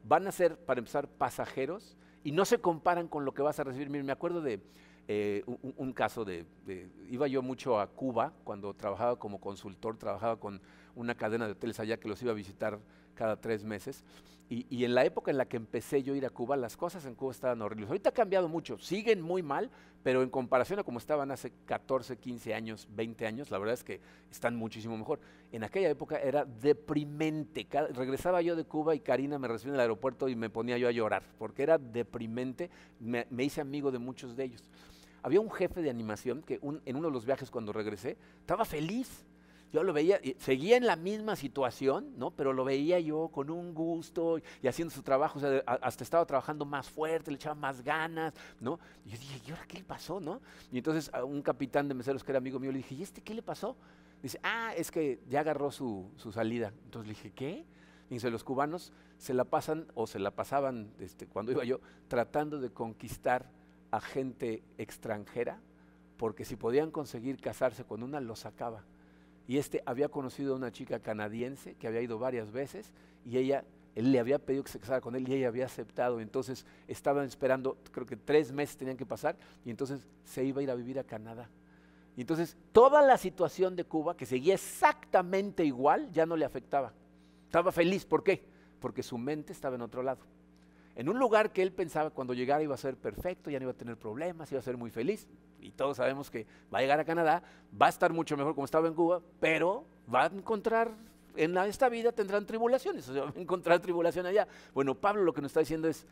van 0.06 0.26
a 0.26 0.32
ser, 0.32 0.56
para 0.56 0.80
empezar, 0.80 1.10
pasajeros 1.10 1.98
y 2.24 2.32
no 2.32 2.46
se 2.46 2.60
comparan 2.60 3.10
con 3.10 3.26
lo 3.26 3.34
que 3.34 3.42
vas 3.42 3.60
a 3.60 3.66
recibir. 3.66 3.90
Miren, 3.90 4.06
me 4.06 4.14
acuerdo 4.14 4.42
de 4.42 4.62
eh, 5.12 5.44
un, 5.48 5.92
caso 5.92 6.24
de, 6.24 6.46
iba 7.10 7.28
yo 7.28 7.42
mucho 7.42 7.80
a 7.80 7.88
Cuba 7.88 8.32
cuando 8.44 8.76
trabajaba 8.76 9.18
como 9.18 9.42
consultor, 9.42 9.98
trabajaba 9.98 10.40
con 10.40 10.62
una 10.94 11.16
cadena 11.16 11.48
de 11.48 11.54
hoteles 11.54 11.80
allá 11.80 12.00
que 12.00 12.08
los 12.08 12.22
iba 12.22 12.32
a 12.32 12.36
visitar 12.36 12.78
cada 13.16 13.42
tres 13.42 13.64
meses. 13.64 14.04
Y, 14.52 14.84
en 14.84 14.94
la 14.94 15.06
época 15.06 15.32
en 15.32 15.38
la 15.38 15.48
que 15.48 15.58
empecé 15.58 16.04
yo 16.04 16.14
a 16.14 16.18
ir 16.18 16.28
a 16.28 16.30
Cuba, 16.30 16.56
las 16.58 16.78
cosas 16.78 17.06
en 17.06 17.16
Cuba 17.16 17.32
estaban 17.32 17.60
horribles. 17.64 17.90
Ahorita 17.90 18.10
ha 18.10 18.14
cambiado 18.14 18.48
mucho, 18.50 18.78
siguen 18.78 19.22
muy 19.22 19.42
mal, 19.42 19.72
pero 20.04 20.22
en 20.22 20.30
comparación 20.30 20.78
a 20.78 20.84
como 20.84 21.00
estaban 21.00 21.32
hace 21.32 21.54
14, 21.66 22.18
15 22.18 22.54
años, 22.54 22.88
20 22.92 23.26
años, 23.26 23.50
la 23.50 23.58
verdad 23.58 23.74
es 23.74 23.84
que 23.84 24.02
están 24.30 24.56
muchísimo 24.56 24.96
mejor. 24.96 25.20
En 25.52 25.64
aquella 25.64 25.90
época 25.90 26.18
era 26.18 26.46
deprimente. 26.46 27.68
regresaba 27.94 28.44
yo 28.44 28.56
de 28.56 28.64
Cuba 28.64 28.94
y 28.94 29.00
Karina 29.00 29.40
me 29.40 29.48
recibió 29.48 29.74
en 29.74 29.76
el 29.76 29.82
aeropuerto 29.82 30.30
y 30.30 30.36
me 30.36 30.52
ponía 30.52 30.78
yo 30.78 30.88
a 30.88 30.92
llorar, 30.92 31.24
porque 31.40 31.64
era 31.64 31.80
deprimente. 31.80 32.70
me 33.00 33.44
hice 33.44 33.62
amigo 33.62 33.90
de 33.92 33.98
muchos 33.98 34.36
de 34.36 34.44
ellos 34.44 34.64
había 35.24 35.40
un 35.40 35.52
jefe 35.52 35.82
de 35.82 35.90
animación 35.90 36.42
que 36.42 36.60
en 36.62 36.96
uno 36.96 37.08
de 37.08 37.14
los 37.14 37.26
viajes 37.26 37.50
cuando 37.52 37.74
regresé 37.74 38.18
estaba 38.40 38.66
feliz. 38.66 39.26
Yo 39.72 39.84
lo 39.84 39.94
veía, 39.94 40.20
seguía 40.40 40.78
en 40.78 40.88
la 40.88 40.96
misma 40.96 41.36
situación, 41.36 42.18
¿no? 42.18 42.32
Pero 42.32 42.54
lo 42.54 42.66
veía 42.66 43.00
yo 43.00 43.28
con 43.28 43.52
un 43.52 43.76
gusto 43.76 44.40
y 44.64 44.68
haciendo 44.68 44.92
su 44.92 45.04
trabajo, 45.04 45.38
o 45.38 45.42
sea, 45.42 45.60
hasta 45.60 46.04
estaba 46.04 46.26
trabajando 46.26 46.66
más 46.66 46.90
fuerte, 46.90 47.30
le 47.30 47.36
echaba 47.36 47.54
más 47.54 47.84
ganas, 47.84 48.34
¿no? 48.60 48.80
Y 49.06 49.12
yo 49.12 49.20
dije, 49.20 49.42
¿y 49.46 49.52
ahora 49.52 49.66
qué 49.68 49.78
le 49.78 49.84
pasó, 49.84 50.20
no? 50.20 50.42
Y 50.72 50.80
entonces 50.80 51.12
a 51.14 51.24
un 51.24 51.44
capitán 51.44 51.88
de 51.88 51.94
meseros 51.94 52.24
que 52.24 52.32
era 52.32 52.40
amigo 52.40 52.60
mío 52.60 52.72
le 52.72 52.80
dije, 52.80 52.96
¿y 52.96 53.04
este 53.04 53.22
qué 53.22 53.36
le 53.36 53.44
pasó? 53.44 53.76
Dice, 54.24 54.40
ah, 54.42 54.74
es 54.76 54.90
que 54.90 55.20
ya 55.30 55.42
agarró 55.42 55.70
su, 55.70 56.10
salida. 56.34 56.74
Entonces 56.86 57.08
le 57.08 57.14
dije, 57.14 57.32
¿qué? 57.32 57.64
Y 58.10 58.16
dice, 58.16 58.32
los 58.32 58.44
cubanos 58.44 58.92
se 59.20 59.36
la 59.36 59.46
pasan 59.46 59.86
o 59.94 60.08
se 60.08 60.18
la 60.18 60.32
pasaban 60.32 60.92
este, 61.00 61.28
cuando 61.28 61.52
iba 61.52 61.64
yo 61.64 61.80
tratando 62.08 62.60
de 62.60 62.72
conquistar 62.72 63.52
a 63.92 64.00
gente 64.00 64.64
extranjera, 64.78 65.60
porque 66.18 66.46
si 66.46 66.56
podían 66.56 66.92
conseguir 66.92 67.40
casarse 67.40 67.84
con 67.84 68.04
una, 68.04 68.20
lo 68.20 68.36
sacaba. 68.36 68.84
Y 69.48 69.58
este 69.58 69.82
había 69.86 70.10
conocido 70.10 70.54
a 70.54 70.58
una 70.58 70.72
chica 70.72 71.00
canadiense 71.00 71.76
que 71.76 71.88
había 71.88 72.02
ido 72.02 72.20
varias 72.20 72.52
veces 72.52 72.92
y 73.26 73.38
ella, 73.38 73.66
él 73.96 74.12
le 74.12 74.20
había 74.20 74.38
pedido 74.38 74.64
que 74.64 74.70
se 74.70 74.80
casara 74.80 75.02
con 75.02 75.16
él 75.16 75.28
y 75.28 75.34
ella 75.34 75.48
había 75.48 75.66
aceptado. 75.66 76.20
Entonces 76.20 76.66
estaban 76.88 77.26
esperando, 77.26 77.78
creo 77.92 78.06
que 78.06 78.16
tres 78.16 78.52
meses 78.52 78.78
tenían 78.78 78.98
que 78.98 79.08
pasar 79.08 79.38
y 79.66 79.72
entonces 79.72 80.08
se 80.24 80.44
iba 80.44 80.60
a 80.60 80.64
ir 80.64 80.70
a 80.70 80.76
vivir 80.76 81.00
a 81.00 81.04
Canadá. 81.04 81.50
Y 82.16 82.22
entonces 82.22 82.58
toda 82.72 83.02
la 83.02 83.18
situación 83.18 83.76
de 83.76 83.86
Cuba, 83.86 84.16
que 84.16 84.26
seguía 84.26 84.54
exactamente 84.54 85.66
igual, 85.66 86.12
ya 86.12 86.26
no 86.26 86.36
le 86.36 86.46
afectaba. 86.46 86.94
Estaba 87.46 87.72
feliz, 87.72 88.06
¿por 88.06 88.24
qué? 88.24 88.44
Porque 88.80 89.02
su 89.02 89.18
mente 89.18 89.54
estaba 89.54 89.76
en 89.76 89.82
otro 89.82 90.04
lado 90.04 90.20
en 91.00 91.08
un 91.08 91.18
lugar 91.18 91.54
que 91.54 91.62
él 91.62 91.72
pensaba 91.72 92.10
cuando 92.10 92.34
llegara 92.34 92.62
iba 92.62 92.76
a 92.76 92.78
ser 92.78 92.98
perfecto, 92.98 93.50
ya 93.50 93.58
no 93.58 93.64
iba 93.64 93.72
a 93.72 93.78
tener 93.78 93.96
problemas, 93.96 94.52
iba 94.52 94.60
a 94.60 94.62
ser 94.62 94.76
muy 94.76 94.92
feliz. 94.92 95.30
Y 95.62 95.72
todos 95.72 95.96
sabemos 95.96 96.30
que 96.30 96.46
va 96.74 96.80
a 96.80 96.82
llegar 96.82 97.00
a 97.00 97.06
Canadá, 97.06 97.42
va 97.82 97.86
a 97.86 97.90
estar 97.90 98.12
mucho 98.12 98.36
mejor 98.36 98.54
como 98.54 98.66
estaba 98.66 98.86
en 98.90 98.94
Cuba, 98.94 99.22
pero 99.40 99.86
va 100.14 100.24
a 100.24 100.26
encontrar, 100.26 100.92
en 101.38 101.58
esta 101.60 101.88
vida 101.88 102.12
tendrán 102.12 102.46
tribulaciones, 102.46 103.08
o 103.08 103.14
sea, 103.14 103.24
va 103.28 103.34
a 103.34 103.40
encontrar 103.40 103.80
tribulación 103.80 104.26
allá. 104.26 104.46
Bueno, 104.74 104.94
Pablo 104.94 105.24
lo 105.24 105.32
que 105.32 105.42
nos 105.42 105.52
está 105.52 105.62
diciendo 105.62 105.88
es, 105.88 106.06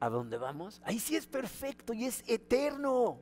¿a 0.00 0.08
dónde 0.08 0.38
vamos? 0.38 0.80
Ahí 0.86 1.00
sí 1.00 1.16
es 1.16 1.26
perfecto 1.26 1.92
y 1.92 2.06
es 2.06 2.24
eterno. 2.26 3.18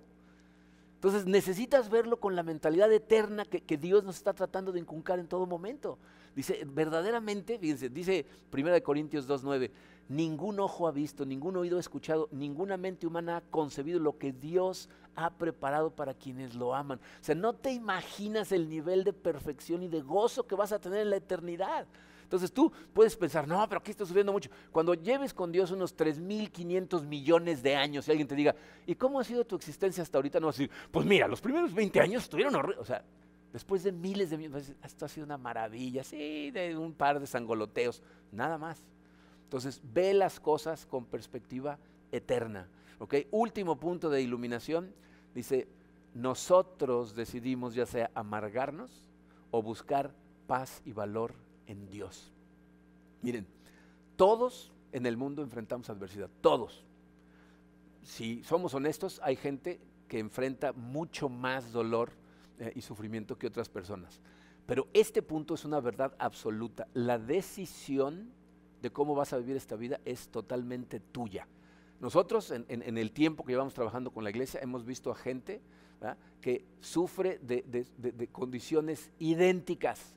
Entonces 0.94 1.26
necesitas 1.26 1.90
verlo 1.90 2.20
con 2.20 2.36
la 2.36 2.44
mentalidad 2.44 2.92
eterna 2.92 3.44
que, 3.44 3.60
que 3.60 3.76
Dios 3.76 4.04
nos 4.04 4.18
está 4.18 4.34
tratando 4.34 4.70
de 4.70 4.78
inculcar 4.78 5.18
en 5.18 5.26
todo 5.26 5.46
momento. 5.46 5.98
Dice, 6.36 6.64
verdaderamente, 6.64 7.58
fíjense, 7.58 7.88
dice 7.88 8.24
1 8.52 8.82
Corintios 8.82 9.28
2.9, 9.28 9.70
ningún 10.08 10.60
ojo 10.60 10.86
ha 10.86 10.92
visto, 10.92 11.24
ningún 11.24 11.56
oído 11.56 11.76
ha 11.76 11.80
escuchado, 11.80 12.28
ninguna 12.32 12.76
mente 12.76 13.06
humana 13.06 13.38
ha 13.38 13.40
concebido 13.40 13.98
lo 13.98 14.18
que 14.18 14.32
Dios 14.32 14.88
ha 15.14 15.30
preparado 15.30 15.90
para 15.90 16.14
quienes 16.14 16.54
lo 16.54 16.74
aman. 16.74 16.98
O 16.98 17.24
sea, 17.24 17.34
no 17.34 17.54
te 17.54 17.72
imaginas 17.72 18.52
el 18.52 18.68
nivel 18.68 19.04
de 19.04 19.12
perfección 19.12 19.82
y 19.82 19.88
de 19.88 20.00
gozo 20.00 20.46
que 20.46 20.54
vas 20.54 20.72
a 20.72 20.80
tener 20.80 21.00
en 21.00 21.10
la 21.10 21.16
eternidad. 21.16 21.86
Entonces 22.22 22.50
tú 22.50 22.72
puedes 22.94 23.14
pensar, 23.14 23.46
no, 23.46 23.62
pero 23.68 23.80
aquí 23.80 23.90
estoy 23.90 24.06
sufriendo 24.06 24.32
mucho. 24.32 24.48
Cuando 24.70 24.94
lleves 24.94 25.34
con 25.34 25.52
Dios 25.52 25.70
unos 25.70 25.94
3.500 25.94 27.04
millones 27.04 27.62
de 27.62 27.76
años 27.76 28.08
y 28.08 28.10
alguien 28.10 28.26
te 28.26 28.34
diga, 28.34 28.54
¿y 28.86 28.94
cómo 28.94 29.20
ha 29.20 29.24
sido 29.24 29.44
tu 29.44 29.54
existencia 29.54 30.02
hasta 30.02 30.16
ahorita? 30.16 30.40
No 30.40 30.46
vas 30.46 30.56
a 30.56 30.62
decir, 30.62 30.76
pues 30.90 31.04
mira, 31.04 31.28
los 31.28 31.42
primeros 31.42 31.74
20 31.74 32.00
años 32.00 32.22
estuvieron 32.22 32.54
horribles. 32.54 32.80
O 32.80 32.84
sea, 32.86 33.04
Después 33.52 33.82
de 33.82 33.92
miles 33.92 34.30
de 34.30 34.38
millones, 34.38 34.72
esto 34.82 35.04
ha 35.04 35.08
sido 35.08 35.26
una 35.26 35.36
maravilla, 35.36 36.02
sí, 36.02 36.50
de 36.50 36.76
un 36.76 36.94
par 36.94 37.20
de 37.20 37.26
sangoloteos, 37.26 38.02
nada 38.30 38.56
más. 38.56 38.82
Entonces, 39.52 39.82
ve 39.92 40.14
las 40.14 40.40
cosas 40.40 40.86
con 40.86 41.04
perspectiva 41.04 41.78
eterna. 42.10 42.70
¿ok? 42.98 43.16
Último 43.32 43.78
punto 43.78 44.08
de 44.08 44.22
iluminación, 44.22 44.94
dice, 45.34 45.68
nosotros 46.14 47.14
decidimos 47.14 47.74
ya 47.74 47.84
sea 47.84 48.10
amargarnos 48.14 49.10
o 49.50 49.62
buscar 49.62 50.14
paz 50.46 50.80
y 50.86 50.94
valor 50.94 51.34
en 51.66 51.86
Dios. 51.90 52.32
Miren, 53.20 53.46
todos 54.16 54.72
en 54.90 55.04
el 55.04 55.18
mundo 55.18 55.42
enfrentamos 55.42 55.90
adversidad, 55.90 56.30
todos. 56.40 56.86
Si 58.00 58.42
somos 58.44 58.72
honestos, 58.72 59.20
hay 59.22 59.36
gente 59.36 59.82
que 60.08 60.18
enfrenta 60.18 60.72
mucho 60.72 61.28
más 61.28 61.72
dolor 61.72 62.10
eh, 62.58 62.72
y 62.74 62.80
sufrimiento 62.80 63.36
que 63.36 63.48
otras 63.48 63.68
personas. 63.68 64.18
Pero 64.64 64.88
este 64.94 65.20
punto 65.20 65.52
es 65.52 65.66
una 65.66 65.78
verdad 65.80 66.16
absoluta. 66.18 66.88
La 66.94 67.18
decisión 67.18 68.32
de 68.82 68.90
cómo 68.90 69.14
vas 69.14 69.32
a 69.32 69.38
vivir 69.38 69.56
esta 69.56 69.76
vida 69.76 70.00
es 70.04 70.28
totalmente 70.28 71.00
tuya. 71.00 71.46
Nosotros 72.00 72.50
en, 72.50 72.98
el 72.98 73.12
tiempo 73.12 73.44
que 73.44 73.52
llevamos 73.52 73.74
trabajando 73.74 74.10
con 74.10 74.24
la 74.24 74.30
iglesia 74.30 74.58
hemos 74.60 74.84
visto 74.84 75.12
a 75.12 75.14
gente 75.14 75.62
que 76.40 76.64
sufre 76.80 77.38
de, 77.38 78.28
condiciones 78.32 79.12
idénticas 79.20 80.16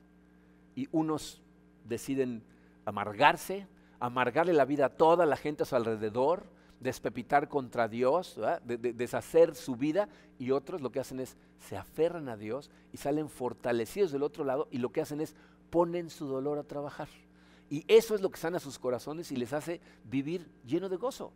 y 0.74 0.88
unos 0.90 1.40
deciden 1.84 2.42
amargarse, 2.84 3.68
amargarle 4.00 4.52
la 4.52 4.64
vida 4.64 4.86
a 4.86 4.96
toda 4.96 5.26
la 5.26 5.36
gente 5.36 5.62
a 5.62 5.66
su 5.66 5.76
alrededor, 5.76 6.48
despepitar 6.80 7.48
contra 7.48 7.86
Dios, 7.86 8.38
de, 8.64 8.78
deshacer 8.92 9.54
su 9.54 9.76
vida, 9.76 10.08
y 10.40 10.50
otros 10.50 10.80
lo 10.80 10.90
que 10.90 10.98
hacen 10.98 11.20
es 11.20 11.36
se 11.60 11.76
aferran 11.76 12.28
a 12.28 12.36
Dios 12.36 12.68
y 12.92 12.96
salen 12.96 13.28
fortalecidos 13.28 14.10
del 14.10 14.24
otro 14.24 14.44
lado 14.44 14.66
y 14.72 14.78
lo 14.78 14.90
que 14.90 15.00
hacen 15.00 15.20
es 15.20 15.36
ponen 15.70 16.10
su 16.10 16.26
dolor 16.26 16.58
a 16.58 16.64
trabajar. 16.64 17.08
Y 17.68 17.84
eso 17.88 18.14
es 18.14 18.20
lo 18.20 18.30
que 18.30 18.38
sana 18.38 18.58
sus 18.58 18.78
corazones 18.78 19.32
y 19.32 19.36
les 19.36 19.52
hace 19.52 19.80
vivir 20.04 20.48
lleno 20.64 20.88
de 20.88 20.96
gozo. 20.96 21.32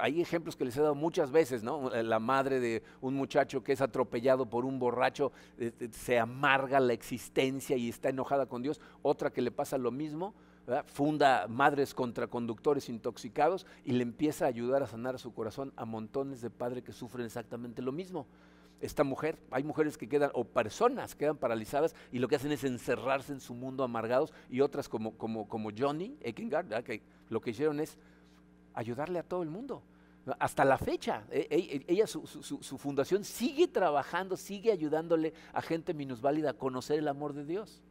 Hay 0.00 0.20
ejemplos 0.20 0.56
que 0.56 0.64
les 0.64 0.76
he 0.76 0.80
dado 0.80 0.94
muchas 0.94 1.30
veces, 1.32 1.62
¿no? 1.62 1.90
La 1.90 2.18
madre 2.18 2.60
de 2.60 2.82
un 3.00 3.14
muchacho 3.14 3.64
que 3.64 3.72
es 3.72 3.80
atropellado 3.80 4.46
por 4.46 4.64
un 4.64 4.78
borracho 4.78 5.32
este, 5.58 5.92
se 5.92 6.18
amarga 6.18 6.78
la 6.80 6.92
existencia 6.92 7.76
y 7.76 7.88
está 7.88 8.08
enojada 8.08 8.46
con 8.46 8.62
Dios. 8.62 8.80
Otra 9.02 9.30
que 9.30 9.42
le 9.42 9.50
pasa 9.50 9.76
lo 9.76 9.90
mismo, 9.90 10.34
funda 10.86 11.46
madres 11.48 11.92
contra 11.92 12.26
conductores 12.26 12.88
intoxicados 12.88 13.66
y 13.84 13.92
le 13.92 14.02
empieza 14.02 14.44
a 14.44 14.48
ayudar 14.48 14.82
a 14.82 14.86
sanar 14.86 15.18
su 15.18 15.34
corazón 15.34 15.72
a 15.76 15.84
montones 15.84 16.40
de 16.40 16.50
padres 16.50 16.84
que 16.84 16.92
sufren 16.92 17.26
exactamente 17.26 17.82
lo 17.82 17.92
mismo. 17.92 18.26
Esta 18.84 19.02
mujer, 19.02 19.38
hay 19.50 19.62
mujeres 19.64 19.96
que 19.96 20.06
quedan, 20.06 20.30
o 20.34 20.44
personas 20.44 21.14
quedan 21.14 21.38
paralizadas 21.38 21.94
y 22.12 22.18
lo 22.18 22.28
que 22.28 22.36
hacen 22.36 22.52
es 22.52 22.64
encerrarse 22.64 23.32
en 23.32 23.40
su 23.40 23.54
mundo 23.54 23.82
amargados 23.82 24.34
y 24.50 24.60
otras 24.60 24.90
como, 24.90 25.16
como, 25.16 25.48
como 25.48 25.70
Johnny 25.74 26.18
Ekengard, 26.20 26.84
que 26.84 27.00
lo 27.30 27.40
que 27.40 27.52
hicieron 27.52 27.80
es 27.80 27.96
ayudarle 28.74 29.18
a 29.18 29.22
todo 29.22 29.42
el 29.42 29.48
mundo. 29.48 29.82
Hasta 30.38 30.66
la 30.66 30.76
fecha, 30.76 31.24
e, 31.30 31.48
e, 31.50 31.84
ella, 31.90 32.06
su, 32.06 32.26
su, 32.26 32.76
fundación 32.76 33.24
sigue 33.24 33.68
trabajando, 33.68 34.36
sigue 34.36 34.70
ayudándole 34.70 35.32
a 35.54 35.62
gente 35.62 35.94
minusválida 35.94 36.50
a 36.50 36.52
conocer 36.52 36.98
el 36.98 37.08
amor 37.08 37.32
de 37.32 37.46
Dios. 37.46 37.82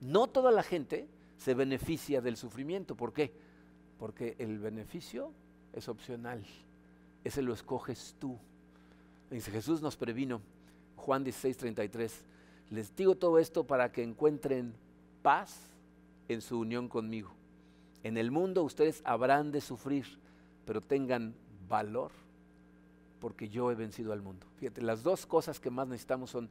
No 0.00 0.26
toda 0.26 0.50
la 0.52 0.62
gente 0.62 1.06
se 1.36 1.52
beneficia 1.52 2.22
del 2.22 2.38
sufrimiento. 2.38 2.96
¿Por 2.96 3.12
qué? 3.12 3.34
Porque 3.98 4.36
el 4.38 4.58
beneficio 4.58 5.34
es 5.74 5.86
opcional. 5.86 6.42
Ese 7.24 7.42
lo 7.42 7.52
escoges 7.52 8.16
tú. 8.18 8.38
Jesús 9.30 9.80
nos 9.80 9.96
previno, 9.96 10.40
Juan 10.96 11.22
16, 11.22 11.56
33. 11.56 12.24
Les 12.70 12.94
digo 12.96 13.14
todo 13.14 13.38
esto 13.38 13.64
para 13.64 13.92
que 13.92 14.02
encuentren 14.02 14.74
paz 15.22 15.56
en 16.28 16.40
su 16.40 16.58
unión 16.58 16.88
conmigo. 16.88 17.32
En 18.02 18.16
el 18.16 18.30
mundo 18.30 18.64
ustedes 18.64 19.02
habrán 19.04 19.52
de 19.52 19.60
sufrir, 19.60 20.06
pero 20.64 20.80
tengan 20.80 21.34
valor, 21.68 22.10
porque 23.20 23.48
yo 23.48 23.70
he 23.70 23.74
vencido 23.74 24.12
al 24.12 24.22
mundo. 24.22 24.46
Fíjate, 24.56 24.82
las 24.82 25.02
dos 25.02 25.26
cosas 25.26 25.60
que 25.60 25.70
más 25.70 25.86
necesitamos 25.86 26.30
son 26.30 26.48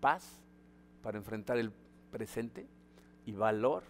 paz 0.00 0.40
para 1.02 1.18
enfrentar 1.18 1.56
el 1.56 1.72
presente 2.10 2.66
y 3.26 3.32
valor 3.32 3.82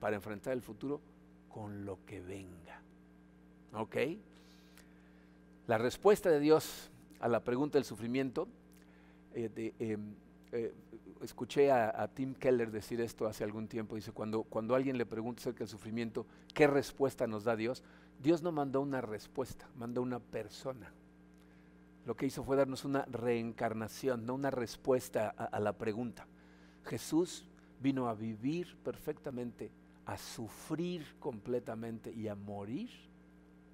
para 0.00 0.16
enfrentar 0.16 0.54
el 0.54 0.62
futuro 0.62 1.00
con 1.48 1.84
lo 1.84 1.98
que 2.06 2.20
venga. 2.20 2.80
¿Ok? 3.74 3.96
La 5.66 5.78
respuesta 5.78 6.30
de 6.30 6.40
Dios 6.40 6.90
a 7.20 7.28
la 7.28 7.44
pregunta 7.44 7.78
del 7.78 7.84
sufrimiento, 7.84 8.48
eh, 9.32 9.74
em, 9.78 10.14
eh, 10.52 10.74
escuché 11.22 11.70
a, 11.70 12.08
Tim 12.08 12.34
Keller 12.34 12.70
decir 12.70 13.00
esto 13.00 13.26
hace 13.26 13.44
algún 13.44 13.68
tiempo, 13.68 13.94
dice, 13.94 14.10
cuando, 14.12 14.42
cuando 14.42 14.74
alguien 14.74 14.98
le 14.98 15.06
pregunta 15.06 15.40
acerca 15.40 15.60
del 15.60 15.68
sufrimiento, 15.68 16.26
¿qué 16.54 16.66
respuesta 16.66 17.26
nos 17.26 17.44
da 17.44 17.54
Dios? 17.54 17.84
Dios 18.20 18.42
no 18.42 18.50
mandó 18.50 18.80
una 18.80 19.00
respuesta, 19.00 19.68
mandó 19.76 20.02
una 20.02 20.18
persona. 20.18 20.92
Lo 22.06 22.16
que 22.16 22.26
hizo 22.26 22.42
fue 22.42 22.56
darnos 22.56 22.84
una 22.84 23.04
reencarnación, 23.04 24.26
no 24.26 24.34
una 24.34 24.50
respuesta 24.50 25.28
a 25.28 25.60
la 25.60 25.74
pregunta. 25.74 26.26
Jesús 26.84 27.46
vino 27.80 28.08
a 28.08 28.14
vivir 28.14 28.76
perfectamente 28.82 29.70
a 30.10 30.16
sufrir 30.16 31.06
completamente 31.20 32.12
y 32.12 32.26
a 32.26 32.34
morir 32.34 32.90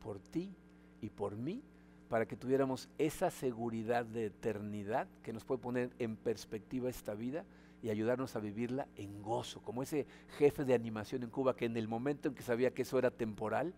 por 0.03 0.19
ti 0.19 0.55
y 1.01 1.09
por 1.09 1.35
mí, 1.35 1.63
para 2.09 2.27
que 2.27 2.37
tuviéramos 2.37 2.89
esa 2.99 3.31
seguridad 3.31 4.05
de 4.05 4.27
eternidad 4.27 5.09
que 5.23 5.33
nos 5.33 5.45
puede 5.45 5.61
poner 5.61 5.91
en 5.99 6.17
perspectiva 6.17 6.89
esta 6.89 7.15
vida 7.15 7.45
y 7.83 7.91
ayudarnos 7.91 8.37
a 8.37 8.41
vivirla 8.41 8.87
en 8.97 9.23
gozo, 9.23 9.61
como 9.63 9.83
ese 9.83 10.07
jefe 10.39 10.65
de 10.65 10.75
animación 10.75 11.23
en 11.23 11.31
Cuba 11.31 11.57
que 11.57 11.67
en 11.67 11.77
el 11.77 11.89
momento 11.89 12.29
en 12.29 12.35
que 12.35 12.43
sabía 12.43 12.73
que 12.73 12.83
eso 12.83 12.99
era 12.99 13.11
temporal, 13.11 13.75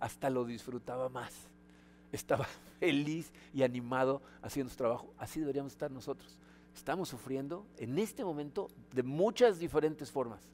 hasta 0.00 0.30
lo 0.30 0.44
disfrutaba 0.44 1.08
más. 1.08 1.32
Estaba 2.12 2.46
feliz 2.80 3.32
y 3.52 3.62
animado 3.62 4.22
haciendo 4.42 4.70
su 4.70 4.76
trabajo. 4.76 5.12
Así 5.18 5.40
deberíamos 5.40 5.72
estar 5.72 5.90
nosotros. 5.90 6.38
Estamos 6.74 7.08
sufriendo 7.08 7.66
en 7.76 7.98
este 7.98 8.24
momento 8.24 8.68
de 8.92 9.02
muchas 9.02 9.58
diferentes 9.58 10.10
formas 10.10 10.48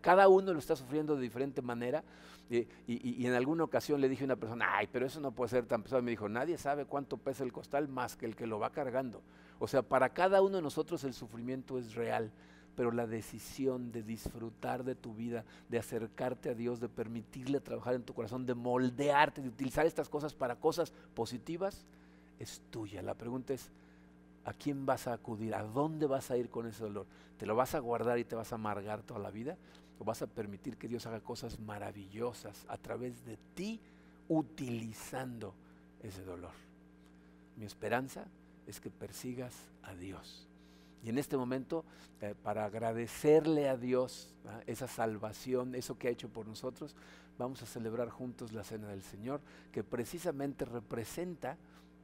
cada 0.00 0.28
uno 0.28 0.52
lo 0.52 0.58
está 0.58 0.76
sufriendo 0.76 1.16
de 1.16 1.22
diferente 1.22 1.62
manera. 1.62 2.02
y, 2.48 3.26
en 3.26 3.32
alguna 3.32 3.64
ocasión 3.64 4.00
le 4.00 4.08
dije 4.08 4.24
a 4.24 4.26
una 4.26 4.36
persona, 4.36 4.76
ay, 4.76 4.88
pero 4.90 5.06
eso 5.06 5.20
no 5.20 5.32
puede 5.32 5.50
ser 5.50 5.66
tan 5.66 5.82
pesado. 5.82 6.02
Me 6.02 6.10
dijo, 6.10 6.28
nadie 6.28 6.58
sabe 6.58 6.84
cuánto 6.84 7.16
pesa 7.16 7.44
el 7.44 7.52
costal 7.52 7.88
más 7.88 8.16
que 8.16 8.26
el 8.26 8.36
que 8.36 8.46
lo 8.46 8.58
va 8.58 8.70
cargando. 8.70 9.22
O 9.58 9.68
sea, 9.68 9.82
para 9.82 10.10
cada 10.10 10.42
uno 10.42 10.56
de 10.56 10.62
nosotros 10.62 11.04
el 11.04 11.14
sufrimiento 11.14 11.78
es 11.78 11.94
real, 11.94 12.30
pero 12.76 12.92
la 12.92 13.06
decisión 13.06 13.90
de 13.90 14.02
disfrutar 14.02 14.84
de 14.84 14.94
tu 14.94 15.14
vida, 15.14 15.44
de 15.68 15.78
acercarte 15.78 16.50
a 16.50 16.54
Dios, 16.54 16.78
de 16.78 16.88
permitirle 16.88 17.60
trabajar 17.60 17.94
en 17.94 18.02
tu 18.02 18.12
corazón, 18.12 18.44
de 18.44 18.54
moldearte, 18.54 19.40
de 19.40 19.48
utilizar 19.48 19.86
estas 19.86 20.10
cosas 20.10 20.34
para 20.34 20.56
cosas 20.56 20.92
positivas, 21.14 21.86
es 22.38 22.60
tuya. 22.70 23.00
La 23.02 23.14
pregunta 23.14 23.54
es, 23.54 23.70
¿a 24.46 24.52
quién 24.52 24.86
vas 24.86 25.08
a 25.08 25.12
acudir? 25.12 25.54
¿A 25.54 25.64
dónde 25.64 26.06
vas 26.06 26.30
a 26.30 26.36
ir 26.36 26.48
con 26.48 26.66
ese 26.66 26.84
dolor? 26.84 27.04
¿Te 27.36 27.46
lo 27.46 27.56
vas 27.56 27.74
a 27.74 27.80
guardar 27.80 28.18
y 28.18 28.24
te 28.24 28.36
vas 28.36 28.52
a 28.52 28.54
amargar 28.54 29.02
toda 29.02 29.18
la 29.18 29.30
vida? 29.30 29.56
¿O 29.98 30.04
vas 30.04 30.22
a 30.22 30.28
permitir 30.28 30.76
que 30.76 30.86
Dios 30.86 31.04
haga 31.06 31.20
cosas 31.20 31.58
maravillosas 31.58 32.64
a 32.68 32.78
través 32.78 33.24
de 33.24 33.36
ti 33.54 33.80
utilizando 34.28 35.52
ese 36.00 36.22
dolor? 36.22 36.52
Mi 37.56 37.64
esperanza 37.66 38.24
es 38.68 38.80
que 38.80 38.88
persigas 38.88 39.52
a 39.82 39.94
Dios. 39.94 40.46
Y 41.02 41.08
en 41.08 41.18
este 41.18 41.36
momento, 41.36 41.84
eh, 42.20 42.34
para 42.40 42.64
agradecerle 42.64 43.68
a 43.68 43.76
Dios 43.76 44.32
esa 44.66 44.86
salvación, 44.86 45.74
eso 45.74 45.98
que 45.98 46.06
ha 46.06 46.12
hecho 46.12 46.28
por 46.28 46.46
nosotros, 46.46 46.94
vamos 47.36 47.62
a 47.62 47.66
celebrar 47.66 48.10
juntos 48.10 48.52
la 48.52 48.62
Cena 48.62 48.88
del 48.88 49.02
Señor, 49.02 49.40
que 49.72 49.82
precisamente 49.82 50.64
representa 50.64 51.56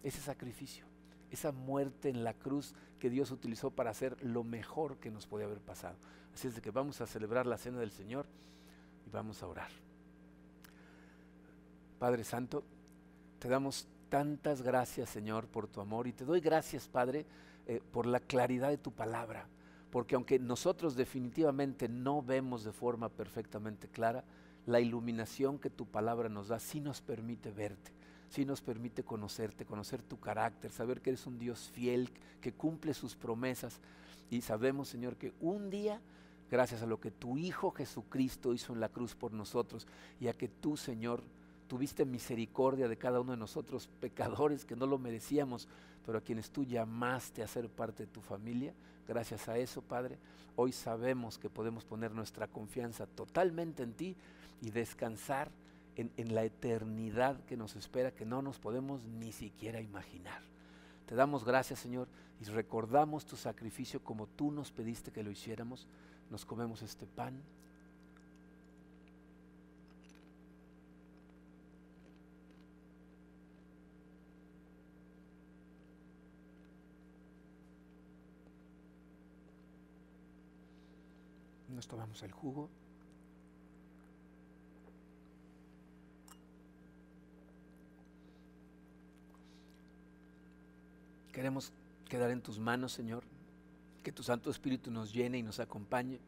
ese 0.03 0.21
sacrificio 0.21 0.92
esa 1.33 1.51
muerte 1.51 2.11
en 2.11 2.25
la 2.25 2.35
cruz 2.35 2.75
que 2.99 3.11
Dios 3.11 3.31
utilizó 3.31 3.71
para 3.71 3.91
hacer 3.91 4.23
lo 4.23 4.45
mejor 4.45 4.99
que 4.99 5.11
nos 5.11 5.27
podía 5.27 5.47
haber 5.47 5.61
pasado. 5.61 5.97
Así 6.35 6.47
es 6.49 6.55
de 6.55 6.61
que 6.61 6.71
vamos 6.71 7.01
a 7.01 7.07
celebrar 7.07 7.47
la 7.47 7.59
cena 7.59 7.79
del 7.79 7.91
Señor 7.91 8.27
y 9.07 9.11
vamos 9.11 9.43
a 9.43 9.47
orar. 9.47 9.71
Padre 11.99 12.25
Santo, 12.25 12.63
te 13.39 13.49
damos 13.49 13.89
tantas 14.09 14.61
gracias, 14.61 15.09
Señor, 15.09 15.47
por 15.47 15.69
tu 15.69 15.81
amor 15.81 16.07
y 16.07 16.13
te 16.13 16.25
doy 16.25 16.41
gracias, 16.41 16.87
Padre, 16.87 17.25
eh, 17.67 17.81
por 17.93 18.07
la 18.07 18.21
claridad 18.21 18.69
de 18.69 18.79
tu 18.79 18.93
palabra, 18.93 19.47
porque 19.91 20.17
aunque 20.17 20.39
nosotros 20.39 20.97
definitivamente 20.97 21.89
no 21.89 22.23
vemos 22.23 22.65
de 22.65 22.73
forma 22.73 23.09
perfectamente 23.09 23.89
clara, 23.89 24.25
la 24.67 24.81
iluminación 24.81 25.59
que 25.59 25.71
tu 25.71 25.87
palabra 25.87 26.29
nos 26.29 26.49
da 26.49 26.61
sí 26.61 26.81
nos 26.81 27.01
permite 27.01 27.51
verte 27.51 28.02
sí 28.33 28.47
nos 28.47 28.63
permite 28.63 29.03
conocerte, 29.03 29.67
conocer 29.67 30.03
tu 30.03 30.19
carácter, 30.19 30.73
saber 30.73 31.03
que 31.03 31.11
eres 31.11 31.27
un 31.27 31.39
Dios 31.39 31.71
fiel, 31.75 32.09
que 32.41 32.53
cumple 32.53 32.95
sus 32.95 33.15
promesas. 33.15 33.79
Y 34.31 34.41
sabemos, 34.41 34.89
Señor, 34.89 35.17
que 35.17 35.35
un 35.41 35.69
día, 35.69 36.01
gracias 36.51 36.83
a 36.83 36.87
lo 36.87 36.99
que 36.99 37.11
tu 37.11 37.37
Hijo 37.37 37.73
Jesucristo 37.73 38.55
hizo 38.55 38.73
en 38.73 38.81
la 38.81 38.89
cruz 38.89 39.15
por 39.15 39.33
nosotros, 39.33 39.87
y 40.19 40.29
a 40.29 40.33
que 40.33 40.49
tú, 40.49 40.79
Señor, 40.79 41.23
tuviste 41.69 42.07
misericordia 42.07 42.89
de 42.89 42.97
cada 42.97 43.21
uno 43.21 43.33
de 43.33 43.39
nosotros, 43.39 43.91
pecadores 44.01 44.65
que 44.65 44.77
no 44.77 44.87
lo 44.87 44.99
merecíamos, 44.99 45.69
pero 46.07 46.17
a 46.17 46.23
quienes 46.23 46.51
tú 46.51 46.65
llamaste 46.65 47.43
a 47.43 47.49
ser 47.49 47.69
parte 47.69 48.07
de 48.07 48.13
tu 48.13 48.23
familia, 48.23 48.73
gracias 49.07 49.47
a 49.47 49.59
eso, 49.59 49.83
Padre, 49.83 50.17
hoy 50.57 50.73
sabemos 50.73 51.39
que 51.39 51.51
podemos 51.51 51.85
poner 51.85 52.13
nuestra 52.13 52.49
confianza 52.49 53.07
totalmente 53.07 53.83
en 53.83 53.93
ti 53.93 54.17
y 54.63 54.71
descansar 54.71 55.51
en, 55.97 56.35
la 56.35 56.45
eternidad 56.45 57.41
que 57.45 57.57
nos 57.57 57.77
espera 57.77 58.13
que 58.13 58.25
no 58.25 58.43
nos 58.43 58.59
podemos 58.59 59.05
ni 59.05 59.33
siquiera 59.33 59.81
imaginar. 59.81 60.43
Te 61.07 61.15
damos 61.15 61.45
gracias, 61.45 61.81
Señor, 61.81 62.09
y 62.41 62.45
recordamos 62.45 63.27
tu 63.27 63.37
sacrificio 63.37 64.03
como 64.03 64.27
tú 64.27 64.51
nos 64.51 64.71
pediste 64.71 65.11
que 65.11 65.23
lo 65.23 65.31
hiciéramos. 65.31 65.87
Nos 66.31 66.45
comemos 66.45 66.83
este 66.83 67.07
pan. 67.07 67.43
Nos 81.69 81.87
tomamos 81.89 82.23
el 82.23 82.33
jugo. 82.33 82.71
Queremos 91.33 91.73
quedar 92.09 92.31
en 92.31 92.43
tus 92.43 92.59
manos, 92.59 92.93
Señor. 92.93 93.25
Que 94.03 94.13
tu 94.13 94.23
Santo 94.23 94.51
Espíritu 94.51 94.91
nos 94.91 95.13
llene 95.13 95.39
y 95.39 95.43
nos 95.43 95.61
acompañe 95.61 96.21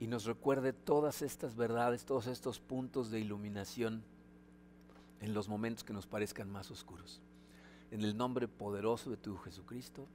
y 0.00 0.06
nos 0.06 0.24
recuerde 0.24 0.72
todas 0.72 1.22
estas 1.22 1.54
verdades, 1.54 2.04
todos 2.04 2.26
estos 2.26 2.58
puntos 2.58 3.10
de 3.10 3.20
iluminación 3.20 4.02
en 5.20 5.32
los 5.32 5.48
momentos 5.48 5.84
que 5.84 5.92
nos 5.92 6.06
parezcan 6.06 6.50
más 6.50 6.70
oscuros. 6.70 7.20
En 7.90 8.02
el 8.02 8.16
nombre 8.16 8.48
poderoso 8.48 9.10
de 9.10 9.16
tu 9.16 9.36
Jesucristo, 9.38 10.06